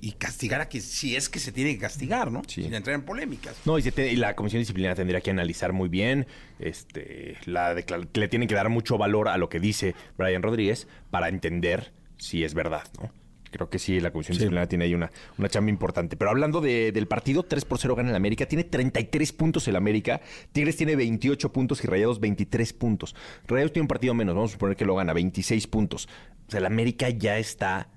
y 0.02 0.12
castigar 0.18 0.60
a 0.60 0.68
que 0.68 0.80
si 0.80 1.16
es 1.16 1.28
que 1.28 1.38
se 1.38 1.52
tiene 1.52 1.72
que 1.74 1.78
castigar, 1.80 2.30
¿no? 2.30 2.42
Sí. 2.46 2.62
Sin 2.62 2.74
entrar 2.74 2.94
en 2.94 3.02
polémicas. 3.02 3.56
No, 3.64 3.78
y, 3.78 3.82
se 3.82 3.92
te- 3.92 4.12
y 4.12 4.16
la 4.16 4.34
comisión 4.36 4.60
disciplinaria 4.60 4.94
tendría 4.94 5.20
que 5.20 5.30
analizar 5.30 5.72
muy 5.72 5.88
bien, 5.88 6.26
este, 6.58 7.36
la 7.46 7.74
le 7.74 8.28
tienen 8.28 8.48
que 8.48 8.54
dar 8.54 8.68
mucho 8.68 8.98
valor 8.98 9.28
a 9.28 9.36
lo 9.38 9.48
que 9.48 9.60
dice 9.60 9.94
Brian 10.18 10.42
Rodríguez 10.42 10.88
para 11.10 11.28
entender 11.28 11.92
si 12.18 12.44
es 12.44 12.54
verdad, 12.54 12.84
¿no? 13.00 13.10
Creo 13.56 13.70
que 13.70 13.78
sí, 13.78 13.98
la 14.00 14.10
comisión 14.10 14.34
disciplinaria 14.36 14.68
tiene 14.68 14.84
ahí 14.84 14.94
una, 14.94 15.10
una 15.38 15.48
chamba 15.48 15.70
importante. 15.70 16.16
Pero 16.16 16.30
hablando 16.30 16.60
de- 16.60 16.92
del 16.92 17.06
partido, 17.08 17.42
3 17.42 17.64
por 17.64 17.78
0 17.78 17.94
gana 17.96 18.10
el 18.10 18.16
América. 18.16 18.46
Tiene 18.46 18.64
33 18.64 19.32
puntos 19.32 19.66
el 19.68 19.76
América. 19.76 20.20
Tigres 20.52 20.76
tiene 20.76 20.94
28 20.96 21.52
puntos 21.52 21.82
y 21.82 21.86
Rayados 21.86 22.20
23 22.20 22.72
puntos. 22.74 23.14
Rayados 23.46 23.72
tiene 23.72 23.84
un 23.84 23.88
partido 23.88 24.12
menos, 24.14 24.34
vamos 24.34 24.50
a 24.50 24.52
suponer 24.52 24.76
que 24.76 24.84
lo 24.84 24.94
gana, 24.94 25.12
26 25.12 25.66
puntos. 25.68 26.08
O 26.46 26.50
sea, 26.50 26.58
el 26.60 26.66
América 26.66 27.08
ya 27.10 27.38
está 27.38 27.88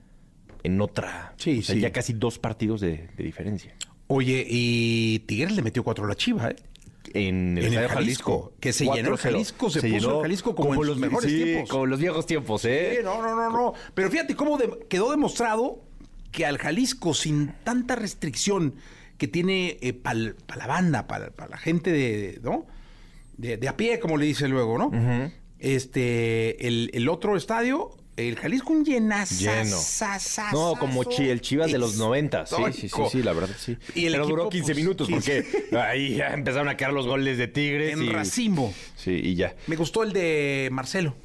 en 0.64 0.80
otra. 0.82 1.34
Sí, 1.38 1.60
o 1.60 1.62
sea, 1.62 1.76
sí. 1.76 1.82
Ya 1.82 1.92
casi 1.92 2.14
dos 2.14 2.40
partidos 2.40 2.82
de, 2.82 3.10
de 3.18 3.24
diferencia. 3.24 3.76
Oye, 4.08 4.46
y 4.50 5.20
Tigres 5.28 5.52
le 5.56 5.62
metió 5.62 5.84
cuatro 5.84 6.06
a 6.06 6.08
la 6.08 6.16
Chiva, 6.16 6.50
¿eh? 6.50 6.56
En 7.14 7.58
el, 7.58 7.66
En 7.66 7.74
el 7.74 7.88
Jalisco, 7.88 7.94
Jalisco. 7.96 8.54
que 8.60 8.74
se 8.74 8.86
llenó 8.86 9.10
el 9.10 9.16
4-0. 9.16 9.18
Jalisco, 9.20 9.70
se 9.70 9.82
puso 9.82 10.16
el 10.18 10.22
Jalisco 10.24 10.56
como 10.56 10.74
en 10.76 10.82
sus 10.90 10.98
mejores 10.98 11.32
sí, 11.32 11.44
tiempos. 11.44 11.70
Como 11.70 11.86
los 11.86 12.00
viejos 12.00 12.26
tiempos, 12.26 12.66
¿eh? 12.66 12.96
Sí, 12.98 13.04
no, 13.04 13.22
no, 13.22 13.36
no, 13.36 13.50
no. 13.50 13.74
Pero 13.94 14.10
fíjate 14.10 14.36
cómo 14.36 14.58
de- 14.58 14.86
quedó 14.90 15.12
demostrado 15.12 15.82
que 16.32 16.46
al 16.46 16.58
Jalisco, 16.58 17.14
sin 17.14 17.54
tanta 17.64 17.96
restricción 17.96 18.76
que 19.18 19.28
tiene 19.28 19.78
para 20.02 20.16
la 20.58 20.68
banda, 20.68 21.08
para 21.08 21.32
la 21.50 21.58
gente 21.58 21.92
de, 21.92 22.40
¿no? 22.44 22.66
De, 23.38 23.58
de 23.58 23.68
a 23.68 23.76
pie, 23.78 24.00
como 24.00 24.18
le 24.18 24.26
dice 24.26 24.48
luego, 24.48 24.78
¿no? 24.78 24.92
Este, 25.60 26.68
el, 26.68 26.90
el 26.94 27.10
otro 27.10 27.36
estadio, 27.36 27.92
el 28.28 28.36
Jalisco 28.36 28.74
un 28.74 28.84
llenazo. 28.84 29.36
Lleno. 29.40 29.78
No, 30.52 30.76
como 30.80 31.04
chi- 31.06 31.30
el 31.30 31.42
Chivas 31.42 31.72
de 31.72 31.78
los 31.78 31.98
90. 31.98 32.46
Sí, 32.46 32.56
sí, 32.74 32.90
sí, 32.90 33.02
sí, 33.12 33.24
la 33.24 33.34
verdad, 33.34 33.56
sí. 33.58 33.78
Y 33.96 34.06
el 34.06 34.14
Pero 34.14 34.24
equipo, 34.24 34.38
duró 34.38 34.50
15 34.50 34.66
pues, 34.74 34.78
minutos 34.78 35.08
15. 35.08 35.44
porque 35.44 35.78
ahí 35.78 36.16
ya 36.16 36.34
empezaron 36.34 36.68
a 36.70 36.78
caer 36.78 36.94
los 36.94 37.08
goles 37.08 37.38
de 37.38 37.48
Tigres. 37.48 37.94
En 37.94 38.04
y- 38.04 38.10
racimo. 38.10 38.74
Sí, 38.96 39.12
y 39.12 39.36
ya. 39.36 39.56
Me 39.68 39.76
gustó 39.76 40.04
el 40.04 40.14
de 40.14 40.70
Marcelo. 40.72 41.16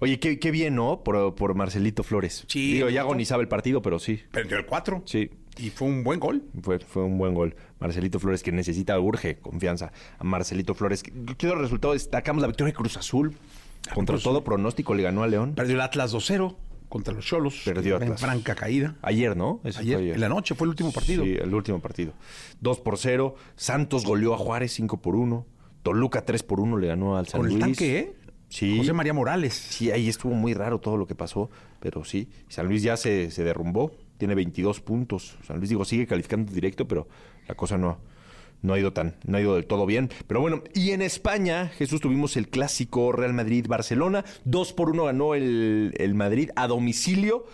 Oye, 0.00 0.20
qué, 0.20 0.38
qué 0.38 0.50
bien, 0.52 0.74
¿no? 0.76 1.02
Por, 1.02 1.34
por 1.34 1.54
Marcelito 1.54 2.02
Flores. 2.04 2.44
Sí, 2.46 2.74
Digo, 2.74 2.88
ya 2.88 3.00
agonizaba 3.00 3.42
el 3.42 3.48
partido, 3.48 3.82
pero 3.82 3.98
sí. 3.98 4.20
Perdió 4.30 4.56
el 4.56 4.64
4. 4.66 5.02
Sí. 5.06 5.30
Y 5.58 5.70
fue 5.70 5.88
un 5.88 6.04
buen 6.04 6.20
gol. 6.20 6.44
Fue, 6.62 6.78
fue 6.78 7.02
un 7.02 7.18
buen 7.18 7.34
gol. 7.34 7.56
Marcelito 7.80 8.20
Flores, 8.20 8.44
que 8.44 8.52
necesita, 8.52 8.98
urge 9.00 9.38
confianza 9.38 9.90
a 10.18 10.22
Marcelito 10.22 10.74
Flores. 10.76 11.02
¿Qué 11.02 11.46
otro 11.48 11.60
resultado? 11.60 11.94
Destacamos 11.94 12.40
la 12.42 12.46
victoria 12.46 12.72
de 12.72 12.76
Cruz 12.76 12.96
Azul. 12.96 13.34
Contra 13.94 14.14
Cruz 14.14 14.22
todo 14.24 14.44
pronóstico 14.44 14.94
le 14.94 15.02
ganó 15.02 15.22
a 15.22 15.26
León. 15.26 15.54
Perdió 15.54 15.74
el 15.76 15.80
Atlas 15.80 16.14
2-0 16.14 16.56
contra 16.88 17.12
los 17.14 17.24
Cholos. 17.26 17.62
Perdió 17.64 17.96
En 17.96 18.04
Atlas. 18.04 18.20
franca 18.20 18.54
caída. 18.54 18.96
Ayer, 19.02 19.36
¿no? 19.36 19.60
Ayer, 19.78 20.00
en 20.14 20.20
la 20.20 20.28
noche, 20.28 20.54
fue 20.54 20.64
el 20.66 20.70
último 20.70 20.92
partido. 20.92 21.24
Sí, 21.24 21.36
el 21.40 21.52
último 21.54 21.80
partido. 21.80 22.12
2 22.60 22.80
por 22.80 22.98
0. 22.98 23.34
Santos 23.56 24.04
goleó 24.04 24.34
a 24.34 24.38
Juárez 24.38 24.72
5 24.72 25.00
por 25.00 25.16
1. 25.16 25.46
Toluca 25.82 26.24
3 26.24 26.42
por 26.42 26.60
1 26.60 26.76
le 26.78 26.86
ganó 26.88 27.16
al 27.16 27.26
San 27.28 27.40
Con 27.40 27.46
el 27.48 27.54
Luis. 27.54 27.64
tanque, 27.64 27.98
¿eh? 27.98 28.14
Sí. 28.48 28.78
José 28.78 28.92
María 28.94 29.12
Morales. 29.12 29.52
Sí, 29.54 29.90
ahí 29.90 30.08
estuvo 30.08 30.32
muy 30.32 30.54
raro 30.54 30.78
todo 30.80 30.96
lo 30.96 31.06
que 31.06 31.14
pasó, 31.14 31.50
pero 31.80 32.04
sí. 32.04 32.30
San 32.48 32.66
Luis 32.66 32.82
ya 32.82 32.96
se, 32.96 33.30
se 33.30 33.44
derrumbó, 33.44 33.92
tiene 34.16 34.34
22 34.34 34.80
puntos. 34.80 35.36
San 35.46 35.58
Luis, 35.58 35.68
digo, 35.68 35.84
sigue 35.84 36.06
calificando 36.06 36.50
directo, 36.52 36.88
pero 36.88 37.06
la 37.46 37.54
cosa 37.54 37.76
no, 37.76 37.98
no 38.62 38.74
ha 38.74 38.78
ido 38.78 38.92
tan, 38.92 39.16
no 39.24 39.36
ha 39.36 39.40
ido 39.40 39.54
del 39.54 39.66
todo 39.66 39.86
bien. 39.86 40.10
Pero 40.26 40.40
bueno, 40.40 40.62
y 40.74 40.90
en 40.90 41.02
España, 41.02 41.68
Jesús, 41.76 42.00
tuvimos 42.00 42.36
el 42.36 42.48
clásico 42.48 43.12
Real 43.12 43.32
Madrid-Barcelona. 43.34 44.24
2 44.44 44.72
por 44.72 44.90
1 44.90 45.04
ganó 45.04 45.34
el, 45.34 45.94
el 45.98 46.14
Madrid 46.14 46.50
a 46.56 46.66
domicilio. 46.66 47.46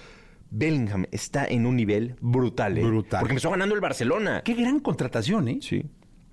Bellingham 0.51 1.07
está 1.11 1.45
en 1.47 1.67
un 1.67 1.75
nivel 1.77 2.17
brutal, 2.21 2.79
¿eh? 2.79 2.83
Brutal. 2.85 3.21
Porque 3.21 3.33
empezó 3.33 3.51
ganando 3.51 3.75
el 3.75 3.81
Barcelona. 3.81 4.43
Qué 4.45 4.55
gran 4.55 4.81
contratación, 4.81 5.49
¿eh? 5.49 5.59
Sí. 5.61 5.85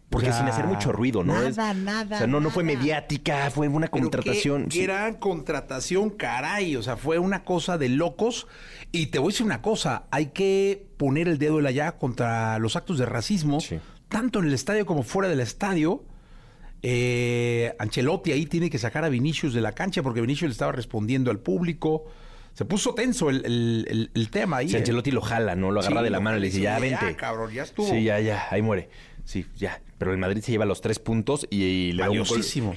Porque 0.09 0.33
sin 0.33 0.45
hacer 0.45 0.65
mucho 0.65 0.91
ruido, 0.91 1.23
¿no? 1.23 1.33
nada, 1.33 1.47
Es- 1.71 1.77
nada, 1.77 2.15
O 2.15 2.17
sea, 2.19 2.27
no, 2.27 2.41
no 2.41 2.49
fue 2.49 2.65
mediática, 2.65 3.49
fue 3.49 3.69
una 3.69 3.87
Pero 3.87 4.01
contratación. 4.01 4.65
Qué 4.65 4.71
sí. 4.79 4.83
gran 4.83 5.15
contratación, 5.15 6.09
caray. 6.09 6.75
O 6.75 6.83
sea, 6.83 6.97
fue 6.97 7.17
una 7.17 7.45
cosa 7.45 7.77
de 7.77 7.87
locos. 7.87 8.45
Y 8.91 9.05
te 9.07 9.19
voy 9.19 9.29
a 9.29 9.31
decir 9.31 9.45
una 9.45 9.61
cosa: 9.61 10.03
hay 10.11 10.27
que 10.27 10.85
poner 10.97 11.29
el 11.29 11.37
dedo 11.39 11.59
en 11.59 11.63
la 11.63 11.71
llaga 11.71 11.97
contra 11.97 12.59
los 12.59 12.75
actos 12.75 12.97
de 12.97 13.05
racismo, 13.05 13.61
Sí. 13.61 13.79
Tanto 14.11 14.39
en 14.39 14.45
el 14.45 14.53
estadio 14.53 14.85
como 14.85 15.01
fuera 15.01 15.27
del 15.29 15.39
estadio. 15.39 16.03
Eh, 16.83 17.73
Ancelotti 17.79 18.31
ahí 18.31 18.45
tiene 18.45 18.69
que 18.69 18.77
sacar 18.77 19.03
a 19.05 19.09
Vinicius 19.09 19.53
de 19.53 19.61
la 19.61 19.71
cancha 19.73 20.01
porque 20.03 20.21
Vinicius 20.21 20.49
le 20.49 20.53
estaba 20.53 20.71
respondiendo 20.71 21.31
al 21.31 21.39
público. 21.39 22.05
Se 22.53 22.65
puso 22.65 22.93
tenso 22.93 23.29
el, 23.29 23.45
el- 23.45 23.85
el- 23.89 24.11
el 24.13 24.29
tema 24.29 24.57
ahí. 24.57 24.69
Si 24.69 24.75
¿eh? 24.75 24.79
Ancelotti 24.79 25.11
lo 25.11 25.21
jala, 25.21 25.55
¿no? 25.55 25.71
Lo 25.71 25.79
agarra 25.79 25.99
Sí, 25.99 26.03
de 26.05 26.09
la 26.09 26.19
mano 26.19 26.37
y 26.37 26.41
le 26.41 26.47
dice, 26.47 26.61
ya 26.61 26.79
vente. 26.79 27.05
"Ya, 27.05 27.15
cabrón, 27.15 27.51
ya 27.53 27.63
estuvo". 27.63 27.87
Sí, 27.87 28.03
ya, 28.03 28.19
ya, 28.19 28.45
ahí 28.49 28.61
muere. 28.61 28.89
Sí, 29.23 29.45
ya. 29.57 29.79
Pero 29.99 30.11
el 30.11 30.17
Madrid 30.17 30.41
se 30.41 30.51
lleva 30.51 30.65
los 30.65 30.81
tres 30.81 30.97
puntos 30.97 31.45
y, 31.51 31.61
y 31.63 31.91
le, 31.93 32.03
da 32.03 32.09
un 32.09 32.23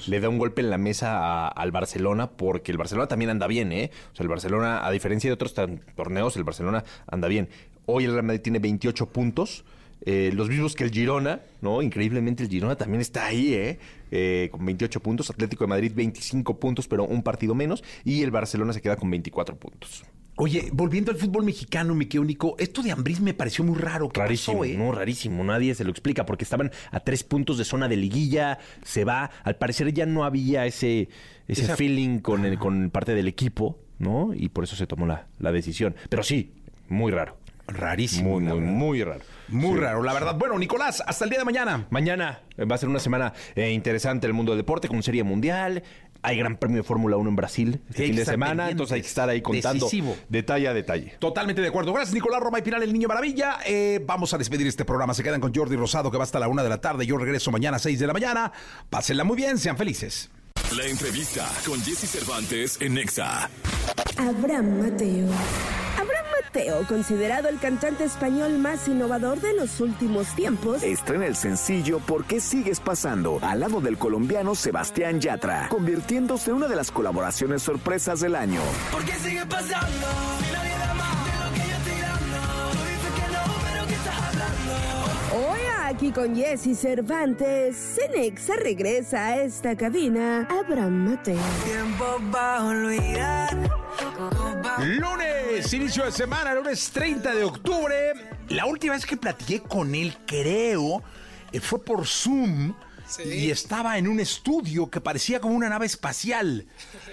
le 0.07 0.19
da 0.19 0.29
un 0.29 0.37
golpe 0.37 0.61
en 0.61 0.69
la 0.69 0.77
mesa 0.77 1.17
a- 1.17 1.47
al 1.47 1.71
Barcelona 1.71 2.29
porque 2.31 2.71
el 2.71 2.77
Barcelona 2.77 3.07
también 3.07 3.31
anda 3.31 3.47
bien, 3.47 3.71
¿eh? 3.71 3.89
O 4.13 4.15
sea, 4.15 4.23
el 4.23 4.29
Barcelona, 4.29 4.85
a 4.85 4.91
diferencia 4.91 5.27
de 5.29 5.33
otros 5.33 5.53
torneos, 5.95 6.37
el 6.37 6.43
Barcelona 6.43 6.83
anda 7.07 7.27
bien. 7.27 7.49
Hoy 7.87 8.05
el 8.05 8.11
Real 8.13 8.23
Madrid 8.23 8.41
tiene 8.41 8.59
28 8.59 9.07
puntos. 9.07 9.65
Eh, 10.01 10.31
los 10.33 10.49
mismos 10.49 10.75
que 10.75 10.83
el 10.83 10.91
Girona, 10.91 11.41
¿no? 11.61 11.81
Increíblemente 11.81 12.43
el 12.43 12.49
Girona 12.49 12.75
también 12.75 13.01
está 13.01 13.25
ahí, 13.27 13.53
¿eh? 13.53 13.79
Eh, 14.11 14.49
con 14.51 14.65
28 14.65 14.99
puntos. 14.99 15.29
Atlético 15.29 15.63
de 15.63 15.69
Madrid 15.69 15.91
25 15.95 16.59
puntos, 16.59 16.87
pero 16.87 17.05
un 17.05 17.23
partido 17.23 17.55
menos. 17.55 17.83
Y 18.03 18.21
el 18.23 18.31
Barcelona 18.31 18.73
se 18.73 18.81
queda 18.81 18.95
con 18.95 19.09
24 19.09 19.55
puntos. 19.57 20.03
Oye, 20.37 20.69
volviendo 20.73 21.11
al 21.11 21.17
fútbol 21.17 21.45
mexicano, 21.45 21.95
mi 21.95 22.07
querido 22.07 22.25
Nico, 22.25 22.55
esto 22.59 22.83
de 22.83 22.91
Ambriz 22.91 23.21
me 23.21 23.33
pareció 23.33 23.63
muy 23.63 23.77
raro. 23.79 24.09
¿Qué 24.09 24.19
Rarísimo, 24.19 24.59
pasó, 24.59 24.65
eh? 24.69 24.75
no, 24.77 24.91
rarísimo. 24.91 25.43
Nadie 25.45 25.73
se 25.75 25.85
lo 25.85 25.91
explica 25.91 26.25
porque 26.25 26.43
estaban 26.43 26.71
a 26.91 26.99
tres 26.99 27.23
puntos 27.23 27.57
de 27.57 27.63
zona 27.63 27.87
de 27.87 27.95
liguilla. 27.95 28.59
Se 28.83 29.05
va. 29.05 29.31
Al 29.43 29.55
parecer 29.55 29.93
ya 29.93 30.05
no 30.05 30.25
había 30.25 30.65
ese, 30.65 31.07
ese 31.47 31.61
Esa- 31.63 31.77
feeling 31.77 32.19
con, 32.19 32.43
el, 32.45 32.59
con 32.59 32.89
parte 32.89 33.15
del 33.15 33.29
equipo, 33.29 33.79
¿no? 33.97 34.33
Y 34.35 34.49
por 34.49 34.65
eso 34.65 34.75
se 34.75 34.85
tomó 34.87 35.07
la, 35.07 35.27
la 35.39 35.53
decisión. 35.53 35.95
Pero 36.09 36.21
sí, 36.21 36.51
muy 36.89 37.13
raro. 37.13 37.37
Rarísimo. 37.67 38.31
Muy, 38.39 38.43
muy, 38.43 38.59
muy 38.59 39.03
raro. 39.03 39.21
Muy 39.49 39.75
Sí. 39.75 39.79
raro, 39.79 40.03
la 40.03 40.13
verdad. 40.13 40.35
Bueno, 40.37 40.57
Nicolás, 40.57 41.03
hasta 41.05 41.23
el 41.25 41.29
día 41.29 41.39
de 41.39 41.45
mañana. 41.45 41.85
Mañana 41.89 42.41
va 42.59 42.75
a 42.75 42.77
ser 42.77 42.89
una 42.89 42.99
semana 42.99 43.33
eh, 43.55 43.71
interesante 43.71 44.25
en 44.27 44.29
el 44.31 44.33
mundo 44.33 44.51
del 44.53 44.59
deporte 44.59 44.87
con 44.87 45.01
Serie 45.03 45.23
Mundial. 45.23 45.83
Hay 46.21 46.37
Gran 46.37 46.57
Premio 46.57 46.77
de 46.77 46.83
Fórmula 46.83 47.17
1 47.17 47.29
en 47.29 47.35
Brasil 47.35 47.81
este 47.89 48.07
fin 48.07 48.15
de 48.15 48.25
semana. 48.25 48.71
Entonces 48.71 48.95
hay 48.95 49.01
que 49.01 49.07
estar 49.07 49.29
ahí 49.29 49.41
contando 49.41 49.85
Decisivo. 49.85 50.15
detalle 50.27 50.67
a 50.67 50.73
detalle. 50.73 51.13
Totalmente 51.19 51.61
de 51.61 51.67
acuerdo. 51.67 51.93
Gracias, 51.93 52.15
Nicolás 52.15 52.41
Roma 52.41 52.57
y 52.57 52.61
Pinal, 52.63 52.81
el 52.81 52.91
niño 52.91 53.07
maravilla. 53.07 53.57
Eh, 53.67 54.01
vamos 54.03 54.33
a 54.33 54.39
despedir 54.39 54.65
este 54.65 54.85
programa. 54.85 55.13
Se 55.13 55.21
quedan 55.21 55.39
con 55.39 55.53
Jordi 55.53 55.75
Rosado, 55.75 56.09
que 56.09 56.17
va 56.17 56.23
hasta 56.23 56.39
la 56.39 56.47
una 56.47 56.63
de 56.63 56.69
la 56.69 56.81
tarde. 56.81 57.05
Yo 57.05 57.17
regreso 57.17 57.51
mañana 57.51 57.77
a 57.77 57.79
6 57.79 57.99
de 57.99 58.07
la 58.07 58.13
mañana. 58.13 58.51
Pásenla 58.89 59.23
muy 59.23 59.37
bien, 59.37 59.59
sean 59.59 59.77
felices. 59.77 60.31
La 60.71 60.85
entrevista 60.85 61.47
con 61.65 61.81
Jesse 61.81 62.09
Cervantes 62.09 62.77
en 62.81 62.95
Nexa. 62.95 63.49
Abraham 64.17 64.81
Mateo. 64.81 65.27
Abraham 65.93 66.25
Mateo, 66.43 66.87
considerado 66.87 67.47
el 67.49 67.59
cantante 67.59 68.03
español 68.03 68.57
más 68.57 68.87
innovador 68.87 69.39
de 69.41 69.53
los 69.53 69.79
últimos 69.79 70.27
tiempos, 70.35 70.83
Estrena 70.83 71.27
el 71.27 71.35
sencillo 71.35 71.99
¿Por 71.99 72.25
qué 72.25 72.39
sigues 72.41 72.79
pasando? 72.79 73.39
al 73.41 73.59
lado 73.61 73.79
del 73.81 73.97
colombiano 73.97 74.55
Sebastián 74.55 75.21
Yatra, 75.21 75.69
convirtiéndose 75.69 76.49
en 76.49 76.57
una 76.57 76.67
de 76.67 76.75
las 76.75 76.91
colaboraciones 76.91 77.61
sorpresas 77.61 78.19
del 78.21 78.35
año. 78.35 78.61
¿Por 78.91 79.03
qué 79.05 79.13
sigue 79.13 79.45
pasando? 79.45 80.07
Si 80.39 80.51
nadie 80.53 80.77
da 80.79 80.93
más 80.93 81.25
de 81.25 81.45
lo 81.45 81.53
que 81.53 81.69
yo 81.69 81.75
estoy 81.75 82.01
dando. 82.01 82.71
Tú 82.71 82.77
dices 82.83 83.13
que 83.15 83.31
no, 83.33 83.43
pero 83.71 83.87
¿qué 83.87 83.93
estás 83.93 84.17
hablando? 84.17 85.51
hoy 85.51 85.59
aquí 85.85 86.11
con 86.11 86.35
Jesse 86.35 86.75
Cervantes, 86.75 87.75
Cenexa 87.95 88.55
regresa 88.55 89.27
a 89.27 89.43
esta 89.43 89.75
cabina. 89.75 90.47
Abraham 90.49 91.09
Mateo. 91.09 91.39
Tiempo 91.63 92.05
va 92.33 92.57
a 92.57 92.65
olvidar. 92.65 93.69
Lunes, 94.79 95.71
inicio 95.73 96.05
de 96.05 96.11
semana, 96.11 96.55
lunes 96.55 96.89
30 96.91 97.35
de 97.35 97.43
octubre. 97.43 97.95
La 98.49 98.65
última 98.65 98.93
vez 98.93 99.05
que 99.05 99.15
platiqué 99.15 99.61
con 99.61 99.93
él, 99.93 100.17
creo, 100.25 101.03
eh, 101.51 101.59
fue 101.59 101.83
por 101.83 102.07
Zoom. 102.07 102.73
Y 103.23 103.51
estaba 103.51 103.99
en 103.99 104.07
un 104.07 104.19
estudio 104.19 104.89
que 104.89 104.99
parecía 104.99 105.39
como 105.39 105.53
una 105.53 105.69
nave 105.69 105.85
espacial. 105.85 106.65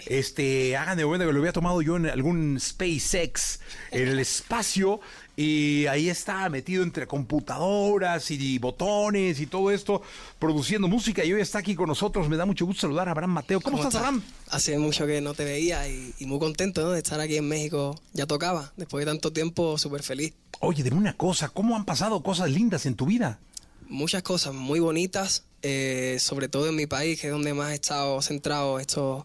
Este, 0.07 0.75
hagan 0.77 0.97
de 0.97 1.05
cuenta 1.05 1.27
que 1.27 1.33
lo 1.33 1.39
había 1.39 1.53
tomado 1.53 1.83
yo 1.83 1.97
en 1.97 2.07
algún 2.07 2.59
SpaceX, 2.59 3.61
en 3.91 4.09
el 4.09 4.19
espacio. 4.19 5.01
Y 5.37 5.87
ahí 5.87 6.11
estaba 6.11 6.49
metido 6.49 6.83
entre 6.83 7.07
computadoras 7.07 8.31
y 8.31 8.59
botones 8.59 9.41
y 9.41 9.47
todo 9.47 9.71
esto, 9.71 10.03
produciendo 10.39 10.89
música. 10.89 11.25
Y 11.25 11.33
hoy 11.33 11.41
está 11.41 11.59
aquí 11.59 11.75
con 11.75 11.89
nosotros. 11.89 12.29
Me 12.29 12.37
da 12.37 12.45
mucho 12.45 12.67
gusto 12.67 12.83
saludar 12.83 13.09
a 13.09 13.13
Abraham 13.13 13.31
Mateo. 13.31 13.61
¿Cómo, 13.61 13.79
estás, 13.79 13.95
Abraham? 13.95 14.23
Hace 14.51 14.79
mucho 14.79 15.07
que 15.07 15.21
no 15.21 15.33
te 15.33 15.45
veía 15.45 15.89
y, 15.89 16.15
y 16.19 16.27
muy 16.27 16.39
contento 16.39 16.83
¿no? 16.83 16.91
de 16.91 16.99
estar 16.99 17.19
aquí 17.21 17.37
en 17.37 17.49
México. 17.49 17.99
Ya 18.13 18.27
tocaba, 18.27 18.73
después 18.77 19.07
de 19.07 19.11
tanto 19.11 19.33
tiempo, 19.33 19.79
súper 19.79 20.03
feliz. 20.03 20.35
Oye, 20.61 20.83
dime 20.83 20.97
una 20.97 21.17
cosa, 21.17 21.49
¿cómo 21.49 21.75
han 21.77 21.85
pasado 21.85 22.23
cosas 22.23 22.51
lindas 22.51 22.87
en 22.87 22.95
tu 22.95 23.07
vida? 23.07 23.41
Muchas 23.89 24.23
cosas 24.23 24.55
muy 24.55 24.81
bonitas, 24.81 25.45
eh, 25.63 26.19
sobre 26.21 26.49
todo 26.49 26.69
en 26.69 26.77
mi 26.77 26.87
país, 26.87 27.21
que 27.21 27.27
es 27.27 27.33
donde 27.33 27.53
más 27.53 27.73
he 27.73 27.75
estado 27.75 28.23
centrado 28.23 28.79
estos, 28.79 29.25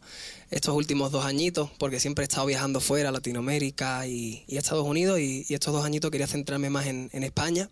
estos 0.50 0.76
últimos 0.76 1.12
dos 1.12 1.26
añitos, 1.26 1.70
porque 1.78 2.00
siempre 2.00 2.24
he 2.24 2.28
estado 2.28 2.46
viajando 2.46 2.80
fuera, 2.80 3.12
Latinoamérica 3.12 4.08
y, 4.08 4.44
y 4.48 4.58
Estados 4.58 4.86
Unidos, 4.86 5.20
y, 5.20 5.46
y 5.48 5.54
estos 5.54 5.74
dos 5.74 5.86
añitos 5.86 6.12
quería 6.12 6.28
centrarme 6.28 6.70
más 6.70 6.86
en, 6.88 7.10
en 7.14 7.24
España, 7.24 7.70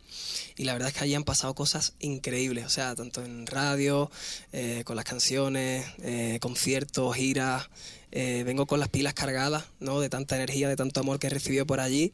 y 0.57 0.63
la 0.65 0.73
verdad 0.73 0.89
es 0.89 0.95
que 0.95 1.03
allí 1.03 1.15
han 1.15 1.23
pasado 1.23 1.53
cosas 1.53 1.93
increíbles, 1.99 2.65
o 2.65 2.69
sea, 2.69 2.95
tanto 2.95 3.23
en 3.23 3.47
radio, 3.47 4.11
eh, 4.53 4.83
con 4.85 4.95
las 4.95 5.05
canciones, 5.05 5.85
eh, 6.01 6.37
conciertos, 6.41 7.15
giras, 7.15 7.69
eh, 8.17 8.43
vengo 8.45 8.65
con 8.65 8.79
las 8.79 8.87
pilas 8.87 9.13
cargadas, 9.13 9.65
¿no? 9.81 9.99
De 9.99 10.07
tanta 10.09 10.37
energía, 10.37 10.69
de 10.69 10.77
tanto 10.77 11.01
amor 11.01 11.19
que 11.19 11.27
he 11.27 11.29
recibido 11.29 11.65
por 11.67 11.81
allí, 11.81 12.13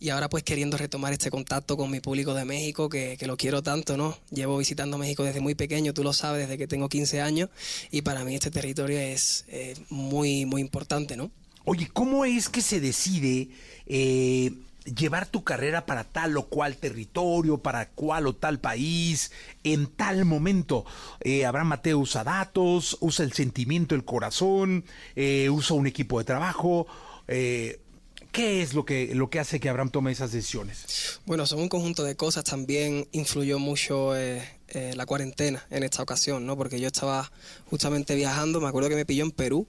y 0.00 0.08
ahora 0.08 0.30
pues 0.30 0.42
queriendo 0.44 0.78
retomar 0.78 1.12
este 1.12 1.30
contacto 1.30 1.76
con 1.76 1.90
mi 1.90 2.00
público 2.00 2.32
de 2.32 2.46
México, 2.46 2.88
que, 2.88 3.18
que 3.18 3.26
lo 3.26 3.36
quiero 3.36 3.62
tanto, 3.62 3.98
¿no? 3.98 4.16
Llevo 4.30 4.56
visitando 4.56 4.96
México 4.96 5.24
desde 5.24 5.40
muy 5.40 5.54
pequeño, 5.54 5.92
tú 5.92 6.02
lo 6.04 6.14
sabes, 6.14 6.48
desde 6.48 6.56
que 6.56 6.66
tengo 6.66 6.88
15 6.88 7.20
años, 7.20 7.50
y 7.90 8.00
para 8.00 8.24
mí 8.24 8.34
este 8.34 8.50
territorio 8.50 8.98
es 8.98 9.44
eh, 9.48 9.74
muy, 9.90 10.46
muy 10.46 10.62
importante, 10.62 11.18
¿no? 11.18 11.30
Oye, 11.66 11.90
¿cómo 11.92 12.24
es 12.24 12.48
que 12.48 12.62
se 12.62 12.80
decide 12.80 13.48
eh, 13.86 14.52
llevar 14.84 15.26
tu 15.26 15.44
carrera 15.44 15.86
para 15.86 16.04
tal 16.04 16.36
o 16.36 16.44
cual 16.46 16.76
territorio, 16.76 17.58
para 17.58 17.90
cual 17.90 18.26
o 18.26 18.34
tal 18.34 18.58
país, 18.58 19.32
en 19.64 19.86
tal 19.86 20.24
momento? 20.24 20.84
Eh, 21.20 21.44
Abraham 21.44 21.68
Mateo 21.68 21.98
usa 21.98 22.24
datos, 22.24 22.96
usa 23.00 23.24
el 23.24 23.32
sentimiento, 23.32 23.94
el 23.94 24.04
corazón, 24.04 24.84
eh, 25.16 25.48
usa 25.50 25.76
un 25.76 25.86
equipo 25.86 26.18
de 26.18 26.24
trabajo. 26.24 26.86
eh, 27.28 27.81
¿Qué 28.32 28.62
es 28.62 28.72
lo 28.74 28.84
que, 28.86 29.14
lo 29.14 29.28
que 29.30 29.38
hace 29.40 29.60
que 29.60 29.68
Abraham 29.68 29.90
tome 29.90 30.10
esas 30.10 30.32
decisiones? 30.32 31.20
Bueno, 31.26 31.44
son 31.46 31.60
un 31.60 31.68
conjunto 31.68 32.02
de 32.02 32.16
cosas. 32.16 32.44
También 32.44 33.06
influyó 33.12 33.58
mucho 33.58 34.16
eh, 34.16 34.42
eh, 34.68 34.94
la 34.96 35.04
cuarentena 35.04 35.64
en 35.70 35.82
esta 35.82 36.02
ocasión, 36.02 36.46
¿no? 36.46 36.56
Porque 36.56 36.80
yo 36.80 36.86
estaba 36.86 37.30
justamente 37.66 38.14
viajando, 38.14 38.58
me 38.60 38.68
acuerdo 38.68 38.88
que 38.88 38.94
me 38.96 39.04
pilló 39.04 39.24
en 39.24 39.32
Perú. 39.32 39.66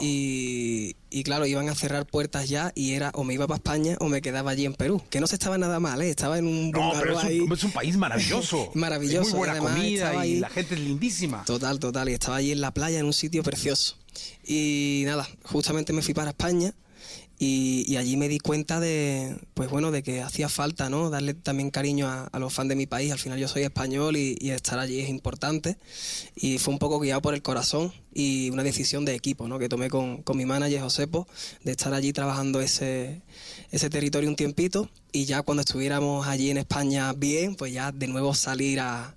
Y, 0.00 0.96
y 1.10 1.22
claro, 1.24 1.44
iban 1.46 1.68
a 1.68 1.74
cerrar 1.74 2.06
puertas 2.06 2.48
ya 2.48 2.72
y 2.74 2.92
era 2.94 3.10
o 3.14 3.24
me 3.24 3.34
iba 3.34 3.46
para 3.46 3.56
España 3.58 3.96
o 4.00 4.08
me 4.08 4.22
quedaba 4.22 4.50
allí 4.52 4.64
en 4.64 4.72
Perú. 4.74 5.02
Que 5.10 5.20
no 5.20 5.26
se 5.26 5.34
estaba 5.34 5.58
nada 5.58 5.78
mal, 5.78 6.00
¿eh? 6.00 6.08
Estaba 6.08 6.38
en 6.38 6.46
un 6.46 6.70
No, 6.70 6.92
pero 6.98 7.18
es 7.18 7.24
ahí. 7.24 7.40
un, 7.40 7.52
es 7.52 7.62
un 7.62 7.72
país 7.72 7.96
maravilloso. 7.98 8.70
Maravilloso. 8.72 9.20
Hay 9.26 9.30
muy 9.32 9.38
buena 9.38 9.52
además 9.52 9.74
comida 9.74 10.14
y 10.14 10.16
ahí- 10.16 10.40
la 10.40 10.48
gente 10.48 10.74
es 10.74 10.80
lindísima. 10.80 11.44
Total, 11.44 11.78
total. 11.78 12.08
Y 12.08 12.14
estaba 12.14 12.36
allí 12.36 12.52
en 12.52 12.62
la 12.62 12.72
playa, 12.72 12.98
en 12.98 13.04
un 13.06 13.12
sitio 13.12 13.42
precioso. 13.42 13.98
Y 14.44 15.02
nada, 15.06 15.28
justamente 15.44 15.92
me 15.92 16.00
fui 16.02 16.14
para 16.14 16.30
España 16.30 16.74
y, 17.38 17.84
y 17.88 17.96
allí 17.96 18.16
me 18.16 18.28
di 18.28 18.38
cuenta 18.38 18.78
de, 18.78 19.36
pues 19.54 19.68
bueno, 19.68 19.90
de 19.90 20.04
que 20.04 20.22
hacía 20.22 20.48
falta, 20.48 20.88
¿no? 20.88 21.10
Darle 21.10 21.34
también 21.34 21.70
cariño 21.70 22.06
a, 22.06 22.26
a 22.26 22.38
los 22.38 22.52
fans 22.52 22.68
de 22.68 22.76
mi 22.76 22.86
país. 22.86 23.10
Al 23.10 23.18
final 23.18 23.36
yo 23.36 23.48
soy 23.48 23.62
español 23.62 24.16
y, 24.16 24.36
y 24.40 24.50
estar 24.50 24.78
allí 24.78 25.00
es 25.00 25.08
importante. 25.08 25.76
Y 26.36 26.58
fue 26.58 26.72
un 26.72 26.78
poco 26.78 27.00
guiado 27.00 27.20
por 27.20 27.34
el 27.34 27.42
corazón 27.42 27.92
y 28.14 28.48
una 28.50 28.62
decisión 28.62 29.04
de 29.04 29.16
equipo, 29.16 29.48
¿no? 29.48 29.58
Que 29.58 29.68
tomé 29.68 29.90
con, 29.90 30.22
con 30.22 30.36
mi 30.36 30.46
manager 30.46 30.82
Josepo, 30.82 31.26
de 31.64 31.72
estar 31.72 31.92
allí 31.94 32.12
trabajando 32.12 32.60
ese, 32.60 33.22
ese 33.72 33.90
territorio 33.90 34.28
un 34.28 34.36
tiempito. 34.36 34.88
Y 35.10 35.24
ya 35.24 35.42
cuando 35.42 35.62
estuviéramos 35.62 36.28
allí 36.28 36.50
en 36.50 36.58
España 36.58 37.12
bien, 37.12 37.56
pues 37.56 37.72
ya 37.72 37.90
de 37.90 38.06
nuevo 38.06 38.34
salir 38.34 38.78
a, 38.78 39.16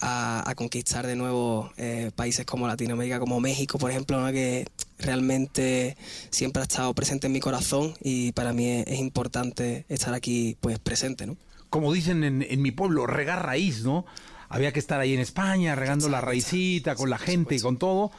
a, 0.00 0.48
a 0.48 0.54
conquistar 0.54 1.06
de 1.06 1.14
nuevo 1.14 1.70
eh, 1.76 2.10
países 2.16 2.46
como 2.46 2.66
Latinoamérica, 2.66 3.20
como 3.20 3.38
México, 3.38 3.78
por 3.78 3.90
ejemplo, 3.90 4.18
¿no? 4.18 4.32
que 4.32 4.66
realmente 5.00 5.96
siempre 6.30 6.60
ha 6.60 6.64
estado 6.64 6.94
presente 6.94 7.26
en 7.26 7.32
mi 7.32 7.40
corazón 7.40 7.94
y 8.02 8.32
para 8.32 8.52
mí 8.52 8.68
es, 8.68 8.86
es 8.86 8.98
importante 8.98 9.84
estar 9.88 10.14
aquí 10.14 10.56
pues 10.60 10.78
presente, 10.78 11.26
¿no? 11.26 11.36
Como 11.68 11.92
dicen 11.92 12.24
en, 12.24 12.42
en 12.42 12.62
mi 12.62 12.70
pueblo, 12.70 13.06
regar 13.06 13.46
raíz, 13.46 13.84
¿no? 13.84 14.04
Había 14.48 14.72
que 14.72 14.80
estar 14.80 14.98
ahí 15.00 15.14
en 15.14 15.20
España, 15.20 15.76
regando 15.76 16.08
la 16.08 16.20
raicita 16.20 16.96
con 16.96 17.08
la 17.08 17.18
gente 17.18 17.54
y 17.54 17.60
con 17.60 17.76
todo, 17.78 18.10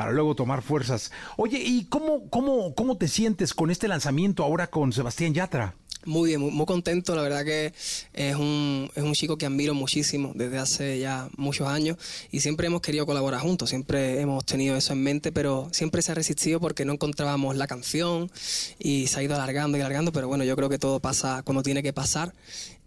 para 0.00 0.12
luego 0.12 0.34
tomar 0.34 0.62
fuerzas. 0.62 1.12
Oye, 1.36 1.58
¿y 1.62 1.84
cómo, 1.84 2.30
cómo, 2.30 2.74
cómo 2.74 2.96
te 2.96 3.06
sientes 3.06 3.52
con 3.52 3.70
este 3.70 3.86
lanzamiento 3.86 4.42
ahora 4.42 4.70
con 4.70 4.94
Sebastián 4.94 5.34
Yatra? 5.34 5.74
Muy 6.06 6.30
bien, 6.30 6.40
muy, 6.40 6.50
muy 6.50 6.64
contento. 6.64 7.14
La 7.14 7.20
verdad 7.20 7.44
que 7.44 7.74
es 8.14 8.34
un, 8.34 8.90
es 8.94 9.02
un 9.02 9.12
chico 9.12 9.36
que 9.36 9.44
admiro 9.44 9.74
muchísimo 9.74 10.32
desde 10.34 10.56
hace 10.56 10.98
ya 11.00 11.28
muchos 11.36 11.68
años 11.68 11.98
y 12.30 12.40
siempre 12.40 12.66
hemos 12.68 12.80
querido 12.80 13.04
colaborar 13.04 13.42
juntos, 13.42 13.68
siempre 13.68 14.22
hemos 14.22 14.46
tenido 14.46 14.74
eso 14.74 14.94
en 14.94 15.02
mente, 15.02 15.32
pero 15.32 15.68
siempre 15.70 16.00
se 16.00 16.12
ha 16.12 16.14
resistido 16.14 16.60
porque 16.60 16.86
no 16.86 16.94
encontrábamos 16.94 17.54
la 17.56 17.66
canción 17.66 18.30
y 18.78 19.06
se 19.08 19.20
ha 19.20 19.22
ido 19.22 19.34
alargando 19.34 19.76
y 19.76 19.82
alargando, 19.82 20.12
pero 20.12 20.28
bueno, 20.28 20.44
yo 20.44 20.56
creo 20.56 20.70
que 20.70 20.78
todo 20.78 21.00
pasa 21.00 21.42
cuando 21.44 21.62
tiene 21.62 21.82
que 21.82 21.92
pasar 21.92 22.32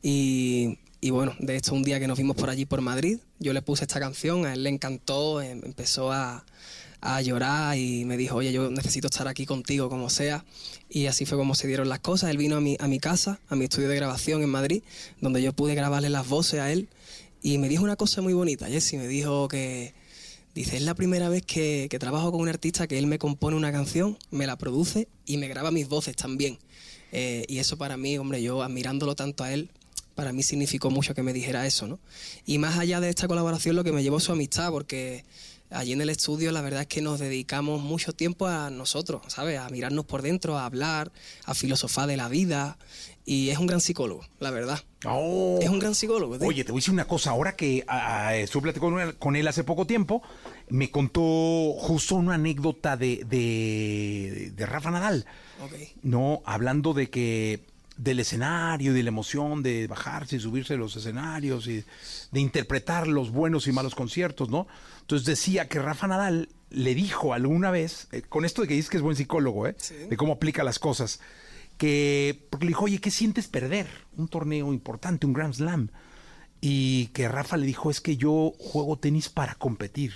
y, 0.01 0.79
y 0.99 1.11
bueno, 1.11 1.35
de 1.37 1.57
hecho 1.57 1.75
un 1.75 1.83
día 1.83 1.99
que 1.99 2.07
nos 2.07 2.17
vimos 2.17 2.35
por 2.35 2.49
allí 2.49 2.65
por 2.65 2.81
Madrid, 2.81 3.19
yo 3.37 3.53
le 3.53 3.61
puse 3.61 3.83
esta 3.83 3.99
canción, 3.99 4.47
a 4.47 4.53
él 4.53 4.63
le 4.63 4.69
encantó, 4.71 5.43
em- 5.43 5.61
empezó 5.63 6.11
a 6.11 6.43
a 7.03 7.21
llorar 7.21 7.77
y 7.77 8.05
me 8.05 8.15
dijo, 8.15 8.37
oye, 8.37 8.53
yo 8.53 8.71
necesito 8.71 9.07
estar 9.07 9.27
aquí 9.27 9.45
contigo 9.45 9.89
como 9.89 10.09
sea. 10.09 10.45
Y 10.89 11.07
así 11.07 11.25
fue 11.25 11.37
como 11.37 11.53
se 11.53 11.67
dieron 11.67 11.89
las 11.89 11.99
cosas. 11.99 12.29
Él 12.29 12.37
vino 12.37 12.55
a 12.55 12.61
mi, 12.61 12.77
a 12.79 12.87
mi 12.87 12.99
casa, 12.99 13.39
a 13.49 13.55
mi 13.55 13.65
estudio 13.65 13.89
de 13.89 13.95
grabación 13.95 14.41
en 14.41 14.49
Madrid, 14.49 14.83
donde 15.19 15.41
yo 15.41 15.51
pude 15.53 15.75
grabarle 15.75 16.09
las 16.09 16.27
voces 16.27 16.61
a 16.61 16.71
él. 16.71 16.87
Y 17.41 17.57
me 17.57 17.67
dijo 17.67 17.83
una 17.83 17.97
cosa 17.97 18.21
muy 18.21 18.33
bonita, 18.33 18.67
Jessy, 18.67 18.95
me 18.95 19.07
dijo 19.07 19.49
que, 19.49 19.93
dice, 20.55 20.77
es 20.77 20.83
la 20.83 20.95
primera 20.95 21.27
vez 21.27 21.43
que, 21.45 21.87
que 21.89 21.99
trabajo 21.99 22.31
con 22.31 22.39
un 22.39 22.47
artista 22.47 22.87
que 22.87 22.97
él 22.97 23.07
me 23.07 23.19
compone 23.19 23.57
una 23.57 23.73
canción, 23.73 24.17
me 24.31 24.47
la 24.47 24.57
produce 24.57 25.09
y 25.25 25.35
me 25.35 25.49
graba 25.49 25.71
mis 25.71 25.89
voces 25.89 26.15
también. 26.15 26.57
Eh, 27.11 27.45
y 27.49 27.57
eso 27.57 27.77
para 27.77 27.97
mí, 27.97 28.17
hombre, 28.17 28.41
yo 28.41 28.63
admirándolo 28.63 29.13
tanto 29.13 29.43
a 29.43 29.53
él, 29.53 29.69
para 30.15 30.31
mí 30.31 30.41
significó 30.41 30.89
mucho 30.89 31.13
que 31.13 31.23
me 31.23 31.33
dijera 31.33 31.65
eso, 31.65 31.87
¿no? 31.87 31.99
Y 32.45 32.59
más 32.59 32.77
allá 32.77 32.99
de 32.99 33.09
esta 33.09 33.27
colaboración, 33.27 33.75
lo 33.75 33.83
que 33.83 33.91
me 33.91 34.03
llevó 34.03 34.19
su 34.19 34.31
amistad, 34.31 34.71
porque 34.71 35.23
allí 35.73 35.93
en 35.93 36.01
el 36.01 36.09
estudio 36.09 36.51
la 36.51 36.61
verdad 36.61 36.81
es 36.81 36.87
que 36.87 37.01
nos 37.01 37.19
dedicamos 37.19 37.81
mucho 37.81 38.13
tiempo 38.13 38.47
a 38.47 38.69
nosotros, 38.69 39.21
¿sabes? 39.27 39.59
A 39.59 39.69
mirarnos 39.69 40.05
por 40.05 40.21
dentro, 40.21 40.57
a 40.57 40.65
hablar, 40.65 41.11
a 41.45 41.53
filosofar 41.53 42.07
de 42.07 42.17
la 42.17 42.29
vida. 42.29 42.77
Y 43.25 43.49
es 43.49 43.57
un 43.57 43.67
gran 43.67 43.79
psicólogo, 43.79 44.25
la 44.39 44.51
verdad. 44.51 44.83
Es 45.61 45.69
un 45.69 45.79
gran 45.79 45.95
psicólogo. 45.95 46.35
Oh. 46.35 46.45
Oye, 46.45 46.63
te 46.63 46.71
voy 46.71 46.79
a 46.79 46.81
decir 46.81 46.93
una 46.93 47.05
cosa. 47.05 47.31
Ahora 47.31 47.55
que 47.55 47.85
ah, 47.87 48.35
estuve 48.35 48.63
platicando 48.63 48.95
con 48.95 49.01
él, 49.01 49.15
con 49.17 49.35
él 49.35 49.47
hace 49.47 49.63
poco 49.63 49.87
tiempo, 49.87 50.21
me 50.69 50.91
contó 50.91 51.73
justo 51.77 52.15
una 52.15 52.35
anécdota 52.35 52.97
de, 52.97 53.23
de, 53.25 54.51
de 54.55 54.65
Rafa 54.65 54.91
Nadal. 54.91 55.25
Ok. 55.63 55.73
No, 56.01 56.41
hablando 56.45 56.93
de 56.93 57.09
que 57.09 57.72
del 58.03 58.19
escenario, 58.19 58.93
de 58.93 59.01
la 59.01 59.09
emoción 59.09 59.63
de 59.63 59.87
bajarse 59.87 60.35
y 60.35 60.39
subirse 60.39 60.73
a 60.73 60.77
los 60.77 60.95
escenarios 60.95 61.67
y 61.67 61.85
de 62.31 62.39
interpretar 62.39 63.07
los 63.07 63.31
buenos 63.31 63.67
y 63.67 63.71
malos 63.71 63.95
conciertos, 63.95 64.49
¿no? 64.49 64.67
Entonces 65.01 65.25
decía 65.25 65.69
que 65.69 65.79
Rafa 65.79 66.07
Nadal 66.07 66.49
le 66.69 66.95
dijo 66.95 67.33
alguna 67.33 67.71
vez, 67.71 68.07
eh, 68.11 68.21
con 68.21 68.43
esto 68.43 68.61
de 68.61 68.67
que 68.67 68.73
dices 68.73 68.89
que 68.89 68.97
es 68.97 69.03
buen 69.03 69.15
psicólogo, 69.15 69.67
¿eh? 69.67 69.75
De 70.09 70.17
cómo 70.17 70.33
aplica 70.33 70.63
las 70.63 70.79
cosas, 70.79 71.21
que 71.77 72.45
porque 72.49 72.65
le 72.65 72.71
dijo, 72.71 72.85
oye, 72.85 72.99
¿qué 72.99 73.09
sientes 73.09 73.47
perder? 73.47 73.87
Un 74.17 74.27
torneo 74.27 74.73
importante, 74.73 75.25
un 75.25 75.33
Grand 75.33 75.53
Slam. 75.53 75.89
Y 76.59 77.07
que 77.07 77.27
Rafa 77.27 77.57
le 77.57 77.65
dijo, 77.65 77.89
es 77.89 77.99
que 77.99 78.15
yo 78.17 78.53
juego 78.57 78.97
tenis 78.97 79.29
para 79.29 79.55
competir. 79.55 80.13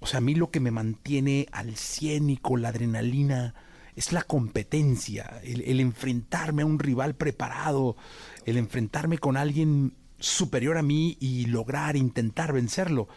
O 0.00 0.06
sea, 0.06 0.18
a 0.18 0.20
mí 0.20 0.34
lo 0.34 0.50
que 0.50 0.60
me 0.60 0.70
mantiene 0.70 1.48
al 1.52 1.76
cien 1.76 2.30
y 2.30 2.36
con 2.36 2.62
la 2.62 2.68
adrenalina 2.68 3.54
es 3.96 4.12
la 4.12 4.22
competencia, 4.22 5.40
el, 5.44 5.80
enfrentarme 5.80 6.62
a 6.62 6.66
un 6.66 6.78
rival 6.78 7.14
preparado, 7.14 7.96
el 8.44 8.56
enfrentarme 8.56 9.18
con 9.18 9.36
alguien 9.36 9.94
superior 10.18 10.78
a 10.78 10.82
mí 10.82 11.16
y 11.20 11.46
lograr, 11.46 11.96
intentar 11.96 12.52
vencerlo. 12.52 13.08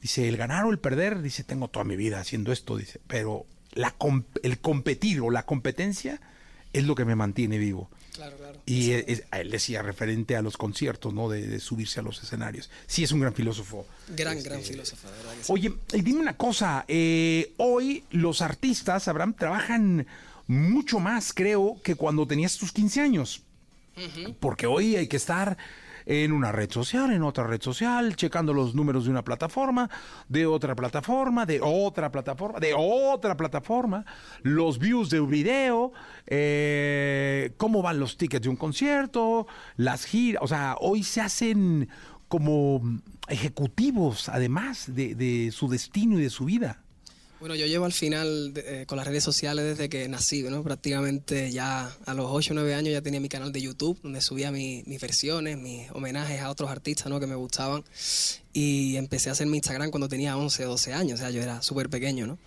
Dice, 0.00 0.28
el 0.28 0.36
ganar 0.36 0.64
o 0.64 0.70
el 0.70 0.78
perder, 0.78 1.22
dice, 1.22 1.44
tengo 1.44 1.68
toda 1.68 1.84
mi 1.84 1.96
vida 1.96 2.20
haciendo 2.20 2.52
esto, 2.52 2.76
dice, 2.76 3.00
pero 3.06 3.46
la, 3.72 3.94
el 4.42 4.58
competir 4.60 5.20
o 5.20 5.30
la 5.30 5.44
competencia 5.44 6.20
es 6.72 6.84
lo 6.84 6.94
que 6.94 7.04
me 7.04 7.16
mantiene 7.16 7.58
vivo. 7.58 7.90
Claro, 8.14 8.36
claro. 8.36 8.60
Y 8.64 8.92
es- 8.92 9.04
es- 9.08 9.22
a 9.32 9.40
él 9.40 9.50
decía 9.50 9.82
referente 9.82 10.36
a 10.36 10.42
los 10.42 10.56
conciertos, 10.56 11.12
¿no? 11.12 11.28
De, 11.28 11.46
de 11.46 11.58
subirse 11.60 11.98
a 11.98 12.02
los 12.04 12.22
escenarios. 12.22 12.70
Sí, 12.86 13.02
es 13.02 13.10
un 13.12 13.20
gran 13.20 13.34
filósofo. 13.34 13.86
Gran, 14.16 14.40
gran 14.42 14.62
filósofo, 14.62 15.08
de 15.10 15.16
verdad 15.16 15.32
que 15.36 15.44
sí. 15.44 15.52
Oye, 15.52 15.72
dime 16.02 16.20
una 16.20 16.36
cosa, 16.36 16.84
eh, 16.86 17.52
hoy 17.56 18.04
los 18.10 18.40
artistas, 18.40 19.08
Abraham, 19.08 19.34
trabajan 19.34 20.06
mucho 20.46 21.00
más, 21.00 21.32
creo, 21.32 21.80
que 21.82 21.96
cuando 21.96 22.26
tenías 22.26 22.56
tus 22.56 22.70
15 22.72 23.00
años. 23.00 23.42
Porque 24.40 24.66
hoy 24.66 24.96
hay 24.96 25.06
que 25.08 25.16
estar 25.16 25.56
en 26.06 26.32
una 26.32 26.52
red 26.52 26.70
social, 26.70 27.12
en 27.12 27.22
otra 27.22 27.46
red 27.46 27.60
social, 27.62 28.16
checando 28.16 28.52
los 28.52 28.74
números 28.74 29.04
de 29.04 29.10
una 29.10 29.24
plataforma, 29.24 29.88
de 30.28 30.46
otra 30.46 30.74
plataforma, 30.74 31.46
de 31.46 31.60
otra 31.62 32.10
plataforma, 32.10 32.60
de 32.60 32.74
otra 32.76 33.36
plataforma, 33.36 34.04
los 34.42 34.78
views 34.78 35.10
de 35.10 35.20
un 35.20 35.30
video, 35.30 35.92
eh, 36.26 37.52
cómo 37.56 37.82
van 37.82 37.98
los 37.98 38.16
tickets 38.16 38.42
de 38.42 38.48
un 38.48 38.56
concierto, 38.56 39.46
las 39.76 40.04
giras, 40.04 40.42
o 40.42 40.48
sea, 40.48 40.76
hoy 40.80 41.02
se 41.02 41.20
hacen 41.20 41.88
como 42.28 42.82
ejecutivos, 43.28 44.28
además 44.28 44.94
de, 44.94 45.14
de 45.14 45.50
su 45.52 45.68
destino 45.68 46.18
y 46.18 46.22
de 46.22 46.30
su 46.30 46.44
vida. 46.44 46.83
Bueno, 47.44 47.56
yo 47.56 47.66
llevo 47.66 47.84
al 47.84 47.92
final 47.92 48.54
eh, 48.56 48.84
con 48.86 48.96
las 48.96 49.06
redes 49.06 49.22
sociales 49.22 49.66
desde 49.66 49.90
que 49.90 50.08
nací, 50.08 50.42
¿no? 50.44 50.62
Prácticamente 50.62 51.52
ya 51.52 51.94
a 52.06 52.14
los 52.14 52.24
8 52.30 52.52
o 52.52 52.54
9 52.54 52.74
años 52.74 52.94
ya 52.94 53.02
tenía 53.02 53.20
mi 53.20 53.28
canal 53.28 53.52
de 53.52 53.60
YouTube 53.60 53.98
donde 54.02 54.22
subía 54.22 54.50
mi- 54.50 54.82
mis 54.86 54.98
versiones, 54.98 55.58
mis 55.58 55.90
homenajes 55.90 56.40
a 56.40 56.48
otros 56.48 56.70
artistas, 56.70 57.08
¿no? 57.08 57.20
Que 57.20 57.26
me 57.26 57.34
gustaban. 57.34 57.84
Y 58.54 58.96
empecé 58.96 59.28
a 59.28 59.32
hacer 59.32 59.46
mi 59.46 59.58
Instagram 59.58 59.90
cuando 59.90 60.08
tenía 60.08 60.38
11 60.38 60.64
o 60.64 60.70
12 60.70 60.94
años, 60.94 61.20
o 61.20 61.22
sea, 61.22 61.30
yo 61.30 61.42
era 61.42 61.60
súper 61.60 61.90
pequeño, 61.90 62.26
¿no? 62.26 62.38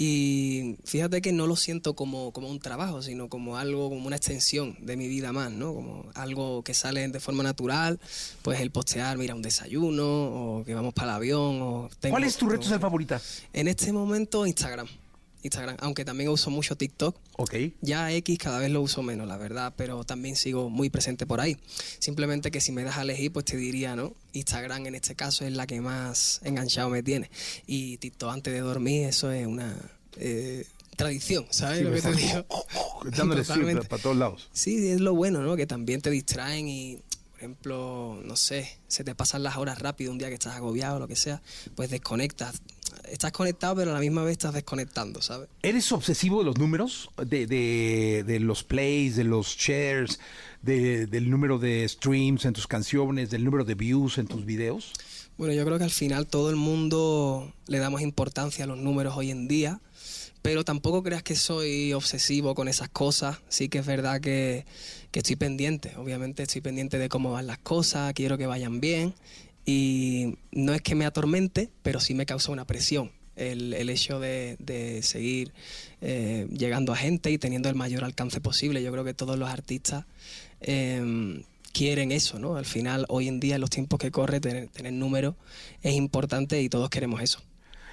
Y 0.00 0.76
fíjate 0.84 1.20
que 1.20 1.32
no 1.32 1.48
lo 1.48 1.56
siento 1.56 1.94
como, 1.96 2.32
como 2.32 2.48
un 2.48 2.60
trabajo, 2.60 3.02
sino 3.02 3.28
como 3.28 3.56
algo, 3.56 3.88
como 3.88 4.06
una 4.06 4.14
extensión 4.14 4.76
de 4.80 4.96
mi 4.96 5.08
vida 5.08 5.32
más, 5.32 5.50
¿no? 5.50 5.74
Como 5.74 6.04
algo 6.14 6.62
que 6.62 6.72
sale 6.72 7.08
de 7.08 7.18
forma 7.18 7.42
natural, 7.42 7.98
pues 8.42 8.60
el 8.60 8.70
postear, 8.70 9.18
mira, 9.18 9.34
un 9.34 9.42
desayuno, 9.42 10.04
o 10.60 10.64
que 10.64 10.72
vamos 10.72 10.94
para 10.94 11.10
el 11.10 11.16
avión, 11.16 11.60
o... 11.62 11.90
tengo- 11.98 12.12
¿Cuál 12.12 12.22
es 12.24 12.36
tu 12.36 12.48
red 12.48 12.62
social 12.62 12.78
favorita? 12.78 13.20
En 13.52 13.66
este 13.66 13.92
momento, 13.92 14.46
Instagram. 14.46 14.86
Instagram, 15.42 15.76
aunque 15.80 16.04
también 16.04 16.30
uso 16.30 16.50
mucho 16.50 16.76
TikTok. 16.76 17.16
Ok. 17.36 17.54
Ya 17.80 18.12
X 18.12 18.38
cada 18.38 18.58
vez 18.58 18.70
lo 18.70 18.82
uso 18.82 19.02
menos, 19.02 19.26
la 19.28 19.36
verdad, 19.36 19.72
pero 19.76 20.04
también 20.04 20.36
sigo 20.36 20.68
muy 20.70 20.90
presente 20.90 21.26
por 21.26 21.40
ahí. 21.40 21.56
Simplemente 21.98 22.50
que 22.50 22.60
si 22.60 22.72
me 22.72 22.82
das 22.82 22.96
a 22.98 23.02
elegir, 23.02 23.32
pues 23.32 23.44
te 23.44 23.56
diría, 23.56 23.94
¿no? 23.96 24.14
Instagram 24.32 24.86
en 24.86 24.94
este 24.96 25.14
caso 25.14 25.44
es 25.44 25.52
la 25.52 25.66
que 25.66 25.80
más 25.80 26.40
enganchado 26.44 26.90
me 26.90 27.02
tiene. 27.02 27.30
Y 27.66 27.98
TikTok 27.98 28.32
antes 28.32 28.52
de 28.52 28.60
dormir, 28.60 29.06
eso 29.06 29.30
es 29.30 29.46
una 29.46 29.74
eh, 30.16 30.66
tradición, 30.96 31.46
¿sabes 31.50 31.78
Sí, 31.78 31.84
lo 31.84 31.92
que 31.92 32.02
te 32.02 32.12
digo? 32.14 32.46
Sí, 33.00 33.10
Totalmente. 33.12 33.86
para 33.86 34.02
todos 34.02 34.16
lados. 34.16 34.48
Sí, 34.52 34.88
es 34.88 35.00
lo 35.00 35.14
bueno, 35.14 35.40
¿no? 35.42 35.54
Que 35.54 35.66
también 35.66 36.00
te 36.00 36.10
distraen 36.10 36.68
y, 36.68 36.98
por 37.38 37.44
ejemplo, 37.44 38.20
no 38.24 38.34
sé, 38.34 38.68
se 38.88 39.04
te 39.04 39.14
pasan 39.14 39.44
las 39.44 39.56
horas 39.58 39.78
rápido 39.78 40.10
un 40.10 40.18
día 40.18 40.26
que 40.26 40.34
estás 40.34 40.56
agobiado 40.56 40.96
o 40.96 40.98
lo 40.98 41.06
que 41.06 41.14
sea, 41.14 41.40
pues 41.76 41.88
desconectas. 41.88 42.60
Estás 43.08 43.30
conectado, 43.30 43.76
pero 43.76 43.92
a 43.92 43.94
la 43.94 44.00
misma 44.00 44.24
vez 44.24 44.32
estás 44.32 44.54
desconectando, 44.54 45.22
¿sabes? 45.22 45.48
¿Eres 45.62 45.92
obsesivo 45.92 46.40
de 46.40 46.46
los 46.46 46.58
números? 46.58 47.10
De, 47.16 47.46
de- 47.46 48.24
de 48.26 48.40
los 48.40 48.64
plays, 48.64 49.14
de 49.14 49.22
los 49.22 49.56
shares, 49.56 50.18
de- 50.62 51.06
del 51.06 51.30
número 51.30 51.60
de 51.60 51.88
streams 51.88 52.44
en 52.44 52.54
tus 52.54 52.66
canciones, 52.66 53.30
del 53.30 53.44
número 53.44 53.64
de 53.64 53.76
views 53.76 54.18
en 54.18 54.26
tus 54.26 54.44
videos? 54.44 54.92
Bueno, 55.36 55.54
yo 55.54 55.64
creo 55.64 55.78
que 55.78 55.84
al 55.84 55.90
final 55.92 56.26
todo 56.26 56.50
el 56.50 56.56
mundo 56.56 57.54
le 57.68 57.78
damos 57.78 58.00
importancia 58.00 58.64
a 58.64 58.66
los 58.66 58.78
números 58.78 59.14
hoy 59.16 59.30
en 59.30 59.46
día, 59.46 59.80
pero 60.42 60.64
tampoco 60.64 61.04
creas 61.04 61.22
que 61.22 61.36
soy 61.36 61.92
obsesivo 61.92 62.56
con 62.56 62.66
esas 62.66 62.88
cosas. 62.88 63.38
Sí 63.48 63.68
que 63.68 63.78
es 63.78 63.86
verdad 63.86 64.20
que, 64.20 64.66
que 65.10 65.20
estoy 65.20 65.36
pendiente, 65.36 65.92
obviamente 65.96 66.42
estoy 66.42 66.60
pendiente 66.60 66.98
de 66.98 67.08
cómo 67.08 67.32
van 67.32 67.46
las 67.46 67.58
cosas, 67.58 68.12
quiero 68.14 68.38
que 68.38 68.46
vayan 68.46 68.80
bien 68.80 69.14
y 69.64 70.38
no 70.52 70.74
es 70.74 70.82
que 70.82 70.94
me 70.94 71.04
atormente, 71.04 71.70
pero 71.82 72.00
sí 72.00 72.14
me 72.14 72.26
causa 72.26 72.52
una 72.52 72.64
presión. 72.64 73.12
El, 73.36 73.72
el 73.74 73.88
hecho 73.88 74.18
de, 74.18 74.56
de 74.58 75.00
seguir 75.02 75.52
eh, 76.00 76.48
llegando 76.50 76.92
a 76.92 76.96
gente 76.96 77.30
y 77.30 77.38
teniendo 77.38 77.68
el 77.68 77.76
mayor 77.76 78.02
alcance 78.02 78.40
posible. 78.40 78.82
Yo 78.82 78.90
creo 78.90 79.04
que 79.04 79.14
todos 79.14 79.38
los 79.38 79.48
artistas 79.48 80.06
eh, 80.60 81.44
quieren 81.72 82.10
eso, 82.10 82.38
¿no? 82.38 82.56
Al 82.56 82.64
final, 82.64 83.06
hoy 83.08 83.28
en 83.28 83.38
día, 83.38 83.54
en 83.54 83.60
los 83.60 83.70
tiempos 83.70 84.00
que 84.00 84.10
corre, 84.10 84.40
tener, 84.40 84.68
tener 84.68 84.92
números 84.92 85.36
es 85.82 85.94
importante 85.94 86.60
y 86.60 86.68
todos 86.68 86.90
queremos 86.90 87.22
eso. 87.22 87.40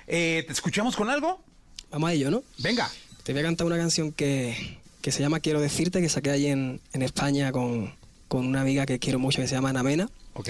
Eh, 0.07 0.43
¿Te 0.47 0.53
escuchamos 0.53 0.95
con 0.95 1.09
algo? 1.09 1.43
Vamos 1.91 2.09
a 2.09 2.13
ello, 2.13 2.31
¿no? 2.31 2.43
Venga. 2.57 2.89
Te 3.23 3.33
voy 3.33 3.41
a 3.41 3.45
cantar 3.45 3.67
una 3.67 3.77
canción 3.77 4.11
que, 4.11 4.79
que 5.05 5.11
se 5.11 5.21
llama 5.21 5.39
Quiero 5.39 5.61
decirte, 5.61 6.01
que 6.01 6.09
saqué 6.09 6.31
allí 6.31 6.47
en, 6.47 6.81
en 6.91 7.03
España 7.03 7.51
con, 7.51 7.93
con 8.27 8.43
una 8.43 8.61
amiga 8.61 8.87
que 8.87 8.97
quiero 8.97 9.19
mucho 9.19 9.39
que 9.39 9.47
se 9.47 9.53
llama 9.53 9.69
Ana 9.69 9.83
Mena. 9.83 10.09
Ok. 10.33 10.49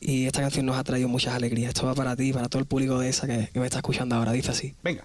Y 0.00 0.26
esta 0.26 0.40
canción 0.40 0.66
nos 0.66 0.76
ha 0.76 0.82
traído 0.82 1.06
muchas 1.06 1.34
alegrías. 1.34 1.68
Esto 1.68 1.86
va 1.86 1.94
para 1.94 2.16
ti 2.16 2.32
para 2.32 2.48
todo 2.48 2.58
el 2.58 2.66
público 2.66 2.98
de 2.98 3.08
esa 3.08 3.28
que, 3.28 3.48
que 3.52 3.60
me 3.60 3.66
está 3.66 3.78
escuchando 3.78 4.16
ahora. 4.16 4.32
Dice 4.32 4.50
así. 4.50 4.74
Venga. 4.82 5.04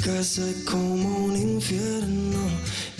Casa 0.00 0.48
es 0.48 0.64
como 0.64 1.24
un 1.26 1.36
infierno, 1.36 2.38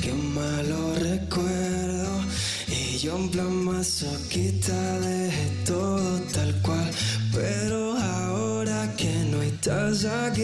qué 0.02 0.12
malo 0.12 0.94
recuerdo. 0.96 2.20
Y 2.68 2.98
yo 2.98 3.16
en 3.16 3.30
plan 3.30 3.64
masoquista 3.64 5.00
dejé 5.00 5.50
todo 5.64 6.20
tal 6.32 6.60
cual. 6.62 6.90
Pero 7.32 7.96
ahora 7.96 8.94
que 8.96 9.12
no 9.30 9.42
estás 9.42 10.04
aquí, 10.04 10.42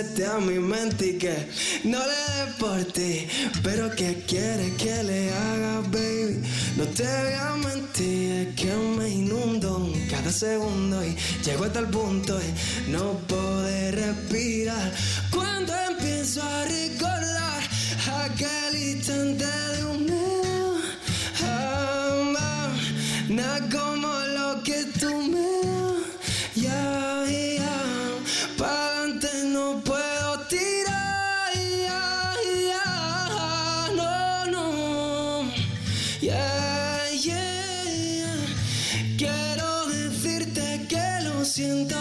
poder 0.00 0.04
resetear 0.04 0.40
mi 0.40 0.58
mente 0.58 1.06
y 1.06 1.18
que 1.18 1.48
no 1.84 1.98
le 1.98 2.14
dé 2.14 2.52
por 2.58 2.84
ti. 2.92 3.26
Pero 3.62 3.90
que 3.90 4.24
quieres 4.26 4.72
que 4.76 5.02
le 5.02 5.30
haga, 5.32 5.80
baby. 5.90 6.42
No 6.76 6.84
te 6.86 7.04
voy 7.04 7.32
a 7.32 7.56
mentir, 7.56 8.48
es 8.48 8.54
que 8.54 8.72
me 8.98 9.08
inundo 9.08 9.92
cada 10.10 10.30
segundo 10.30 11.04
y 11.04 11.16
llego 11.44 11.64
hasta 11.64 11.80
el 11.80 11.86
punto 11.86 12.38
de 12.38 12.54
no 12.88 13.18
poder 13.28 13.94
respirar. 13.96 14.92
Cuando 15.30 15.72
empiezo 15.90 16.42
a 16.42 16.64
recordar 16.64 17.62
aquel 18.24 18.82
instante 18.94 19.44
de 19.44 19.84
un 19.84 20.10
amor, 22.20 22.76
nada 23.28 23.68
como 23.70 24.08
lo 24.08 24.62
que 24.62 24.84
tú 24.98 25.22
me 25.22 25.66
das. 25.66 25.79
Lo 41.68 41.99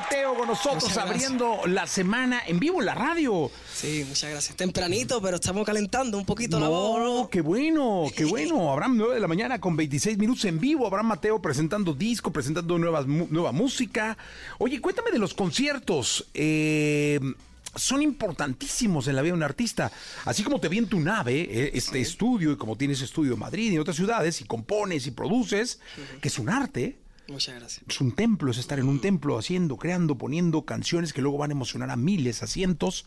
Mateo 0.00 0.34
con 0.34 0.48
nosotros 0.48 0.96
abriendo 0.96 1.60
la 1.66 1.86
semana 1.86 2.40
en 2.46 2.58
vivo 2.58 2.80
en 2.80 2.86
la 2.86 2.94
radio. 2.94 3.50
Sí, 3.70 4.02
muchas 4.08 4.30
gracias. 4.30 4.56
Tempranito, 4.56 5.20
pero 5.20 5.36
estamos 5.36 5.66
calentando 5.66 6.16
un 6.16 6.24
poquito 6.24 6.58
la 6.58 6.68
voz, 6.68 6.98
No, 6.98 7.04
¿no? 7.22 7.28
qué 7.28 7.42
bueno, 7.42 8.06
qué 8.16 8.24
bueno. 8.26 8.72
Abraham, 8.72 8.96
9 8.96 9.14
de 9.16 9.20
la 9.20 9.28
mañana 9.28 9.60
con 9.60 9.76
26 9.76 10.16
minutos 10.16 10.46
en 10.46 10.58
vivo. 10.58 10.86
Abraham 10.86 11.08
Mateo 11.08 11.42
presentando 11.42 11.92
disco, 11.92 12.32
presentando 12.32 12.78
nuevas, 12.78 13.06
nueva 13.06 13.52
música. 13.52 14.16
Oye, 14.58 14.80
cuéntame 14.80 15.10
de 15.10 15.18
los 15.18 15.34
conciertos. 15.34 16.26
Eh, 16.32 17.20
son 17.76 18.00
importantísimos 18.02 19.06
en 19.06 19.16
la 19.16 19.22
vida 19.22 19.32
de 19.32 19.36
un 19.36 19.42
artista. 19.42 19.92
Así 20.24 20.42
como 20.42 20.60
te 20.60 20.68
vi 20.68 20.78
en 20.78 20.86
tu 20.88 20.98
nave, 20.98 21.42
eh, 21.42 21.70
este 21.74 22.00
estudio, 22.00 22.52
y 22.52 22.56
como 22.56 22.74
tienes 22.76 23.02
estudio 23.02 23.34
en 23.34 23.38
Madrid 23.38 23.70
y 23.70 23.74
en 23.74 23.80
otras 23.82 23.96
ciudades, 23.96 24.40
y 24.40 24.44
compones 24.44 25.06
y 25.06 25.10
produces, 25.10 25.78
que 26.22 26.28
es 26.28 26.38
un 26.38 26.48
arte. 26.48 26.96
Muchas 27.30 27.54
gracias. 27.54 27.84
Es 27.88 28.00
un 28.00 28.10
templo, 28.12 28.50
es 28.50 28.58
estar 28.58 28.80
en 28.80 28.88
un 28.88 29.00
templo 29.00 29.38
haciendo, 29.38 29.76
creando, 29.76 30.16
poniendo 30.16 30.62
canciones 30.62 31.12
que 31.12 31.22
luego 31.22 31.38
van 31.38 31.50
a 31.50 31.52
emocionar 31.52 31.88
a 31.90 31.96
miles, 31.96 32.42
a 32.42 32.48
cientos. 32.48 33.06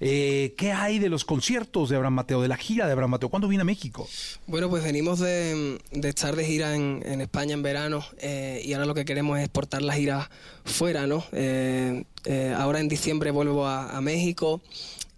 Eh, 0.00 0.54
¿Qué 0.56 0.72
hay 0.72 0.98
de 0.98 1.10
los 1.10 1.26
conciertos 1.26 1.90
de 1.90 1.96
Abraham 1.96 2.14
Mateo, 2.14 2.40
de 2.40 2.48
la 2.48 2.56
gira 2.56 2.86
de 2.86 2.92
Abraham 2.92 3.10
Mateo? 3.10 3.28
¿Cuándo 3.28 3.48
viene 3.48 3.60
a 3.60 3.66
México? 3.66 4.08
Bueno, 4.46 4.70
pues 4.70 4.82
venimos 4.82 5.18
de, 5.18 5.78
de 5.92 6.08
estar 6.08 6.34
de 6.36 6.44
gira 6.46 6.74
en, 6.74 7.02
en 7.04 7.20
España 7.20 7.52
en 7.52 7.62
verano 7.62 8.02
eh, 8.18 8.62
y 8.64 8.72
ahora 8.72 8.86
lo 8.86 8.94
que 8.94 9.04
queremos 9.04 9.36
es 9.38 9.44
exportar 9.44 9.82
la 9.82 9.92
gira 9.92 10.30
fuera, 10.64 11.06
¿no? 11.06 11.22
Eh, 11.32 12.04
eh, 12.24 12.54
ahora 12.56 12.80
en 12.80 12.88
diciembre 12.88 13.30
vuelvo 13.30 13.66
a, 13.66 13.94
a 13.94 14.00
México 14.00 14.62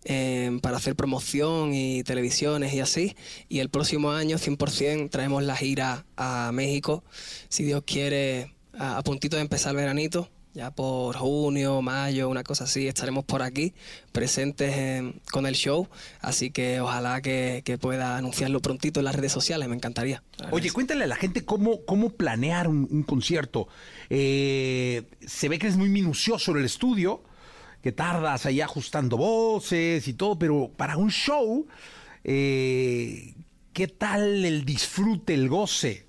eh, 0.05 0.59
para 0.63 0.77
hacer 0.77 0.97
promoción 0.97 1.75
y 1.75 2.03
televisiones 2.03 2.73
y 2.75 2.81
así. 2.81 3.17
Y 3.49 3.61
el 3.61 3.69
próximo 3.69 4.13
año, 4.13 4.37
100%, 4.39 5.11
traemos 5.11 5.43
la 5.43 5.57
gira 5.57 6.05
a 6.17 6.51
México. 6.53 7.05
Si 7.49 7.63
Dios 7.65 7.83
quiere, 7.87 8.55
a, 8.79 9.03
puntito 9.03 9.37
de 9.37 9.43
empezar 9.43 9.71
el 9.71 9.77
veranito. 9.77 10.29
Ya 10.55 10.71
por 10.71 11.17
junio, 11.17 11.81
mayo, 11.81 12.29
una 12.29 12.45
cosa 12.45 12.65
así, 12.65 12.87
estaremos 12.87 13.25
por 13.25 13.41
aquí 13.41 13.73
presentes 14.13 14.77
en- 14.77 15.23
con 15.33 15.47
el 15.47 15.55
show. 15.55 15.89
Así 16.21 16.51
que 16.51 16.79
ojalá 16.79 17.23
que, 17.23 17.63
que 17.65 17.79
pueda 17.79 18.19
anunciarlo 18.19 18.61
prontito 18.61 19.01
en 19.01 19.05
las 19.07 19.15
redes 19.15 19.33
sociales, 19.33 19.67
me 19.71 19.77
encantaría. 19.77 20.23
Oye, 20.51 20.71
cuéntale 20.71 21.05
a 21.05 21.07
la 21.07 21.17
gente 21.17 21.47
cómo, 21.47 21.87
cómo 21.87 22.11
planear 22.11 22.69
un, 22.69 23.03
concierto. 23.05 23.67
Eh, 24.11 25.05
se 25.27 25.49
ve 25.49 25.59
que 25.59 25.69
es 25.69 25.79
muy 25.79 25.89
minucioso 25.89 26.53
el 26.53 26.67
estudio, 26.67 27.23
que 27.83 27.93
tardas 27.93 28.47
ahí 28.47 28.61
ajustando 28.61 29.17
voces 29.17 30.07
y 30.07 30.15
todo, 30.15 30.39
pero 30.39 30.71
para 30.77 30.97
un 30.97 31.11
show, 31.11 31.67
eh, 32.25 33.35
¿qué 33.73 33.89
tal 33.89 34.45
el 34.45 34.65
disfrute, 34.65 35.35
el 35.35 35.49
goce? 35.49 36.07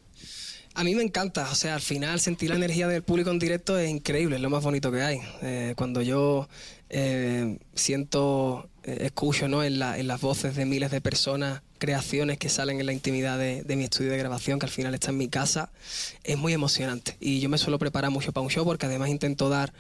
A 0.76 0.84
mí 0.84 0.96
me 0.96 1.04
encanta, 1.04 1.48
o 1.52 1.56
sea, 1.56 1.76
al 1.76 1.82
final 1.82 2.20
sentir 2.20 2.50
la 2.50 2.56
energía 2.56 2.88
del 2.88 3.04
público 3.04 3.30
en 3.30 3.38
directo 3.38 3.78
es 3.78 3.92
increíble, 3.92 4.38
es 4.38 4.42
lo 4.42 4.50
más 4.50 4.64
bonito 4.64 4.92
que 4.92 5.04
hay. 5.04 5.20
Eh, 5.44 5.74
cuando 5.78 6.02
yo 6.02 6.50
eh, 6.90 7.60
siento, 7.76 8.70
eh, 8.84 8.98
escucho 9.02 9.48
¿no? 9.48 9.64
en, 9.64 9.80
en 9.80 10.08
las 10.08 10.22
voces 10.22 10.56
de 10.56 10.66
miles 10.66 10.90
de 10.90 11.00
personas 11.00 11.62
creaciones 11.78 12.40
que 12.40 12.50
salen 12.50 12.80
en 12.80 12.88
la 12.88 12.94
intimidad 12.94 13.38
de, 13.38 13.62
de 13.62 13.76
mi 13.76 13.84
estudio 13.84 14.10
de 14.10 14.18
grabación, 14.18 14.58
que 14.58 14.66
al 14.66 14.72
final 14.72 14.96
está 14.96 15.12
en 15.12 15.18
mi 15.18 15.28
casa, 15.28 15.72
es 16.24 16.38
muy 16.38 16.54
emocionante. 16.54 17.18
Y 17.20 17.40
yo 17.40 17.50
me 17.50 17.60
suelo 17.60 17.78
preparar 17.78 18.10
mucho 18.10 18.32
para 18.32 18.44
un 18.44 18.50
show 18.50 18.66
porque 18.66 18.88
además 18.88 19.10
intento 19.10 19.50
dar 19.50 19.74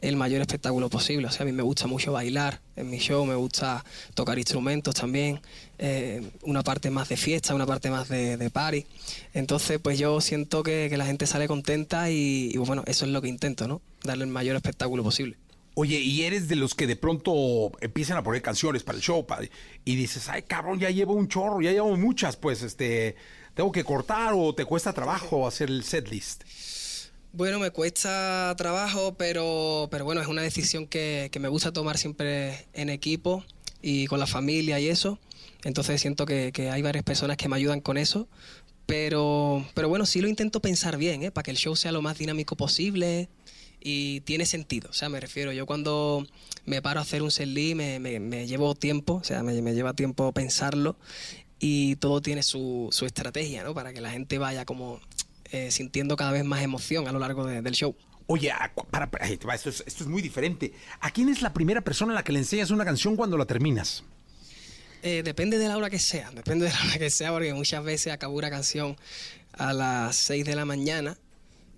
el 0.00 0.16
mayor 0.16 0.40
espectáculo 0.40 0.88
posible. 0.90 1.26
O 1.26 1.30
sea, 1.30 1.42
a 1.42 1.46
mí 1.46 1.52
me 1.52 1.62
gusta 1.62 1.86
mucho 1.86 2.12
bailar 2.12 2.60
en 2.76 2.90
mi 2.90 2.98
show, 2.98 3.24
me 3.24 3.34
gusta 3.34 3.84
tocar 4.14 4.38
instrumentos 4.38 4.94
también, 4.94 5.40
eh, 5.78 6.30
una 6.42 6.62
parte 6.62 6.90
más 6.90 7.08
de 7.08 7.16
fiesta, 7.16 7.54
una 7.54 7.66
parte 7.66 7.90
más 7.90 8.08
de, 8.08 8.50
party. 8.50 8.86
Entonces, 9.34 9.78
pues 9.80 9.98
yo 9.98 10.20
siento 10.20 10.62
que, 10.62 10.88
que 10.90 10.96
la 10.96 11.06
gente 11.06 11.26
sale 11.26 11.48
contenta 11.48 12.10
y, 12.10 12.56
bueno, 12.58 12.82
eso 12.86 13.04
es 13.04 13.10
lo 13.10 13.22
que 13.22 13.28
intento, 13.28 13.66
¿no? 13.66 13.80
Darle 14.02 14.24
el 14.24 14.30
mayor 14.30 14.56
espectáculo 14.56 15.02
posible. 15.02 15.36
Oye, 15.74 16.00
y 16.00 16.22
eres 16.22 16.48
de 16.48 16.56
los 16.56 16.74
que 16.74 16.86
de 16.86 16.96
pronto 16.96 17.70
empiezan 17.82 18.16
a 18.16 18.22
poner 18.22 18.40
canciones 18.40 18.82
para 18.82 18.96
el 18.96 19.02
show 19.02 19.26
pa- 19.26 19.40
y 19.84 19.94
dices, 19.94 20.26
ay 20.30 20.42
cabrón, 20.42 20.78
ya 20.80 20.88
llevo 20.88 21.12
un 21.12 21.28
chorro, 21.28 21.60
ya 21.60 21.70
llevo 21.70 21.94
muchas, 21.98 22.36
pues 22.36 22.62
este, 22.62 23.14
tengo 23.52 23.70
que 23.72 23.84
cortar 23.84 24.32
o 24.34 24.54
te 24.54 24.64
cuesta 24.64 24.94
trabajo 24.94 25.46
hacer 25.46 25.68
el 25.68 25.84
set 25.84 26.08
list. 26.08 26.44
Bueno, 27.36 27.58
me 27.58 27.70
cuesta 27.70 28.54
trabajo, 28.56 29.14
pero, 29.18 29.88
pero 29.90 30.06
bueno, 30.06 30.22
es 30.22 30.26
una 30.26 30.40
decisión 30.40 30.86
que, 30.86 31.28
que 31.30 31.38
me 31.38 31.48
gusta 31.48 31.70
tomar 31.70 31.98
siempre 31.98 32.66
en 32.72 32.88
equipo 32.88 33.44
y 33.82 34.06
con 34.06 34.18
la 34.20 34.26
familia 34.26 34.80
y 34.80 34.88
eso. 34.88 35.18
Entonces 35.62 36.00
siento 36.00 36.24
que, 36.24 36.50
que 36.52 36.70
hay 36.70 36.80
varias 36.80 37.04
personas 37.04 37.36
que 37.36 37.48
me 37.50 37.56
ayudan 37.56 37.80
con 37.82 37.98
eso. 37.98 38.26
Pero, 38.86 39.66
pero 39.74 39.88
bueno, 39.90 40.06
sí 40.06 40.20
lo 40.22 40.28
intento 40.28 40.60
pensar 40.60 40.96
bien, 40.96 41.22
¿eh? 41.24 41.30
para 41.30 41.42
que 41.44 41.50
el 41.50 41.58
show 41.58 41.76
sea 41.76 41.92
lo 41.92 42.00
más 42.00 42.16
dinámico 42.16 42.56
posible 42.56 43.28
y 43.82 44.20
tiene 44.22 44.46
sentido. 44.46 44.88
O 44.90 44.94
sea, 44.94 45.10
me 45.10 45.20
refiero, 45.20 45.52
yo 45.52 45.66
cuando 45.66 46.26
me 46.64 46.80
paro 46.80 47.00
a 47.00 47.02
hacer 47.02 47.22
un 47.22 47.30
set 47.30 47.48
me, 47.50 47.98
me- 48.00 48.20
me 48.20 48.46
llevo 48.46 48.74
tiempo, 48.74 49.14
o 49.14 49.24
sea, 49.24 49.42
me, 49.42 49.60
me 49.60 49.74
lleva 49.74 49.92
tiempo 49.92 50.32
pensarlo 50.32 50.96
y 51.58 51.96
todo 51.96 52.20
tiene 52.22 52.42
su, 52.42 52.88
su 52.92 53.06
estrategia, 53.06 53.64
¿no? 53.64 53.74
Para 53.74 53.92
que 53.92 54.00
la 54.00 54.10
gente 54.10 54.38
vaya 54.38 54.64
como 54.64 55.00
eh, 55.52 55.70
sintiendo 55.70 56.16
cada 56.16 56.32
vez 56.32 56.44
más 56.44 56.62
emoción 56.62 57.06
a 57.08 57.12
lo 57.12 57.18
largo 57.18 57.44
de- 57.46 57.62
del 57.62 57.74
show. 57.74 57.96
Oye, 58.28 58.52
para, 58.90 59.08
esto, 59.28 59.68
es, 59.70 59.84
esto 59.86 60.02
es 60.04 60.08
muy 60.08 60.20
diferente. 60.20 60.72
¿A 61.00 61.10
quién 61.12 61.28
es 61.28 61.42
la 61.42 61.52
primera 61.52 61.80
persona 61.82 62.12
a 62.12 62.16
la 62.16 62.24
que 62.24 62.32
le 62.32 62.40
enseñas 62.40 62.70
una 62.70 62.84
canción 62.84 63.14
cuando 63.16 63.36
la 63.38 63.44
terminas? 63.44 64.02
Eh, 65.02 65.22
depende 65.24 65.58
de 65.58 65.68
la 65.68 65.76
hora 65.76 65.90
que 65.90 66.00
sea, 66.00 66.30
depende 66.32 66.66
de 66.66 66.72
la 66.72 66.80
hora 66.84 66.98
que 66.98 67.10
sea, 67.10 67.30
porque 67.30 67.54
muchas 67.54 67.84
veces 67.84 68.12
acabo 68.12 68.34
una 68.34 68.50
canción 68.50 68.96
a 69.52 69.72
las 69.72 70.16
6 70.16 70.44
de 70.44 70.56
la 70.56 70.64
mañana, 70.64 71.16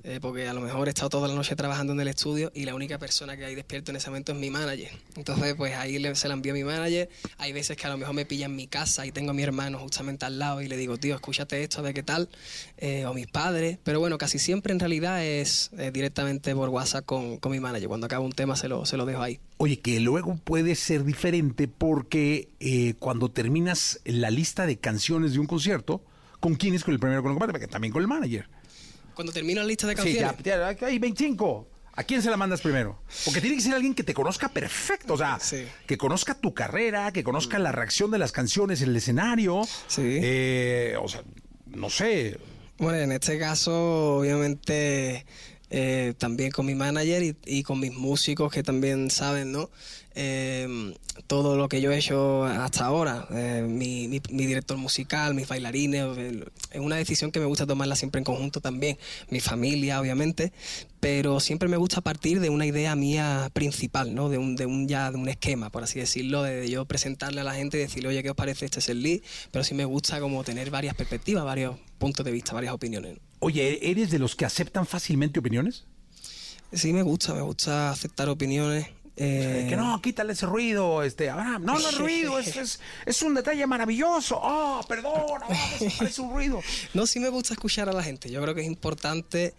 eh, 0.05 0.18
porque 0.20 0.46
a 0.49 0.53
lo 0.55 0.61
mejor 0.61 0.86
he 0.88 0.90
estado 0.90 1.09
toda 1.11 1.28
la 1.28 1.34
noche 1.34 1.55
trabajando 1.57 1.92
en 1.92 2.01
el 2.01 2.09
estudio 2.09 2.51
y 2.55 2.64
la 2.64 2.74
única 2.74 2.99
persona 2.99 3.36
que 3.36 3.44
hay 3.44 3.55
despierto 3.55 3.90
en 3.90 3.96
ese 3.96 4.09
momento 4.11 4.32
es 4.32 4.38
mi 4.38 4.51
manager. 4.51 4.90
Entonces, 5.16 5.55
pues 5.55 5.74
ahí 5.74 5.99
le- 5.99 6.14
se 6.14 6.28
la 6.28 6.34
envío 6.34 6.53
a 6.53 6.55
mi 6.55 6.64
manager. 6.64 7.09
Hay 7.38 7.53
veces 7.53 7.76
que 7.76 7.86
a 7.86 7.90
lo 7.90 7.99
mejor 7.99 8.14
me 8.14 8.24
pilla 8.26 8.46
en 8.46 8.57
mi 8.57 8.66
casa 8.66 9.07
y 9.07 9.12
tengo 9.12 9.30
a 9.30 9.34
mi 9.34 9.42
hermano 9.42 9.78
justamente 9.78 10.24
al 10.26 10.38
lado 10.38 10.62
y 10.62 10.68
le 10.68 10.76
digo, 10.76 10.96
tío, 10.99 11.14
escúchate 11.14 11.62
esto, 11.62 11.78
a 11.80 11.82
ver 11.82 11.94
qué 11.94 12.03
tal, 12.03 12.28
eh, 12.78 13.07
o 13.07 13.14
mis 13.14 13.26
padres. 13.26 13.78
Pero 13.84 14.01
bueno, 14.01 14.18
casi 14.18 14.38
siempre 14.38 14.72
en 14.72 14.80
realidad 14.80 15.24
es 15.24 15.70
directamente 15.92 16.55
por 16.55 16.68
WhatsApp 16.68 17.05
con, 17.05 17.38
con 17.38 17.53
mi 17.53 17.61
manager. 17.61 17.88
Cuando 17.88 18.07
acabo 18.07 18.24
un 18.24 18.32
tema 18.32 18.57
se 18.57 18.68
lo, 18.68 18.86
se 18.86 18.96
lo 18.96 19.05
dejo 19.07 19.22
ahí. 19.22 19.40
Oye, 19.59 19.80
que 19.80 19.99
luego 20.01 20.36
puede 20.44 20.74
ser 20.76 21.05
diferente 21.05 21.66
porque 21.66 22.49
eh, 22.61 22.94
cuando 22.99 23.30
terminas 23.30 24.01
la 24.05 24.30
lista 24.30 24.66
de 24.66 24.78
canciones 24.78 25.32
de 25.32 25.40
un 25.40 25.46
concierto, 25.46 26.03
¿con 26.40 26.55
quién 26.55 26.74
es 26.74 26.84
con 26.84 26.94
el 26.94 27.01
primero 27.01 27.22
con 27.22 27.32
el 27.32 27.38
que 27.38 27.46
Porque 27.46 27.66
también 27.66 27.92
con 27.92 28.03
el 28.03 28.09
manager. 28.09 28.49
Cuando 29.19 29.33
termino 29.33 29.61
la 29.62 29.66
lista 29.66 29.89
de 29.89 29.95
Sí, 29.95 30.14
canciones... 30.14 30.45
ya, 30.45 30.73
ya, 30.79 30.87
hay 30.87 31.01
25. 31.01 31.66
¿A 31.95 32.05
quién 32.05 32.23
se 32.23 32.31
la 32.31 32.37
mandas 32.37 32.61
primero? 32.61 33.03
Porque 33.25 33.41
tiene 33.41 33.57
que 33.57 33.62
ser 33.62 33.75
alguien 33.75 33.93
que 33.93 34.05
te 34.05 34.14
conozca 34.14 34.49
perfecto, 34.49 35.14
o 35.14 35.19
sea, 35.19 35.41
que 35.89 35.99
conozca 35.99 36.35
tu 36.35 36.55
carrera, 36.55 37.11
que 37.11 37.25
conozca 37.25 37.59
la 37.59 37.73
reacción 37.73 38.12
de 38.12 38.19
las 38.19 38.31
canciones 38.31 38.81
en 38.81 38.91
el 38.91 38.97
escenario. 38.97 39.62
Eh, 39.97 40.95
o 41.03 41.09
sea, 41.09 41.25
no 41.66 41.91
sé. 41.91 42.39
Bueno, 42.77 42.97
en 43.01 43.11
este 43.11 43.41
caso, 43.41 44.19
obviamente, 44.19 45.27
eh, 45.71 46.14
también 46.19 46.51
con 46.51 46.66
mi 46.66 46.75
manager 46.75 47.37
y, 47.47 47.62
con 47.62 47.81
mis 47.81 47.93
músicos 47.95 48.53
que 48.53 48.62
también 48.62 49.11
saben, 49.11 49.53
¿no? 49.53 49.71
Eh, 50.21 50.95
todo 51.29 51.57
lo 51.57 51.69
que 51.69 51.81
yo 51.81 51.93
he 51.93 51.99
hecho 51.99 52.45
hasta 52.45 52.87
ahora, 52.87 53.29
eh, 53.31 53.64
mi, 53.69 54.09
mi- 54.09 54.21
mi 54.31 54.47
director 54.47 54.77
musical, 54.77 55.35
mis 55.35 55.47
bailarines, 55.47 56.07
es 56.73 56.81
una 56.81 56.97
decisión 56.97 57.31
que 57.31 57.39
me 57.39 57.47
gusta 57.47 57.66
tomarla 57.66 57.95
siempre 57.95 58.19
en 58.19 58.25
conjunto 58.25 58.61
también, 58.61 58.99
mi 59.31 59.39
familia, 59.41 60.01
obviamente, 60.01 60.53
pero 61.01 61.39
siempre 61.39 61.69
me 61.69 61.77
gusta 61.77 62.01
partir 62.01 62.41
de 62.41 62.51
una 62.51 62.66
idea 62.66 62.97
mía 62.97 63.51
principal, 63.53 64.14
¿no? 64.14 64.29
De 64.29 64.39
un, 64.39 64.57
de 64.57 64.66
un 64.66 64.89
ya, 64.89 65.11
de 65.12 65.19
un 65.19 65.29
esquema, 65.29 65.71
por 65.71 65.85
así 65.85 66.01
decirlo, 66.01 66.43
de 66.43 66.69
yo 66.69 66.85
presentarle 66.87 67.41
a 67.43 67.45
la 67.45 67.55
gente 67.55 67.77
y 67.77 67.81
decirle, 67.81 68.09
oye, 68.09 68.23
¿qué 68.25 68.31
os 68.31 68.37
parece 68.37 68.64
este 68.64 68.81
es 68.81 68.89
el 68.89 69.03
lead? 69.03 69.21
Pero 69.53 69.62
sí 69.62 69.75
me 69.75 69.85
gusta 69.85 70.19
como 70.19 70.43
tener 70.43 70.71
varias 70.71 70.95
perspectivas, 70.97 71.45
varios 71.45 71.77
puntos 71.99 72.25
de 72.25 72.33
vista, 72.33 72.55
varias 72.55 72.73
opiniones. 72.75 73.19
Oye, 73.41 73.91
¿eres 73.91 74.11
de 74.11 74.18
los 74.18 74.34
que 74.36 74.45
aceptan 74.45 74.86
fácilmente 74.86 75.39
opiniones? 75.41 75.84
Sí, 76.72 76.93
me 76.93 77.03
gusta, 77.03 77.34
me 77.34 77.41
gusta 77.43 77.91
aceptar 77.91 78.28
opiniones. 78.28 78.86
eh, 79.16 79.66
Que 79.68 79.76
no, 79.76 80.01
quítale 80.03 80.32
ese 80.32 80.47
ruido, 80.47 81.03
este, 81.03 81.30
Abraham. 81.30 81.64
No, 81.64 81.78
no 81.78 81.89
es 81.89 81.99
ruido, 81.99 82.39
es, 82.39 82.57
es, 82.57 82.80
es 83.07 83.22
un 83.22 83.34
detalle 83.34 83.66
maravilloso. 83.66 84.39
Oh, 84.43 84.80
perdón, 84.89 85.14
eso 85.80 85.86
parece 85.99 86.20
un 86.20 86.32
ruido. 86.32 86.61
No, 86.95 87.07
sí 87.07 87.20
me 87.20 87.28
gusta 87.28 87.55
escuchar 87.55 87.89
a 87.89 87.93
la 87.93 88.03
gente. 88.03 88.30
Yo 88.30 88.43
creo 88.43 88.55
que 88.55 88.61
es 88.61 88.66
importante 88.66 89.55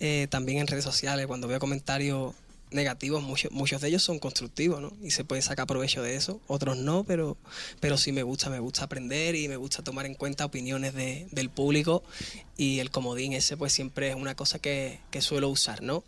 eh, 0.00 0.26
también 0.30 0.58
en 0.58 0.66
redes 0.66 0.84
sociales, 0.84 1.26
cuando 1.26 1.46
veo 1.48 1.58
comentarios 1.60 2.34
negativos, 2.70 3.22
muchos, 3.22 3.50
muchos 3.52 3.80
de 3.80 3.88
ellos 3.88 4.02
son 4.02 4.18
constructivos, 4.18 4.80
¿no? 4.80 4.92
Y 5.02 5.10
se 5.10 5.24
puede 5.24 5.42
sacar 5.42 5.66
provecho 5.66 6.02
de 6.02 6.16
eso, 6.16 6.40
otros 6.46 6.76
no, 6.76 7.04
pero, 7.04 7.36
pero 7.80 7.96
sí 7.96 8.12
me 8.12 8.22
gusta, 8.22 8.50
me 8.50 8.58
gusta 8.60 8.84
aprender 8.84 9.34
y 9.34 9.48
me 9.48 9.56
gusta 9.56 9.82
tomar 9.82 10.06
en 10.06 10.14
cuenta 10.14 10.44
opiniones 10.44 10.94
de- 10.94 11.26
del 11.30 11.50
público 11.50 12.02
y 12.56 12.80
el 12.80 12.90
comodín 12.90 13.32
ese 13.32 13.56
pues 13.56 13.72
siempre 13.72 14.08
es 14.10 14.14
una 14.16 14.34
cosa 14.34 14.58
que, 14.58 14.98
que 15.10 15.20
suelo 15.20 15.48
usar, 15.48 15.82
¿no? 15.82 16.04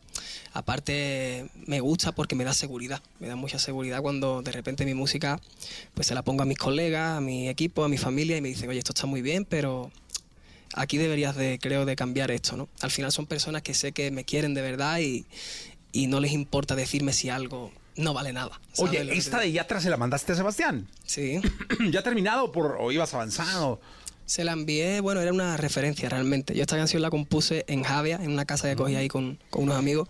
Aparte 0.52 1.46
me 1.66 1.80
gusta 1.80 2.12
porque 2.12 2.34
me 2.34 2.44
da 2.44 2.52
seguridad, 2.52 3.00
me 3.20 3.28
da 3.28 3.36
mucha 3.36 3.58
seguridad 3.58 4.02
cuando 4.02 4.42
de 4.42 4.50
repente 4.52 4.84
mi 4.84 4.94
música 4.94 5.40
pues 5.94 6.06
se 6.08 6.14
la 6.14 6.22
pongo 6.22 6.42
a 6.42 6.46
mis 6.46 6.58
colegas, 6.58 7.18
a 7.18 7.20
mi 7.20 7.48
equipo, 7.48 7.84
a 7.84 7.88
mi 7.88 7.98
familia 7.98 8.36
y 8.36 8.40
me 8.40 8.48
dicen, 8.48 8.68
oye, 8.68 8.78
esto 8.80 8.92
está 8.92 9.06
muy 9.06 9.22
bien, 9.22 9.44
pero 9.44 9.90
aquí 10.74 10.98
deberías 10.98 11.36
de, 11.36 11.58
creo, 11.60 11.84
de 11.84 11.96
cambiar 11.96 12.30
esto, 12.30 12.56
¿no? 12.56 12.68
Al 12.80 12.90
final 12.90 13.12
son 13.12 13.26
personas 13.26 13.62
que 13.62 13.74
sé 13.74 13.92
que 13.92 14.10
me 14.10 14.24
quieren 14.24 14.54
de 14.54 14.62
verdad 14.62 14.98
y, 15.00 15.24
y 15.92 16.06
no 16.06 16.20
les 16.20 16.32
importa 16.32 16.74
decirme 16.76 17.12
si 17.12 17.28
algo 17.30 17.72
no 17.96 18.14
vale 18.14 18.32
nada. 18.32 18.60
¿sabes 18.72 18.92
lo 18.94 19.00
Oye, 19.10 19.18
esta 19.18 19.40
de 19.40 19.52
Yatra 19.52 19.80
se 19.80 19.90
la 19.90 19.96
mandaste 19.96 20.32
a 20.32 20.36
Sebastián. 20.36 20.88
Sí. 21.04 21.40
¿Ya 21.90 22.02
terminado 22.02 22.52
por, 22.52 22.76
o 22.80 22.92
ibas 22.92 23.12
avanzado? 23.14 23.80
Se 24.26 24.44
la 24.44 24.52
envié, 24.52 25.00
bueno, 25.00 25.20
era 25.20 25.32
una 25.32 25.56
referencia 25.56 26.08
realmente. 26.08 26.54
Yo 26.54 26.62
esta 26.62 26.76
canción 26.76 27.02
la 27.02 27.10
compuse 27.10 27.64
en 27.66 27.82
Javia, 27.82 28.20
en 28.22 28.30
una 28.30 28.44
casa 28.44 28.68
que 28.68 28.76
cogí 28.76 28.94
ahí 28.94 29.08
con, 29.08 29.38
con 29.50 29.64
unos 29.64 29.76
amigos. 29.76 30.08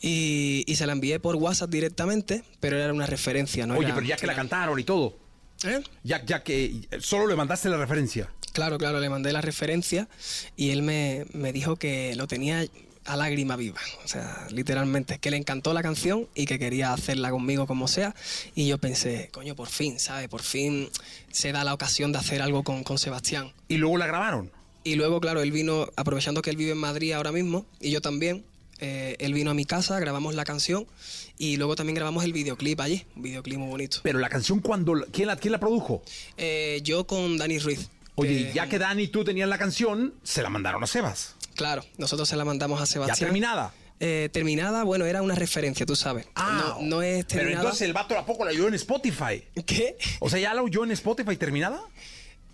Y, 0.00 0.64
y 0.66 0.76
se 0.76 0.86
la 0.86 0.92
envié 0.92 1.18
por 1.20 1.36
WhatsApp 1.36 1.70
directamente, 1.70 2.44
pero 2.60 2.76
era 2.78 2.92
una 2.92 3.06
referencia, 3.06 3.66
¿no? 3.66 3.74
Oye, 3.78 3.86
Era- 3.86 3.94
pero 3.94 4.06
ya 4.06 4.16
que 4.16 4.26
la 4.26 4.34
cantaron 4.34 4.78
y 4.78 4.84
todo. 4.84 5.16
¿Eh? 5.64 5.80
Ya, 6.02 6.22
ya 6.26 6.42
que 6.42 6.86
solo 7.00 7.26
le 7.26 7.34
mandaste 7.36 7.70
la 7.70 7.78
referencia. 7.78 8.28
Claro, 8.52 8.76
claro, 8.76 9.00
le 9.00 9.08
mandé 9.08 9.32
la 9.32 9.40
referencia 9.40 10.08
y 10.56 10.70
él 10.70 10.82
me, 10.82 11.24
me 11.32 11.52
dijo 11.54 11.76
que 11.76 12.14
lo 12.16 12.26
tenía 12.26 12.66
a 13.06 13.16
lágrima 13.16 13.56
viva, 13.56 13.80
o 14.04 14.08
sea, 14.08 14.46
literalmente, 14.50 15.18
que 15.18 15.30
le 15.30 15.36
encantó 15.36 15.74
la 15.74 15.82
canción 15.82 16.26
y 16.34 16.46
que 16.46 16.58
quería 16.58 16.92
hacerla 16.92 17.30
conmigo 17.30 17.66
como 17.66 17.86
sea. 17.88 18.14
Y 18.54 18.66
yo 18.66 18.78
pensé, 18.78 19.28
coño, 19.32 19.54
por 19.54 19.68
fin, 19.68 19.98
¿sabes? 19.98 20.28
Por 20.28 20.42
fin 20.42 20.88
se 21.30 21.52
da 21.52 21.64
la 21.64 21.74
ocasión 21.74 22.12
de 22.12 22.18
hacer 22.18 22.40
algo 22.42 22.62
con, 22.64 22.82
con 22.84 22.98
Sebastián. 22.98 23.52
Y 23.68 23.76
luego 23.76 23.98
la 23.98 24.06
grabaron. 24.06 24.50
Y 24.84 24.94
luego, 24.96 25.20
claro, 25.20 25.40
él 25.42 25.52
vino, 25.52 25.88
aprovechando 25.96 26.42
que 26.42 26.50
él 26.50 26.56
vive 26.56 26.72
en 26.72 26.78
Madrid 26.78 27.12
ahora 27.12 27.32
mismo, 27.32 27.66
y 27.80 27.90
yo 27.90 28.00
también, 28.00 28.44
eh, 28.80 29.16
él 29.18 29.32
vino 29.34 29.50
a 29.50 29.54
mi 29.54 29.64
casa, 29.64 29.98
grabamos 30.00 30.34
la 30.34 30.44
canción 30.44 30.86
y 31.38 31.56
luego 31.56 31.74
también 31.76 31.94
grabamos 31.94 32.24
el 32.24 32.32
videoclip 32.32 32.80
allí, 32.80 33.04
un 33.16 33.22
videoclip 33.22 33.58
muy 33.58 33.68
bonito. 33.68 33.98
Pero 34.02 34.18
la 34.18 34.28
canción, 34.28 34.60
cuando 34.60 34.94
¿quién, 35.12 35.28
la, 35.28 35.36
¿quién 35.36 35.52
la 35.52 35.60
produjo? 35.60 36.02
Eh, 36.36 36.80
yo 36.82 37.06
con 37.06 37.38
Dani 37.38 37.58
Ruiz. 37.58 37.88
Oye, 38.16 38.46
que- 38.48 38.52
ya 38.54 38.68
que 38.68 38.78
Dani 38.78 39.04
y 39.04 39.08
tú 39.08 39.24
tenían 39.24 39.48
la 39.50 39.58
canción, 39.58 40.14
se 40.22 40.42
la 40.42 40.48
mandaron 40.50 40.82
a 40.82 40.86
Sebas. 40.86 41.34
Claro, 41.54 41.84
nosotros 41.98 42.28
se 42.28 42.36
la 42.36 42.44
mandamos 42.44 42.80
a 42.80 42.86
Sebastián. 42.86 43.18
terminada? 43.28 43.72
Eh, 44.00 44.28
terminada, 44.32 44.82
bueno, 44.84 45.04
era 45.06 45.22
una 45.22 45.34
referencia, 45.36 45.86
tú 45.86 45.94
sabes. 45.96 46.26
Ah, 46.34 46.76
no, 46.80 46.86
no 46.86 47.02
es 47.02 47.24
Pero 47.26 47.28
terminada. 47.40 47.62
entonces 47.62 47.82
el 47.82 47.92
vato 47.92 48.18
a 48.18 48.26
poco 48.26 48.44
la 48.44 48.50
oyó 48.50 48.66
en 48.68 48.74
Spotify. 48.74 49.44
¿Qué? 49.64 49.96
O 50.20 50.28
sea, 50.28 50.38
¿ya 50.40 50.52
la 50.52 50.62
oyó 50.62 50.82
en 50.84 50.90
Spotify 50.90 51.36
terminada? 51.36 51.80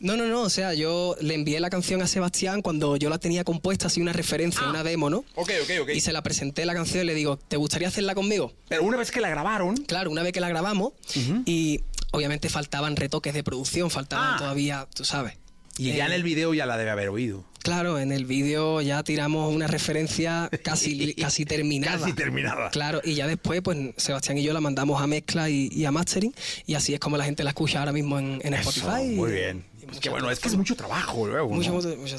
No, 0.01 0.17
no, 0.17 0.25
no, 0.27 0.43
o 0.43 0.49
sea, 0.51 0.73
yo 0.75 1.15
le 1.21 1.35
envié 1.35 1.61
la 1.61 1.69
canción 1.69 2.01
a 2.01 2.07
Sebastián 2.07 2.63
cuando 2.63 2.97
yo 2.97 3.11
la 3.11 3.19
tenía 3.19 3.45
compuesta, 3.45 3.89
así 3.89 4.01
una 4.01 4.13
referencia, 4.15 4.67
una 4.69 4.83
demo, 4.83 5.11
¿no? 5.11 5.19
Ok, 5.35 5.51
ok, 5.63 5.71
ok. 5.83 5.89
Y 5.95 6.01
se 6.01 6.13
la 6.13 6.23
presenté 6.23 6.65
la 6.65 6.73
canción 6.75 7.03
y 7.05 7.07
le 7.07 7.15
digo, 7.15 7.37
¿te 7.37 7.57
gustaría 7.59 7.89
hacerla 7.89 8.15
conmigo? 8.15 8.53
Pero 8.69 8.83
una 8.83 8.97
vez 8.97 9.11
que 9.11 9.21
la 9.21 9.29
grabaron. 9.29 9.77
Claro, 9.77 10.11
una 10.11 10.23
vez 10.23 10.33
que 10.33 10.41
la 10.41 10.49
grabamos 10.49 10.93
y 11.45 11.83
obviamente 12.13 12.49
faltaban 12.49 12.97
retoques 12.97 13.35
de 13.35 13.43
producción, 13.45 13.91
faltaban 13.91 14.35
Ah. 14.35 14.39
todavía, 14.39 14.87
tú 14.95 15.05
sabes. 15.05 15.35
Y 15.81 15.93
ya 15.97 16.05
Eh, 16.05 16.09
en 16.09 16.13
el 16.13 16.23
video 16.23 16.53
ya 16.55 16.67
la 16.67 16.77
debe 16.77 16.91
haber 16.91 17.09
oído. 17.09 17.45
Claro, 17.63 17.99
en 17.99 18.11
el 18.13 18.25
vídeo 18.25 18.81
ya 18.81 19.03
tiramos 19.03 19.55
una 19.55 19.67
referencia 19.67 20.49
casi, 20.63 21.15
casi 21.21 21.45
terminada. 21.45 21.99
Casi 21.99 22.13
terminada. 22.15 22.71
Claro, 22.71 23.01
y 23.05 23.15
ya 23.15 23.27
después, 23.27 23.61
pues 23.63 23.77
Sebastián 23.97 24.39
y 24.39 24.43
yo 24.43 24.53
la 24.53 24.61
mandamos 24.61 25.01
a 25.03 25.07
mezcla 25.07 25.51
y, 25.51 25.69
y 25.73 25.85
a 25.85 25.91
mastering, 25.91 26.35
y 26.67 26.75
así 26.75 26.95
es 26.95 27.01
como 27.01 27.17
la 27.17 27.25
gente 27.25 27.45
la 27.45 27.51
escucha 27.51 27.81
ahora 27.81 27.93
mismo 27.93 28.19
en, 28.19 28.41
en 28.43 28.55
Eso, 28.55 28.71
Spotify. 28.71 29.09
muy 29.15 29.33
bien. 29.33 29.65
Que 30.01 30.09
bueno, 30.09 30.31
es 30.31 30.39
que 30.39 30.49
es 30.49 30.57
mucho 30.57 30.75
trabajo 30.77 31.27
luego. 31.27 31.51
¿no? 31.51 31.57
Mucho, 31.57 31.73
mucho, 31.73 31.97
mucho 31.97 32.17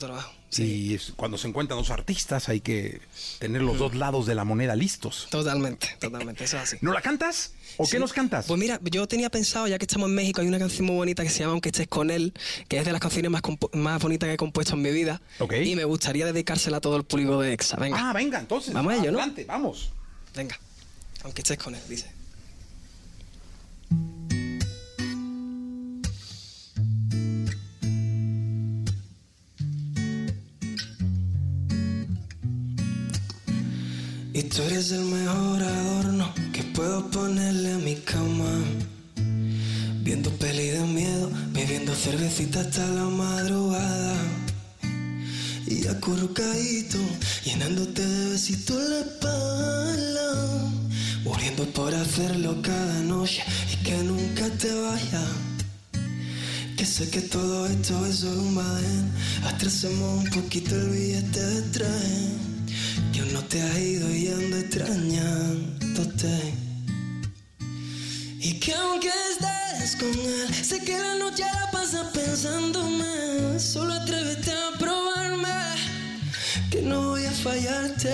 Y 0.57 0.95
es- 0.95 1.13
cuando 1.15 1.37
se 1.37 1.47
encuentran 1.47 1.79
dos 1.79 1.91
artistas 1.91 2.49
hay 2.49 2.59
que 2.61 2.99
tener 3.39 3.61
los 3.61 3.77
dos 3.77 3.95
lados 3.95 4.25
de 4.25 4.35
la 4.35 4.43
moneda 4.43 4.75
listos. 4.75 5.27
Totalmente, 5.29 5.87
totalmente, 5.99 6.43
eso 6.43 6.57
es 6.57 6.63
así. 6.63 6.77
¿No 6.81 6.91
la 6.91 7.01
cantas? 7.01 7.53
¿O 7.77 7.87
qué 7.87 7.99
nos 7.99 8.11
cantas? 8.11 8.47
Pues 8.47 8.59
mira, 8.59 8.79
yo 8.83 9.07
tenía 9.07 9.29
pensado, 9.29 9.67
ya 9.67 9.77
que 9.79 9.85
estamos 9.85 10.09
en 10.09 10.15
México, 10.15 10.41
hay 10.41 10.47
una 10.47 10.59
canción 10.59 10.85
muy 10.85 10.95
bonita 10.97 11.23
que 11.23 11.29
se 11.29 11.39
llama 11.39 11.53
Aunque 11.53 11.69
estés 11.69 11.87
con 11.87 12.11
él, 12.11 12.33
que 12.67 12.77
es 12.79 12.85
de 12.85 12.91
las 12.91 12.99
canciones 12.99 13.31
más, 13.31 13.41
más 13.73 14.01
bonitas 14.01 14.27
que 14.27 14.33
he 14.33 14.37
compuesto 14.37 14.73
en 14.75 14.81
mi 14.81 14.91
vida. 14.91 15.21
Ok. 15.39 15.53
Y 15.63 15.75
me 15.75 15.85
gustaría 15.85 16.25
dedicársela 16.25 16.77
a 16.77 16.81
todo 16.81 16.97
el 16.97 17.03
público 17.05 17.39
de 17.41 17.53
EXA. 17.53 17.77
Venga. 17.77 18.09
Ah, 18.09 18.13
venga, 18.13 18.39
entonces. 18.39 18.73
Vamos 18.73 18.91
a 18.93 18.97
ello, 18.97 19.11
¿no? 19.11 19.19
Adelante, 19.19 19.45
vamos. 19.45 19.91
Venga. 20.35 20.59
Aunque 21.23 21.41
estés 21.43 21.57
con 21.57 21.73
él, 21.75 21.81
dice. 21.87 22.11
Tú 34.55 34.63
eres 34.63 34.91
el 34.91 35.05
mejor 35.05 35.63
adorno 35.63 36.33
que 36.51 36.63
puedo 36.63 37.09
ponerle 37.09 37.73
a 37.73 37.77
mi 37.77 37.95
cama. 37.95 38.51
Viendo 40.03 40.29
peli 40.31 40.67
de 40.67 40.81
miedo, 40.81 41.31
bebiendo 41.53 41.95
cervecita 41.95 42.59
hasta 42.59 42.85
la 42.87 43.05
madrugada. 43.05 44.15
Y 45.67 45.87
acurrucadito, 45.87 46.97
llenándote 47.45 48.05
de 48.05 48.29
besitos 48.31 48.89
la 48.89 48.99
espalda. 48.99 50.71
Muriendo 51.23 51.65
por 51.67 51.95
hacerlo 51.95 52.61
cada 52.61 52.99
noche 53.03 53.43
y 53.71 53.83
que 53.85 53.97
nunca 54.03 54.49
te 54.49 54.73
vaya. 54.73 55.23
Que 56.75 56.85
sé 56.85 57.09
que 57.09 57.21
todo 57.21 57.67
esto 57.67 58.05
es 58.05 58.15
solo 58.17 58.41
un 58.41 58.55
badén. 58.55 59.11
Atrasemos 59.45 60.25
un 60.25 60.29
poquito 60.29 60.75
el 60.75 60.89
billete 60.89 61.39
de 61.39 61.61
tren. 61.73 62.50
Aún 63.19 63.33
no 63.33 63.43
te 63.43 63.61
has 63.61 63.77
ido 63.77 64.09
y 64.13 64.27
extrañándote. 64.27 66.53
Y 68.39 68.53
que 68.59 68.73
aunque 68.73 69.09
estés 69.29 69.95
con 69.97 70.09
él, 70.09 70.53
sé 70.53 70.79
que 70.79 70.97
la 70.97 71.15
noche 71.15 71.43
la 71.43 71.69
pasas 71.71 72.07
pensándome. 72.13 73.59
Solo 73.59 73.93
atrévete 73.93 74.51
a 74.51 74.71
probarme, 74.79 75.49
que 76.71 76.81
no 76.81 77.09
voy 77.09 77.25
a 77.25 77.31
fallarte. 77.31 78.13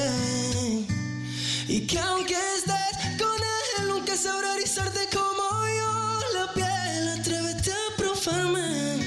Y 1.68 1.82
que 1.82 2.00
aunque 2.00 2.36
estés 2.58 2.98
con 3.18 3.38
él, 3.38 3.88
nunca 3.88 4.18
sabrá 4.18 4.56
erizarte 4.56 5.08
como 5.14 5.44
yo 5.80 6.20
la 6.34 6.52
piel. 6.54 7.10
Atrévete 7.20 7.72
a 7.72 7.96
probarme, 7.98 8.98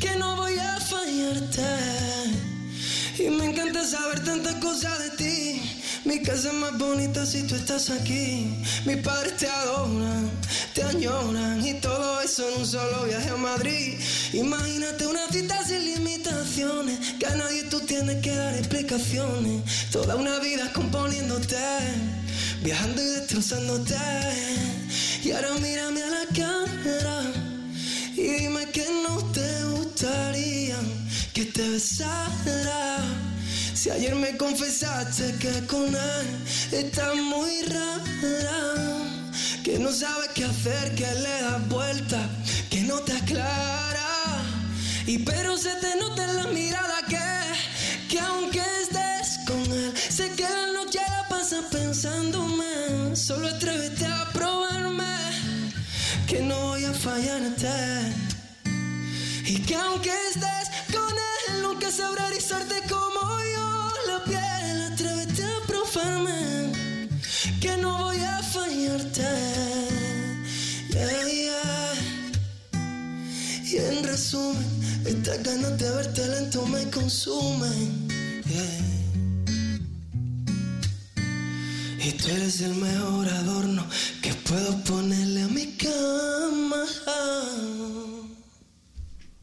que 0.00 0.14
no 0.16 0.36
voy 0.36 0.58
a 0.58 0.78
fallarte. 0.80 1.68
Y 3.18 3.28
me 3.28 3.44
encanta 3.46 3.84
saber 3.84 4.20
Mi 6.04 6.22
casa 6.22 6.48
es 6.48 6.54
más 6.54 6.78
bonita 6.78 7.26
si 7.26 7.42
tú 7.42 7.54
estás 7.54 7.90
aquí. 7.90 8.46
Mis 8.86 8.96
padres 8.98 9.36
te 9.36 9.46
adoran, 9.46 10.30
te 10.74 10.82
añoran. 10.82 11.64
Y 11.66 11.74
todo 11.74 12.22
eso 12.22 12.48
en 12.48 12.60
un 12.60 12.66
solo 12.66 13.04
viaje 13.04 13.28
a 13.28 13.36
Madrid. 13.36 13.98
Imagínate 14.32 15.06
una 15.06 15.28
cita 15.30 15.62
sin 15.66 15.84
limitaciones. 15.84 16.98
Que 17.18 17.26
a 17.26 17.36
nadie 17.36 17.64
tú 17.64 17.80
tienes 17.80 18.22
que 18.22 18.34
dar 18.34 18.54
explicaciones. 18.54 19.62
Toda 19.92 20.16
una 20.16 20.38
vida 20.38 20.72
componiéndote, 20.72 21.56
viajando 22.62 23.02
y 23.02 23.06
destrozándote. 23.06 23.96
Y 25.22 25.32
ahora 25.32 25.52
mírame 25.60 26.02
a 26.02 26.10
la 26.10 26.26
cara. 26.34 27.22
Y 28.16 28.22
dime 28.22 28.64
que 28.72 28.86
no 29.04 29.18
te 29.32 29.64
gustaría 29.64 30.78
que 31.34 31.44
te 31.44 31.68
besara. 31.68 33.00
Si 33.80 33.88
ayer 33.88 34.14
me 34.14 34.36
confesaste 34.36 35.36
que 35.36 35.66
con 35.66 35.86
él 35.86 36.26
estás 36.70 37.16
muy 37.16 37.62
rara. 37.62 38.60
Que 39.64 39.78
no 39.78 39.90
sabes 39.90 40.28
qué 40.34 40.44
hacer, 40.44 40.94
que 40.94 41.06
le 41.06 41.40
das 41.40 41.66
vuelta, 41.66 42.18
que 42.68 42.82
no 42.82 42.98
te 43.00 43.14
aclara. 43.14 44.42
Y 45.06 45.20
pero 45.20 45.56
se 45.56 45.74
te 45.76 45.96
nota 45.96 46.24
en 46.24 46.36
la 46.36 46.46
mirada 46.48 46.96
que, 47.08 48.10
que 48.10 48.20
aunque 48.20 48.60
estés 48.82 49.38
con 49.46 49.62
él, 49.72 49.94
sé 49.96 50.28
que 50.36 50.42
la 50.42 50.72
noche 50.74 50.98
la 51.08 51.26
pasas 51.30 51.64
pensándome. 51.72 53.16
Solo 53.16 53.48
atrévete 53.48 54.04
a 54.04 54.28
probarme 54.34 55.16
que 56.26 56.42
no 56.42 56.66
voy 56.66 56.84
a 56.84 56.92
fallarte. 56.92 58.12
Y 59.46 59.56
que 59.62 59.74
aunque 59.74 60.12
estés 60.28 60.68
con 60.92 61.14
él, 61.30 61.62
nunca 61.62 61.90
sabrá 61.90 62.28
erizarte 62.28 62.74
como 62.90 63.09
Y 73.72 73.76
en 73.76 74.04
resumen, 74.04 74.66
estas 75.06 75.42
ganas 75.42 75.78
de 75.78 75.90
verte 75.90 76.26
lento 76.28 76.66
me 76.66 76.88
consumen. 76.90 78.08
Y 82.02 82.12
tú 82.12 82.28
eres 82.28 82.60
el 82.60 82.74
mejor 82.74 83.28
adorno 83.28 83.84
que 84.22 84.32
puedo 84.34 84.76
ponerle 84.84 85.42
a 85.42 85.48
mi 85.48 85.66
cama. 85.76 86.84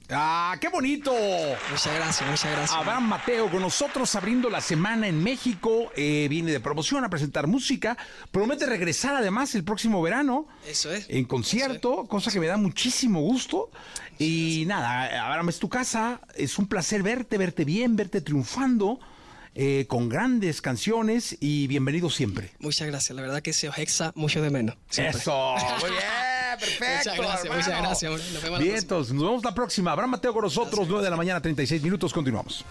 Ah, 0.10 0.56
qué 0.62 0.70
bonito. 0.70 1.12
Muchas 1.70 1.94
gracias, 1.96 2.30
muchas 2.30 2.52
gracias. 2.52 2.72
Abraham 2.72 3.10
Mateo 3.10 3.52
con 3.52 3.62
nosotros 3.62 4.16
abriendo 4.16 4.50
la 4.50 4.62
semana 4.62 5.08
en 5.08 5.22
México. 5.22 5.92
Eh, 5.98 6.28
viene 6.30 6.52
de 6.52 6.60
promoción 6.62 7.04
a 7.04 7.10
presentar 7.10 7.46
música. 7.48 7.98
Promete 8.32 8.66
regresar 8.66 9.16
además 9.16 9.54
el 9.56 9.66
próximo 9.66 10.02
verano. 10.02 10.48
Eso 10.66 10.94
es. 10.94 11.08
En 11.10 11.26
concierto, 11.26 12.06
cosa 12.08 12.32
que 12.32 12.40
me 12.40 12.48
da 12.48 12.56
muchísimo 12.56 13.20
gusto. 13.20 13.70
Y 14.18 14.64
nada, 14.66 15.26
Abraham 15.26 15.50
es 15.50 15.60
tu 15.60 15.68
casa. 15.68 16.22
Es 16.36 16.58
un 16.58 16.68
placer 16.68 17.04
verte, 17.04 17.38
verte 17.38 17.66
bien, 17.66 17.96
verte 17.98 18.22
triunfando. 18.22 19.00
eh, 19.60 19.88
con 19.90 20.08
grandes 20.08 20.62
canciones 20.62 21.36
y 21.40 21.66
bienvenido 21.66 22.12
siempre. 22.12 22.52
Muchas 22.60 22.88
gracias. 22.88 23.16
La 23.16 23.24
verdad 23.24 23.42
que 23.42 23.54
se 23.54 23.68
os 23.68 23.78
exa 23.80 24.12
mucho 24.14 24.40
de 24.40 24.52
menos. 24.52 24.78
siempre. 24.88 25.20
Eso, 25.20 25.56
muy 25.82 25.90
bien, 25.90 26.04
perfecto. 26.58 27.10
Muchas 27.12 27.18
gracias, 27.18 27.46
hermano. 27.46 27.62
muchas 27.66 27.82
gracias. 27.82 28.12
Nos 28.12 28.22
vemos 28.22 28.34
la 28.34 28.50
Bien, 28.50 28.58
próxima. 28.60 28.78
entonces, 28.78 29.14
nos 29.14 29.24
vemos 29.24 29.44
la 29.44 29.54
próxima. 29.54 29.92
Abraham 29.92 30.12
Mateo 30.12 30.34
con 30.34 30.44
nosotros, 30.44 30.88
9 30.88 31.04
de 31.04 31.10
la 31.10 31.18
mañana, 31.18 31.42
36 31.42 31.82
minutos. 31.82 32.14
Continuamos. 32.14 32.64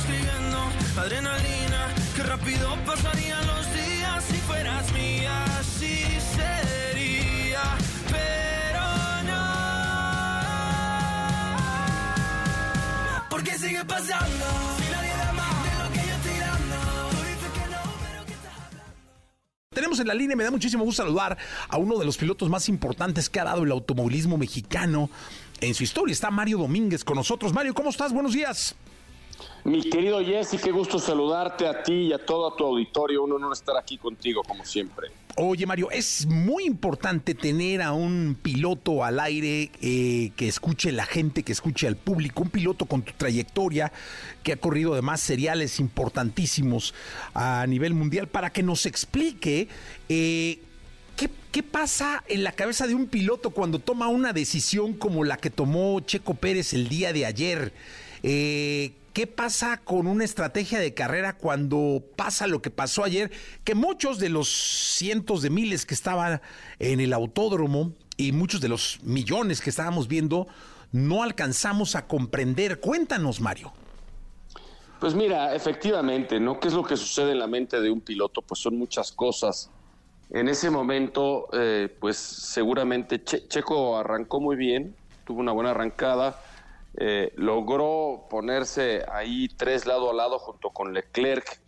Escribiendo. 0.00 0.58
Adrenalina, 0.96 1.94
que 2.16 2.22
rápido 2.22 2.76
pasarían 2.84 3.46
los 3.46 3.66
días 3.72 4.24
si 4.24 4.36
fueras 4.36 4.92
mía. 4.92 5.44
Así 5.58 6.04
sería, 6.36 7.62
pero 8.10 8.82
no. 9.30 9.44
Porque 13.28 13.58
sigue 13.58 13.84
pasando. 13.84 14.46
Nadie 14.90 15.14
da 15.22 15.32
más 15.32 15.64
de 15.64 15.70
lo 15.82 15.90
que 15.92 16.00
yo 16.08 16.14
estoy 16.14 16.38
dando. 16.38 16.76
Que 17.54 17.64
no, 17.70 17.82
pero 18.02 18.26
que 18.26 18.34
Tenemos 19.74 20.00
en 20.00 20.08
la 20.08 20.14
línea, 20.14 20.36
me 20.36 20.44
da 20.44 20.50
muchísimo 20.50 20.84
gusto 20.84 21.02
saludar 21.02 21.36
a 21.68 21.76
uno 21.76 21.98
de 21.98 22.04
los 22.04 22.16
pilotos 22.16 22.48
más 22.48 22.68
importantes 22.68 23.28
que 23.28 23.40
ha 23.40 23.44
dado 23.44 23.62
el 23.64 23.72
automovilismo 23.72 24.36
mexicano 24.36 25.10
en 25.60 25.74
su 25.74 25.84
historia. 25.84 26.12
Está 26.12 26.30
Mario 26.30 26.58
Domínguez 26.58 27.04
con 27.04 27.16
nosotros. 27.16 27.52
Mario, 27.52 27.74
¿cómo 27.74 27.90
estás? 27.90 28.12
Buenos 28.12 28.32
días. 28.32 28.74
Mi 29.64 29.82
querido 29.82 30.24
Jesse, 30.24 30.60
qué 30.62 30.70
gusto 30.70 30.98
saludarte 30.98 31.66
a 31.66 31.82
ti 31.82 31.92
y 31.92 32.12
a 32.12 32.24
todo 32.24 32.52
tu 32.54 32.64
auditorio. 32.64 33.22
Un 33.24 33.32
honor 33.32 33.52
estar 33.52 33.76
aquí 33.76 33.98
contigo, 33.98 34.42
como 34.46 34.64
siempre. 34.64 35.08
Oye, 35.36 35.64
Mario, 35.64 35.90
es 35.90 36.26
muy 36.26 36.64
importante 36.64 37.34
tener 37.34 37.82
a 37.82 37.92
un 37.92 38.36
piloto 38.42 39.04
al 39.04 39.20
aire 39.20 39.70
eh, 39.80 40.32
que 40.36 40.48
escuche 40.48 40.92
la 40.92 41.06
gente, 41.06 41.42
que 41.42 41.52
escuche 41.52 41.86
al 41.86 41.96
público, 41.96 42.42
un 42.42 42.50
piloto 42.50 42.86
con 42.86 43.02
tu 43.02 43.12
trayectoria, 43.12 43.92
que 44.42 44.52
ha 44.52 44.56
corrido 44.56 44.92
además 44.92 45.20
seriales 45.20 45.78
importantísimos 45.78 46.94
a 47.32 47.64
nivel 47.66 47.94
mundial, 47.94 48.26
para 48.26 48.50
que 48.50 48.62
nos 48.62 48.86
explique 48.86 49.68
eh, 50.08 50.58
¿Qué, 51.52 51.62
pasa 51.62 52.24
en 52.28 52.44
la 52.44 52.52
cabeza 52.52 52.86
de 52.86 52.94
un 52.94 53.06
piloto 53.06 53.50
cuando 53.50 53.78
toma 53.78 54.08
una 54.08 54.32
decisión 54.32 54.94
como 54.94 55.24
la 55.24 55.36
que 55.36 55.50
tomó 55.50 56.00
Checo 56.00 56.34
Pérez 56.34 56.72
el 56.72 56.88
día 56.88 57.12
de 57.12 57.26
ayer? 57.26 57.72
Eh, 58.22 58.92
¿Qué 59.12 59.26
pasa 59.26 59.78
con 59.78 60.06
una 60.06 60.24
estrategia 60.24 60.78
de 60.78 60.94
carrera 60.94 61.36
cuando 61.36 62.02
pasa 62.16 62.46
lo 62.46 62.62
que 62.62 62.70
pasó 62.70 63.02
ayer? 63.02 63.32
Que 63.64 63.74
muchos 63.74 64.18
de 64.18 64.28
los 64.28 64.48
cientos 64.48 65.42
de 65.42 65.50
miles 65.50 65.84
que 65.84 65.94
estaban 65.94 66.40
en 66.78 67.00
el 67.00 67.12
autódromo 67.12 67.92
y 68.16 68.30
muchos 68.32 68.60
de 68.60 68.68
los 68.68 69.00
millones 69.02 69.60
que 69.60 69.70
estábamos 69.70 70.06
viendo 70.06 70.46
no 70.92 71.22
alcanzamos 71.24 71.96
a 71.96 72.06
comprender. 72.06 72.78
Cuéntanos, 72.78 73.40
Mario. 73.40 73.72
Pues 75.00 75.14
mira, 75.14 75.54
efectivamente, 75.56 76.38
¿no? 76.38 76.60
¿Qué 76.60 76.68
es 76.68 76.74
lo 76.74 76.84
que 76.84 76.96
sucede 76.96 77.32
en 77.32 77.38
la 77.40 77.46
mente 77.46 77.80
de 77.80 77.90
un 77.90 78.00
piloto? 78.00 78.42
Pues 78.42 78.60
son 78.60 78.76
muchas 78.78 79.10
cosas. 79.10 79.70
En 80.30 80.48
ese 80.48 80.70
momento, 80.70 81.48
eh, 81.52 81.88
pues 81.98 82.16
seguramente 82.16 83.24
Che- 83.24 83.48
Checo 83.48 83.96
arrancó 83.98 84.40
muy 84.40 84.54
bien, 84.54 84.94
tuvo 85.24 85.40
una 85.40 85.50
buena 85.52 85.70
arrancada, 85.70 86.40
eh, 86.96 87.32
logró 87.36 88.26
ponerse 88.28 89.04
ahí 89.10 89.48
tres 89.48 89.86
lado 89.86 90.10
a 90.10 90.14
lado 90.14 90.38
junto 90.38 90.70
con 90.70 90.92
Leclerc, 90.92 91.60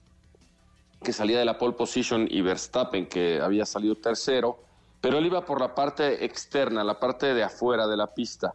que 1.02 1.12
salía 1.12 1.38
de 1.38 1.44
la 1.44 1.58
pole 1.58 1.74
position, 1.74 2.26
y 2.30 2.40
Verstappen, 2.42 3.06
que 3.06 3.40
había 3.40 3.66
salido 3.66 3.96
tercero, 3.96 4.58
pero 5.00 5.18
él 5.18 5.26
iba 5.26 5.44
por 5.44 5.60
la 5.60 5.74
parte 5.74 6.24
externa, 6.24 6.84
la 6.84 6.98
parte 6.98 7.34
de 7.34 7.42
afuera 7.42 7.86
de 7.86 7.96
la 7.96 8.14
pista. 8.14 8.54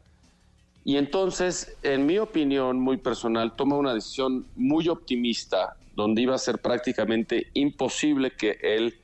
Y 0.86 0.96
entonces, 0.96 1.78
en 1.84 2.06
mi 2.06 2.18
opinión 2.18 2.80
muy 2.80 2.98
personal, 2.98 3.56
toma 3.56 3.76
una 3.76 3.94
decisión 3.94 4.48
muy 4.56 4.88
optimista, 4.88 5.76
donde 5.96 6.22
iba 6.22 6.36
a 6.36 6.38
ser 6.38 6.60
prácticamente 6.60 7.48
imposible 7.54 8.32
que 8.32 8.58
él 8.62 9.02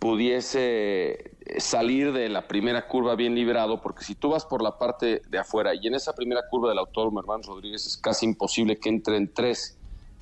pudiese 0.00 1.30
salir 1.58 2.12
de 2.12 2.28
la 2.28 2.46
primera 2.46 2.86
curva 2.86 3.14
bien 3.14 3.34
librado, 3.34 3.80
porque 3.80 4.04
si 4.04 4.14
tú 4.14 4.30
vas 4.30 4.44
por 4.44 4.62
la 4.62 4.78
parte 4.78 5.22
de 5.28 5.38
afuera 5.38 5.74
y 5.74 5.86
en 5.86 5.94
esa 5.94 6.14
primera 6.14 6.42
curva 6.48 6.68
del 6.68 6.78
autódromo 6.78 7.20
Hermanos 7.20 7.46
Rodríguez 7.46 7.86
es 7.86 7.96
casi 7.96 8.26
imposible 8.26 8.78
que 8.78 8.88
entren 8.88 9.32
tres 9.32 9.78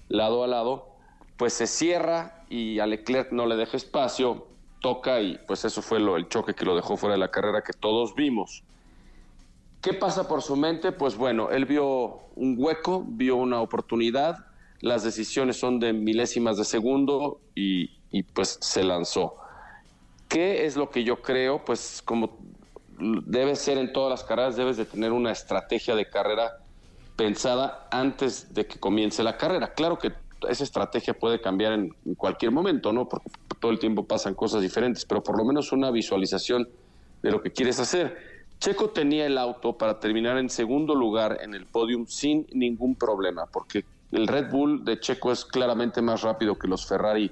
lado 0.09 0.45
a 0.45 0.47
lado, 0.47 0.89
pues 1.37 1.53
se 1.53 1.67
cierra 1.67 2.45
y 2.49 2.79
a 2.79 2.87
Leclerc 2.87 3.33
no 3.33 3.47
le 3.47 3.57
deja 3.57 3.77
espacio, 3.77 4.47
toca 4.81 5.21
y 5.21 5.39
pues 5.47 5.65
eso 5.65 5.83
fue 5.83 6.01
lo, 6.01 6.17
el 6.17 6.29
choque 6.29 6.55
que 6.55 6.65
lo 6.65 6.75
dejó 6.75 6.97
fuera 6.97 7.15
de 7.15 7.21
la 7.21 7.31
carrera 7.31 7.63
que 7.63 7.73
todos 7.73 8.15
vimos. 8.15 8.63
¿Qué 9.81 9.95
pasa 9.95 10.27
por 10.27 10.43
su 10.43 10.57
mente? 10.57 10.93
Pues 10.93 11.17
bueno, 11.17 11.51
él 11.51 11.65
vio 11.65 12.21
un 12.35 12.57
hueco, 12.59 13.05
vio 13.07 13.37
una 13.37 13.61
oportunidad, 13.61 14.47
las 14.81 15.05
decisiones 15.05 15.59
son 15.59 15.79
de 15.79 15.93
milésimas 15.93 16.57
de 16.57 16.65
segundo 16.65 17.41
y, 17.55 17.89
pues 18.35 18.59
se 18.61 18.83
lanzó. 18.83 19.37
¿Qué 20.29 20.67
es 20.67 20.77
lo 20.77 20.91
que 20.91 21.05
yo 21.05 21.23
creo? 21.23 21.65
Pues 21.65 22.03
como 22.05 22.39
debe 22.99 23.57
ser 23.57 23.79
en 23.79 23.93
todas 23.93 24.11
las 24.11 24.25
carreras, 24.25 24.57
debes 24.57 24.77
de 24.77 24.85
tener 24.85 25.13
una 25.13 25.33
estrategia 25.33 25.95
de 25.95 26.09
carrera 26.09 26.59
pensada 27.17 27.89
antes 27.91 28.53
de 28.55 28.67
que 28.67 28.79
comience 28.79 29.23
la 29.23 29.37
carrera. 29.37 29.73
Claro 29.73 29.99
que 29.99 30.13
esa 30.49 30.65
estrategia 30.65 31.15
puede 31.15 31.41
cambiar 31.41 31.73
en, 31.73 31.95
en 32.05 32.15
cualquier 32.15 32.53
momento, 32.53 32.93
¿no? 32.93 33.09
Porque 33.09 33.31
todo 33.59 33.71
el 33.73 33.79
tiempo 33.79 34.05
pasan 34.05 34.35
cosas 34.35 34.63
diferentes, 34.63 35.05
pero 35.05 35.23
por 35.23 35.37
lo 35.37 35.45
menos 35.45 35.73
una 35.73 35.91
visualización 35.91 36.69
de 37.23 37.31
lo 37.31 37.43
que 37.43 37.51
quieres 37.51 37.81
hacer. 37.81 38.17
Checo 38.61 38.91
tenía 38.91 39.27
el 39.27 39.39
auto 39.39 39.79
para 39.79 40.01
terminar 40.01 40.37
en 40.39 40.51
segundo 40.51 40.95
lugar 40.95 41.39
en 41.43 41.55
el 41.55 41.67
podium 41.67 42.07
sin 42.07 42.47
ningún 42.53 42.97
problema, 42.97 43.47
porque 43.47 43.85
el 44.11 44.27
Red 44.27 44.51
Bull 44.51 44.85
de 44.85 44.99
Checo 44.99 45.31
es 45.31 45.45
claramente 45.45 46.03
más 46.03 46.23
rápido 46.23 46.59
que 46.59 46.67
los 46.67 46.87
Ferrari 46.87 47.31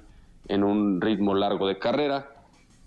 en 0.49 0.62
un 0.62 1.01
ritmo 1.01 1.34
largo 1.34 1.66
de 1.66 1.78
carrera, 1.78 2.36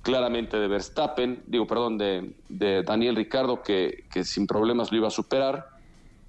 claramente 0.01 0.57
de 0.57 0.67
Verstappen, 0.67 1.43
digo, 1.47 1.67
perdón, 1.67 1.97
de, 1.97 2.83
Daniel 2.85 3.15
Ricardo, 3.15 3.61
que, 3.61 4.05
que, 4.11 4.23
sin 4.23 4.47
problemas 4.47 4.91
lo 4.91 4.97
iba 4.97 5.07
a 5.07 5.11
superar, 5.11 5.67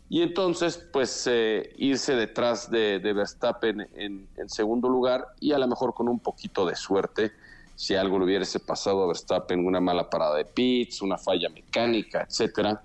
y 0.08 0.22
entonces, 0.22 0.76
pues, 0.92 1.28
eh, 1.30 1.72
irse 1.78 2.16
detrás 2.16 2.70
de, 2.70 2.98
Verstappen 2.98 3.88
en, 3.94 4.26
en 4.36 4.48
segundo 4.48 4.88
lugar 4.88 5.24
y 5.38 5.52
a 5.52 5.58
lo 5.58 5.68
mejor 5.68 5.94
con 5.94 6.08
un 6.08 6.18
poquito 6.18 6.66
de 6.66 6.74
suerte 6.74 7.32
si 7.76 7.94
algo 7.94 8.18
le 8.18 8.26
hubiese 8.26 8.60
pasado 8.60 9.04
a 9.04 9.06
Verstappen, 9.06 9.64
una 9.64 9.80
mala 9.80 10.10
parada 10.10 10.36
de 10.36 10.44
pits, 10.44 11.00
una 11.00 11.16
falla 11.16 11.48
mecánica, 11.48 12.26
etcétera, 12.28 12.82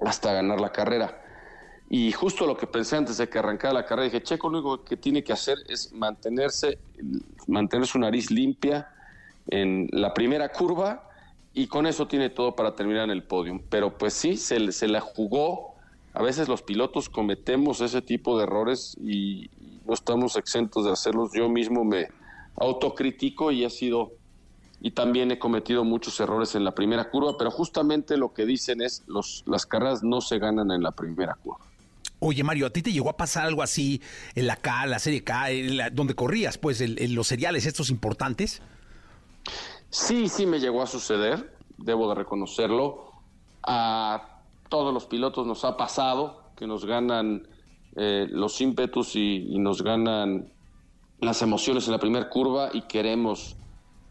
hasta 0.00 0.32
ganar 0.32 0.60
la 0.60 0.72
carrera. 0.72 1.20
Y 1.90 2.12
justo 2.12 2.46
lo 2.46 2.56
que 2.56 2.66
pensé 2.66 2.96
antes 2.96 3.18
de 3.18 3.28
que 3.28 3.38
arrancara 3.38 3.74
la 3.74 3.84
carrera, 3.84 4.04
dije, 4.04 4.22
Checo 4.22 4.48
lo 4.48 4.60
único 4.60 4.84
que 4.84 4.96
tiene 4.96 5.22
que 5.22 5.34
hacer 5.34 5.58
es 5.68 5.92
mantenerse, 5.92 6.78
mantener 7.48 7.86
su 7.86 7.98
nariz 7.98 8.30
limpia 8.30 8.88
en 9.48 9.88
la 9.92 10.14
primera 10.14 10.50
curva 10.50 11.08
y 11.54 11.66
con 11.66 11.86
eso 11.86 12.06
tiene 12.06 12.30
todo 12.30 12.54
para 12.54 12.76
terminar 12.76 13.04
en 13.04 13.10
el 13.10 13.24
podio. 13.24 13.60
Pero 13.68 13.96
pues 13.96 14.14
sí, 14.14 14.36
se, 14.36 14.72
se 14.72 14.88
la 14.88 15.00
jugó. 15.00 15.74
A 16.12 16.22
veces 16.22 16.48
los 16.48 16.62
pilotos 16.62 17.08
cometemos 17.08 17.80
ese 17.80 18.02
tipo 18.02 18.38
de 18.38 18.44
errores 18.44 18.96
y, 19.00 19.50
no 19.86 19.94
estamos 19.94 20.36
exentos 20.36 20.84
de 20.84 20.92
hacerlos. 20.92 21.30
Yo 21.34 21.48
mismo 21.48 21.82
me, 21.82 22.08
autocritico 22.56 23.50
y 23.50 23.64
ha 23.64 23.70
sido 23.70 24.12
y 24.80 24.92
también 24.92 25.30
he 25.30 25.38
cometido 25.38 25.82
muchos 25.82 26.20
errores 26.20 26.54
en 26.54 26.62
la 26.62 26.72
primera 26.72 27.10
curva, 27.10 27.36
pero 27.38 27.50
justamente 27.50 28.16
lo 28.16 28.32
que 28.32 28.44
dicen 28.44 28.80
es 28.80 29.02
los 29.06 29.42
las 29.46 29.66
carreras 29.66 30.04
no 30.04 30.20
se 30.20 30.38
ganan 30.38 30.70
en 30.70 30.82
la 30.82 30.92
primera 30.92 31.34
curva. 31.42 31.64
Oye, 32.20 32.44
Mario, 32.44 32.66
¿a 32.66 32.70
ti 32.70 32.82
te 32.82 32.92
llegó 32.92 33.10
a 33.10 33.16
pasar 33.16 33.46
algo 33.46 33.62
así 33.62 34.02
en 34.34 34.46
la 34.46 34.56
K, 34.56 34.86
la 34.86 34.98
Serie 34.98 35.24
K, 35.24 35.50
la, 35.50 35.90
donde 35.90 36.14
corrías, 36.14 36.58
pues, 36.58 36.80
en 36.80 37.14
los 37.14 37.28
seriales 37.28 37.64
estos 37.64 37.90
importantes? 37.90 38.60
Sí, 39.90 40.28
sí 40.28 40.46
me 40.46 40.60
llegó 40.60 40.82
a 40.82 40.86
suceder. 40.86 41.56
debo 41.78 42.08
de 42.08 42.14
reconocerlo. 42.14 43.12
A 43.62 44.42
todos 44.68 44.92
los 44.92 45.06
pilotos 45.06 45.46
nos 45.46 45.64
ha 45.64 45.76
pasado 45.76 46.52
que 46.56 46.66
nos 46.66 46.84
ganan 46.84 47.46
eh, 47.96 48.26
los 48.30 48.60
ímpetus 48.60 49.16
y, 49.16 49.58
nos 49.58 49.82
ganan 49.82 50.52
las 51.20 51.42
emociones 51.42 51.86
en 51.86 51.92
la 51.92 51.98
primera 51.98 52.28
curva 52.28 52.70
y 52.72 52.82
queremos 52.82 53.56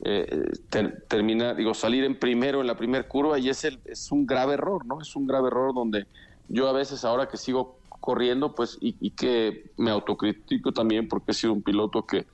eh, 0.03 0.27
ter- 0.69 1.05
terminar, 1.07 1.55
digo, 1.55 1.73
salir 1.73 2.03
en 2.03 2.19
primero 2.19 2.61
en 2.61 2.67
la 2.67 2.75
primera 2.75 3.07
curva 3.07 3.39
y 3.39 3.49
es, 3.49 3.63
el, 3.65 3.79
es 3.85 4.11
un 4.11 4.25
grave 4.25 4.53
error, 4.53 4.85
¿no? 4.85 5.01
Es 5.01 5.15
un 5.15 5.27
grave 5.27 5.47
error 5.47 5.73
donde 5.73 6.07
yo 6.47 6.67
a 6.67 6.73
veces 6.73 7.03
ahora 7.05 7.27
que 7.27 7.37
sigo 7.37 7.79
corriendo, 7.99 8.55
pues, 8.55 8.77
y 8.79 9.11
que 9.11 9.71
me 9.77 9.91
autocritico 9.91 10.71
también 10.71 11.07
porque 11.09 11.31
he 11.31 11.33
sido 11.33 11.51
un 11.53 11.61
piloto 11.61 12.05
que 12.05 12.25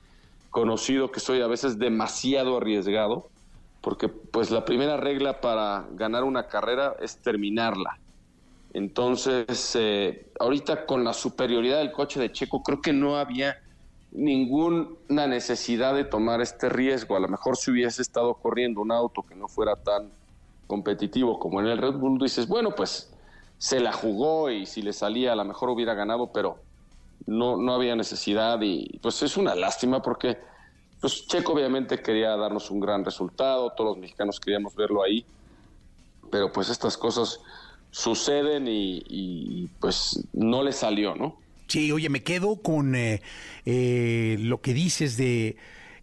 conocido 0.54 1.10
que 1.10 1.18
soy 1.18 1.40
a 1.40 1.48
veces 1.48 1.80
demasiado 1.80 2.58
arriesgado, 2.58 3.28
porque 3.80 4.06
pues 4.06 4.52
la 4.52 4.64
primera 4.64 4.96
regla 4.96 5.40
para 5.40 5.84
ganar 5.94 6.22
una 6.22 6.46
carrera 6.46 6.94
es 7.00 7.16
terminarla. 7.16 7.98
Entonces, 8.72 9.74
eh, 9.74 10.30
ahorita 10.38 10.86
con 10.86 11.02
la 11.02 11.12
superioridad 11.12 11.78
del 11.78 11.90
coche 11.90 12.20
de 12.20 12.30
Checo, 12.30 12.62
creo 12.62 12.80
que 12.80 12.92
no 12.92 13.16
había 13.16 13.56
ninguna 14.12 15.26
necesidad 15.26 15.92
de 15.92 16.04
tomar 16.04 16.40
este 16.40 16.68
riesgo. 16.68 17.16
A 17.16 17.20
lo 17.20 17.26
mejor 17.26 17.56
si 17.56 17.72
hubiese 17.72 18.00
estado 18.00 18.34
corriendo 18.34 18.80
un 18.80 18.92
auto 18.92 19.22
que 19.22 19.34
no 19.34 19.48
fuera 19.48 19.74
tan 19.74 20.12
competitivo 20.68 21.40
como 21.40 21.60
en 21.60 21.66
el 21.66 21.78
Red 21.78 21.94
Bull, 21.94 22.20
dices, 22.20 22.46
bueno, 22.46 22.76
pues 22.76 23.12
se 23.58 23.80
la 23.80 23.92
jugó 23.92 24.52
y 24.52 24.66
si 24.66 24.82
le 24.82 24.92
salía 24.92 25.32
a 25.32 25.36
lo 25.36 25.44
mejor 25.44 25.70
hubiera 25.70 25.94
ganado, 25.94 26.30
pero 26.32 26.60
no, 27.26 27.56
no 27.56 27.74
había 27.74 27.96
necesidad 27.96 28.60
y 28.62 28.98
pues 29.02 29.22
es 29.22 29.36
una 29.36 29.54
lástima 29.54 30.02
porque 30.02 30.38
pues 31.00 31.26
Checo 31.26 31.52
obviamente 31.52 32.00
quería 32.00 32.36
darnos 32.36 32.70
un 32.70 32.80
gran 32.80 33.04
resultado, 33.04 33.70
todos 33.76 33.90
los 33.90 33.98
mexicanos 33.98 34.40
queríamos 34.40 34.74
verlo 34.74 35.02
ahí, 35.02 35.24
pero 36.30 36.50
pues 36.50 36.70
estas 36.70 36.96
cosas 36.96 37.40
suceden 37.90 38.66
y, 38.66 39.68
pues 39.80 40.26
no 40.32 40.62
le 40.62 40.72
salió, 40.72 41.14
¿no? 41.14 41.36
Sí, 41.68 41.92
oye, 41.92 42.08
me 42.08 42.22
quedo 42.22 42.56
con 42.56 42.94
eh, 42.94 43.22
eh, 43.66 44.36
lo 44.40 44.60
que 44.60 44.74
dices 44.74 45.16
de 45.16 45.56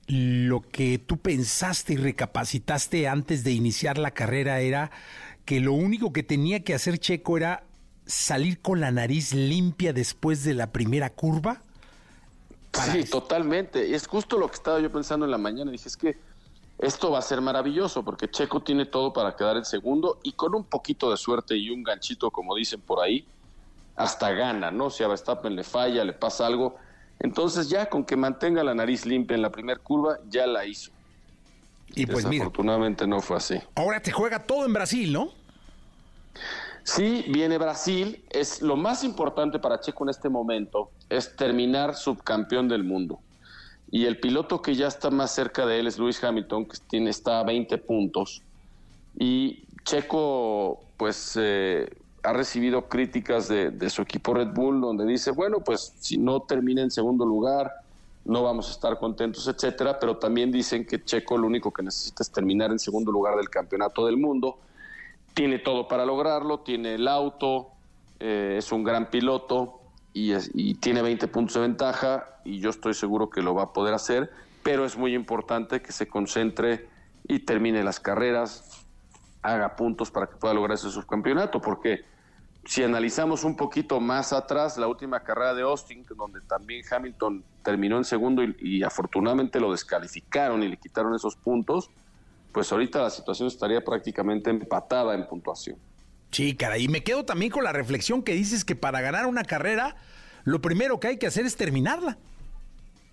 lo 0.07 0.61
que 0.61 0.99
tú 0.99 1.17
pensaste 1.17 1.93
y 1.93 1.97
recapacitaste 1.97 3.07
antes 3.07 3.43
de 3.43 3.53
iniciar 3.53 3.97
la 3.97 4.11
carrera 4.11 4.61
era 4.61 4.91
que 5.45 5.59
lo 5.59 5.73
único 5.73 6.13
que 6.13 6.23
tenía 6.23 6.63
que 6.63 6.73
hacer 6.73 6.97
Checo 6.97 7.37
era 7.37 7.63
salir 8.11 8.61
con 8.61 8.79
la 8.81 8.91
nariz 8.91 9.33
limpia 9.33 9.93
después 9.93 10.43
de 10.43 10.53
la 10.53 10.71
primera 10.71 11.09
curva. 11.09 11.61
Sí, 12.91 13.03
totalmente. 13.05 13.95
Es 13.95 14.07
justo 14.07 14.37
lo 14.37 14.47
que 14.47 14.55
estaba 14.55 14.79
yo 14.79 14.91
pensando 14.91 15.25
en 15.25 15.31
la 15.31 15.37
mañana. 15.37 15.71
Dije, 15.71 15.87
es 15.87 15.97
que 15.97 16.17
esto 16.77 17.11
va 17.11 17.19
a 17.19 17.21
ser 17.21 17.41
maravilloso 17.41 18.03
porque 18.03 18.29
Checo 18.29 18.61
tiene 18.61 18.85
todo 18.85 19.13
para 19.13 19.35
quedar 19.35 19.57
en 19.57 19.65
segundo 19.65 20.19
y 20.23 20.33
con 20.33 20.55
un 20.55 20.63
poquito 20.63 21.09
de 21.11 21.17
suerte 21.17 21.55
y 21.55 21.69
un 21.69 21.83
ganchito, 21.83 22.31
como 22.31 22.55
dicen 22.55 22.81
por 22.81 23.01
ahí, 23.01 23.25
hasta 23.95 24.31
gana, 24.31 24.71
¿no? 24.71 24.89
Si 24.89 25.03
a 25.03 25.07
Verstappen 25.07 25.55
le 25.55 25.63
falla, 25.63 26.03
le 26.03 26.13
pasa 26.13 26.47
algo. 26.47 26.77
Entonces 27.19 27.69
ya 27.69 27.87
con 27.87 28.03
que 28.03 28.15
mantenga 28.15 28.63
la 28.63 28.73
nariz 28.73 29.05
limpia 29.05 29.35
en 29.35 29.41
la 29.41 29.51
primera 29.51 29.79
curva, 29.79 30.17
ya 30.29 30.47
la 30.47 30.65
hizo. 30.65 30.91
Y 31.93 32.05
pues 32.05 32.25
mira. 32.25 32.45
Desafortunadamente 32.45 33.05
no 33.05 33.21
fue 33.21 33.37
así. 33.37 33.59
Ahora 33.75 34.01
te 34.01 34.11
juega 34.11 34.43
todo 34.43 34.65
en 34.65 34.73
Brasil, 34.73 35.13
¿no? 35.13 35.29
Sí, 36.83 37.25
viene 37.29 37.57
Brasil. 37.57 38.23
Es 38.29 38.61
lo 38.61 38.75
más 38.75 39.03
importante 39.03 39.59
para 39.59 39.79
Checo 39.79 40.03
en 40.03 40.09
este 40.09 40.29
momento 40.29 40.91
es 41.09 41.35
terminar 41.35 41.95
subcampeón 41.95 42.67
del 42.67 42.83
mundo. 42.83 43.19
Y 43.91 44.05
el 44.05 44.19
piloto 44.19 44.61
que 44.61 44.75
ya 44.75 44.87
está 44.87 45.09
más 45.09 45.35
cerca 45.35 45.65
de 45.65 45.79
él 45.79 45.87
es 45.87 45.99
Lewis 45.99 46.23
Hamilton, 46.23 46.65
que 46.65 46.77
tiene, 46.87 47.09
está 47.09 47.39
a 47.39 47.43
20 47.43 47.77
puntos. 47.79 48.41
Y 49.19 49.65
Checo, 49.83 50.79
pues, 50.95 51.37
eh, 51.39 51.89
ha 52.23 52.33
recibido 52.33 52.87
críticas 52.87 53.49
de, 53.49 53.71
de, 53.71 53.89
su 53.89 54.01
equipo 54.01 54.33
Red 54.33 54.53
Bull, 54.53 54.79
donde 54.79 55.05
dice, 55.05 55.31
bueno, 55.31 55.59
pues, 55.59 55.93
si 55.99 56.17
no 56.17 56.41
termina 56.41 56.81
en 56.81 56.89
segundo 56.89 57.25
lugar, 57.25 57.71
no 58.23 58.43
vamos 58.43 58.69
a 58.69 58.71
estar 58.71 58.97
contentos, 58.97 59.47
etcétera. 59.47 59.99
Pero 59.99 60.17
también 60.17 60.51
dicen 60.51 60.85
que 60.85 61.03
Checo 61.03 61.37
lo 61.37 61.47
único 61.47 61.71
que 61.71 61.83
necesita 61.83 62.23
es 62.23 62.31
terminar 62.31 62.71
en 62.71 62.79
segundo 62.79 63.11
lugar 63.11 63.35
del 63.35 63.49
campeonato 63.49 64.05
del 64.05 64.17
mundo. 64.17 64.57
Tiene 65.33 65.59
todo 65.59 65.87
para 65.87 66.05
lograrlo, 66.05 66.59
tiene 66.59 66.95
el 66.95 67.07
auto, 67.07 67.69
eh, 68.19 68.55
es 68.57 68.71
un 68.71 68.83
gran 68.83 69.09
piloto 69.09 69.81
y, 70.13 70.75
tiene 70.75 71.01
20 71.01 71.27
puntos 71.27 71.55
de 71.55 71.61
ventaja 71.61 72.39
y 72.43 72.59
yo 72.59 72.69
estoy 72.69 72.93
seguro 72.93 73.29
que 73.29 73.41
lo 73.41 73.55
va 73.55 73.63
a 73.63 73.73
poder 73.73 73.93
hacer, 73.93 74.31
pero 74.61 74.85
es 74.85 74.97
muy 74.97 75.15
importante 75.15 75.81
que 75.81 75.91
se 75.91 76.07
concentre 76.07 76.87
y 77.27 77.39
termine 77.39 77.83
las 77.83 77.99
carreras, 77.99 78.85
haga 79.41 79.75
puntos 79.75 80.11
para 80.11 80.27
que 80.27 80.35
pueda 80.35 80.53
lograr 80.53 80.75
ese 80.75 80.89
subcampeonato, 80.89 81.61
porque 81.61 82.03
si 82.65 82.83
analizamos 82.83 83.43
un 83.43 83.55
poquito 83.55 83.99
más 83.99 84.33
atrás, 84.33 84.77
la 84.77 84.87
última 84.87 85.21
carrera 85.21 85.55
de 85.55 85.63
Austin, 85.63 86.05
donde 86.15 86.41
también 86.41 86.83
Hamilton 86.89 87.43
terminó 87.63 87.97
en 87.97 88.03
segundo 88.03 88.43
y, 88.43 88.55
y 88.59 88.83
afortunadamente 88.83 89.59
lo 89.59 89.71
descalificaron 89.71 90.61
y 90.61 90.67
le 90.67 90.77
quitaron 90.77 91.15
esos 91.15 91.35
puntos, 91.35 91.89
pues 92.51 92.71
ahorita 92.71 93.01
la 93.01 93.09
situación 93.09 93.47
estaría 93.47 93.83
prácticamente 93.83 94.49
empatada 94.49 95.13
en 95.15 95.27
puntuación. 95.27 95.77
Sí, 96.31 96.55
cara, 96.55 96.77
y 96.77 96.87
me 96.87 97.03
quedo 97.03 97.25
también 97.25 97.51
con 97.51 97.63
la 97.63 97.73
reflexión 97.73 98.23
que 98.23 98.33
dices 98.33 98.63
que 98.63 98.75
para 98.75 99.01
ganar 99.01 99.25
una 99.25 99.43
carrera, 99.43 99.95
lo 100.43 100.61
primero 100.61 100.99
que 100.99 101.09
hay 101.09 101.17
que 101.17 101.27
hacer 101.27 101.45
es 101.45 101.55
terminarla. 101.55 102.17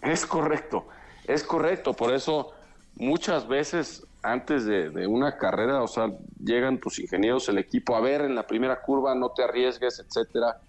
Es 0.02 0.24
correcto, 0.24 0.86
es 1.26 1.42
correcto, 1.42 1.94
por 1.94 2.14
eso 2.14 2.52
muchas 2.94 3.48
veces 3.48 4.06
antes 4.22 4.64
de, 4.64 4.90
de, 4.90 5.06
una 5.06 5.36
carrera, 5.36 5.82
o 5.82 5.88
sea, 5.88 6.12
llegan 6.42 6.78
tus 6.78 6.98
ingenieros, 6.98 7.48
el 7.48 7.58
equipo, 7.58 7.96
a 7.96 8.00
ver 8.00 8.22
en 8.22 8.34
la 8.34 8.46
primera 8.46 8.80
curva, 8.80 9.14
no 9.14 9.30
te 9.30 9.42
arriesgues, 9.42 10.00
etcétera, 10.00 10.60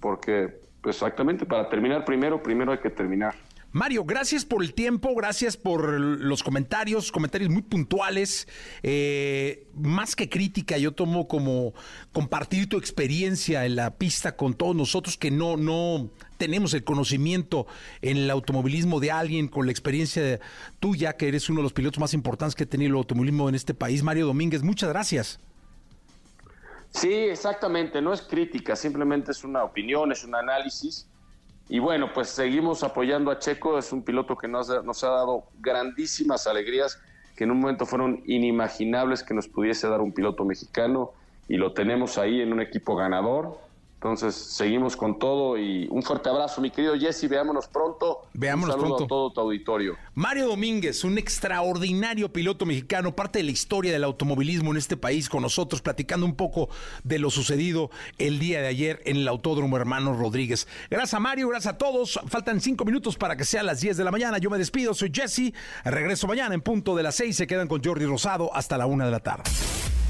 porque 0.00 0.60
pues, 0.82 0.96
exactamente 0.96 1.46
para 1.46 1.68
terminar 1.68 2.04
primero, 2.04 2.42
primero 2.42 2.72
hay 2.72 2.78
que 2.78 2.90
terminar. 2.90 3.34
Mario, 3.72 4.04
gracias 4.04 4.44
por 4.44 4.62
el 4.62 4.74
tiempo, 4.74 5.14
gracias 5.14 5.56
por 5.56 5.98
los 5.98 6.42
comentarios, 6.42 7.10
comentarios 7.10 7.50
muy 7.50 7.62
puntuales. 7.62 8.46
Eh, 8.82 9.66
más 9.74 10.14
que 10.14 10.28
crítica, 10.28 10.76
yo 10.76 10.92
tomo 10.92 11.26
como 11.26 11.72
compartir 12.12 12.68
tu 12.68 12.76
experiencia 12.76 13.64
en 13.64 13.76
la 13.76 13.96
pista 13.96 14.36
con 14.36 14.52
todos 14.52 14.76
nosotros 14.76 15.16
que 15.16 15.30
no, 15.30 15.56
no 15.56 16.10
tenemos 16.36 16.74
el 16.74 16.84
conocimiento 16.84 17.66
en 18.02 18.18
el 18.18 18.30
automovilismo 18.30 19.00
de 19.00 19.10
alguien 19.10 19.48
con 19.48 19.64
la 19.64 19.72
experiencia 19.72 20.38
tuya, 20.78 21.16
que 21.16 21.28
eres 21.28 21.48
uno 21.48 21.60
de 21.60 21.62
los 21.62 21.72
pilotos 21.72 21.98
más 21.98 22.12
importantes 22.12 22.54
que 22.54 22.64
ha 22.64 22.68
tenido 22.68 22.90
el 22.90 22.96
automovilismo 22.96 23.48
en 23.48 23.54
este 23.54 23.72
país. 23.72 24.02
Mario 24.02 24.26
Domínguez, 24.26 24.62
muchas 24.62 24.90
gracias. 24.90 25.40
Sí, 26.90 27.10
exactamente, 27.10 28.02
no 28.02 28.12
es 28.12 28.20
crítica, 28.20 28.76
simplemente 28.76 29.32
es 29.32 29.44
una 29.44 29.64
opinión, 29.64 30.12
es 30.12 30.24
un 30.24 30.34
análisis. 30.34 31.08
Y 31.68 31.78
bueno, 31.78 32.12
pues 32.12 32.28
seguimos 32.28 32.82
apoyando 32.82 33.30
a 33.30 33.38
Checo, 33.38 33.78
es 33.78 33.92
un 33.92 34.02
piloto 34.02 34.36
que 34.36 34.48
nos 34.48 34.68
nos 34.84 35.04
ha, 35.04 35.08
dado 35.08 35.44
grandísimas 35.60 36.46
alegrías, 36.46 37.00
que 37.36 37.44
en 37.44 37.50
un 37.50 37.60
momento 37.60 37.86
fueron 37.86 38.22
inimaginables 38.26 39.22
que 39.22 39.34
nos 39.34 39.48
pudiese 39.48 39.88
dar 39.88 40.00
un 40.00 40.12
piloto 40.12 40.44
mexicano 40.44 41.12
y 41.48 41.56
lo 41.56 41.72
tenemos 41.72 42.18
ahí 42.18 42.40
en 42.40 42.52
un 42.52 42.60
equipo 42.60 42.94
ganador. 42.96 43.58
Entonces, 44.02 44.34
seguimos 44.34 44.96
con 44.96 45.16
todo 45.16 45.56
y 45.56 45.86
un 45.88 46.02
fuerte 46.02 46.28
abrazo, 46.28 46.60
mi 46.60 46.72
querido 46.72 46.98
Jesse, 46.98 47.28
veámonos 47.28 47.68
pronto. 47.68 48.22
Veámonos 48.34 48.74
un 48.74 48.80
pronto. 48.80 49.04
a 49.04 49.06
todo 49.06 49.32
tu 49.32 49.40
auditorio. 49.40 49.96
Mario 50.16 50.48
Domínguez, 50.48 51.04
un 51.04 51.18
extraordinario 51.18 52.32
piloto 52.32 52.66
mexicano, 52.66 53.14
parte 53.14 53.38
de 53.38 53.44
la 53.44 53.52
historia 53.52 53.92
del 53.92 54.02
automovilismo 54.02 54.72
en 54.72 54.78
este 54.78 54.96
país, 54.96 55.28
con 55.28 55.42
nosotros, 55.42 55.82
platicando 55.82 56.26
un 56.26 56.34
poco 56.34 56.68
de 57.04 57.20
lo 57.20 57.30
sucedido 57.30 57.90
el 58.18 58.40
día 58.40 58.60
de 58.60 58.66
ayer 58.66 59.00
en 59.04 59.18
el 59.18 59.28
Autódromo 59.28 59.76
Hermano 59.76 60.14
Rodríguez. 60.14 60.66
Gracias 60.90 61.14
a 61.14 61.20
Mario, 61.20 61.48
gracias 61.50 61.74
a 61.74 61.78
todos. 61.78 62.18
Faltan 62.26 62.60
cinco 62.60 62.84
minutos 62.84 63.16
para 63.16 63.36
que 63.36 63.44
sean 63.44 63.66
las 63.66 63.82
10 63.82 63.98
de 63.98 64.02
la 64.02 64.10
mañana. 64.10 64.38
Yo 64.38 64.50
me 64.50 64.58
despido, 64.58 64.94
soy 64.94 65.12
Jesse. 65.14 65.52
Regreso 65.84 66.26
mañana 66.26 66.56
en 66.56 66.60
punto 66.60 66.96
de 66.96 67.04
las 67.04 67.14
6. 67.14 67.36
Se 67.36 67.46
quedan 67.46 67.68
con 67.68 67.80
Jordi 67.80 68.06
Rosado 68.06 68.52
hasta 68.52 68.76
la 68.76 68.86
una 68.86 69.04
de 69.04 69.12
la 69.12 69.20
tarde. 69.20 69.44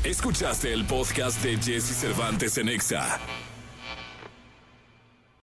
Escuchaste 0.03 0.73
el 0.73 0.87
podcast 0.87 1.43
de 1.43 1.59
Jesse 1.59 1.95
Cervantes 1.95 2.57
en 2.57 2.71
Exa. 2.71 3.21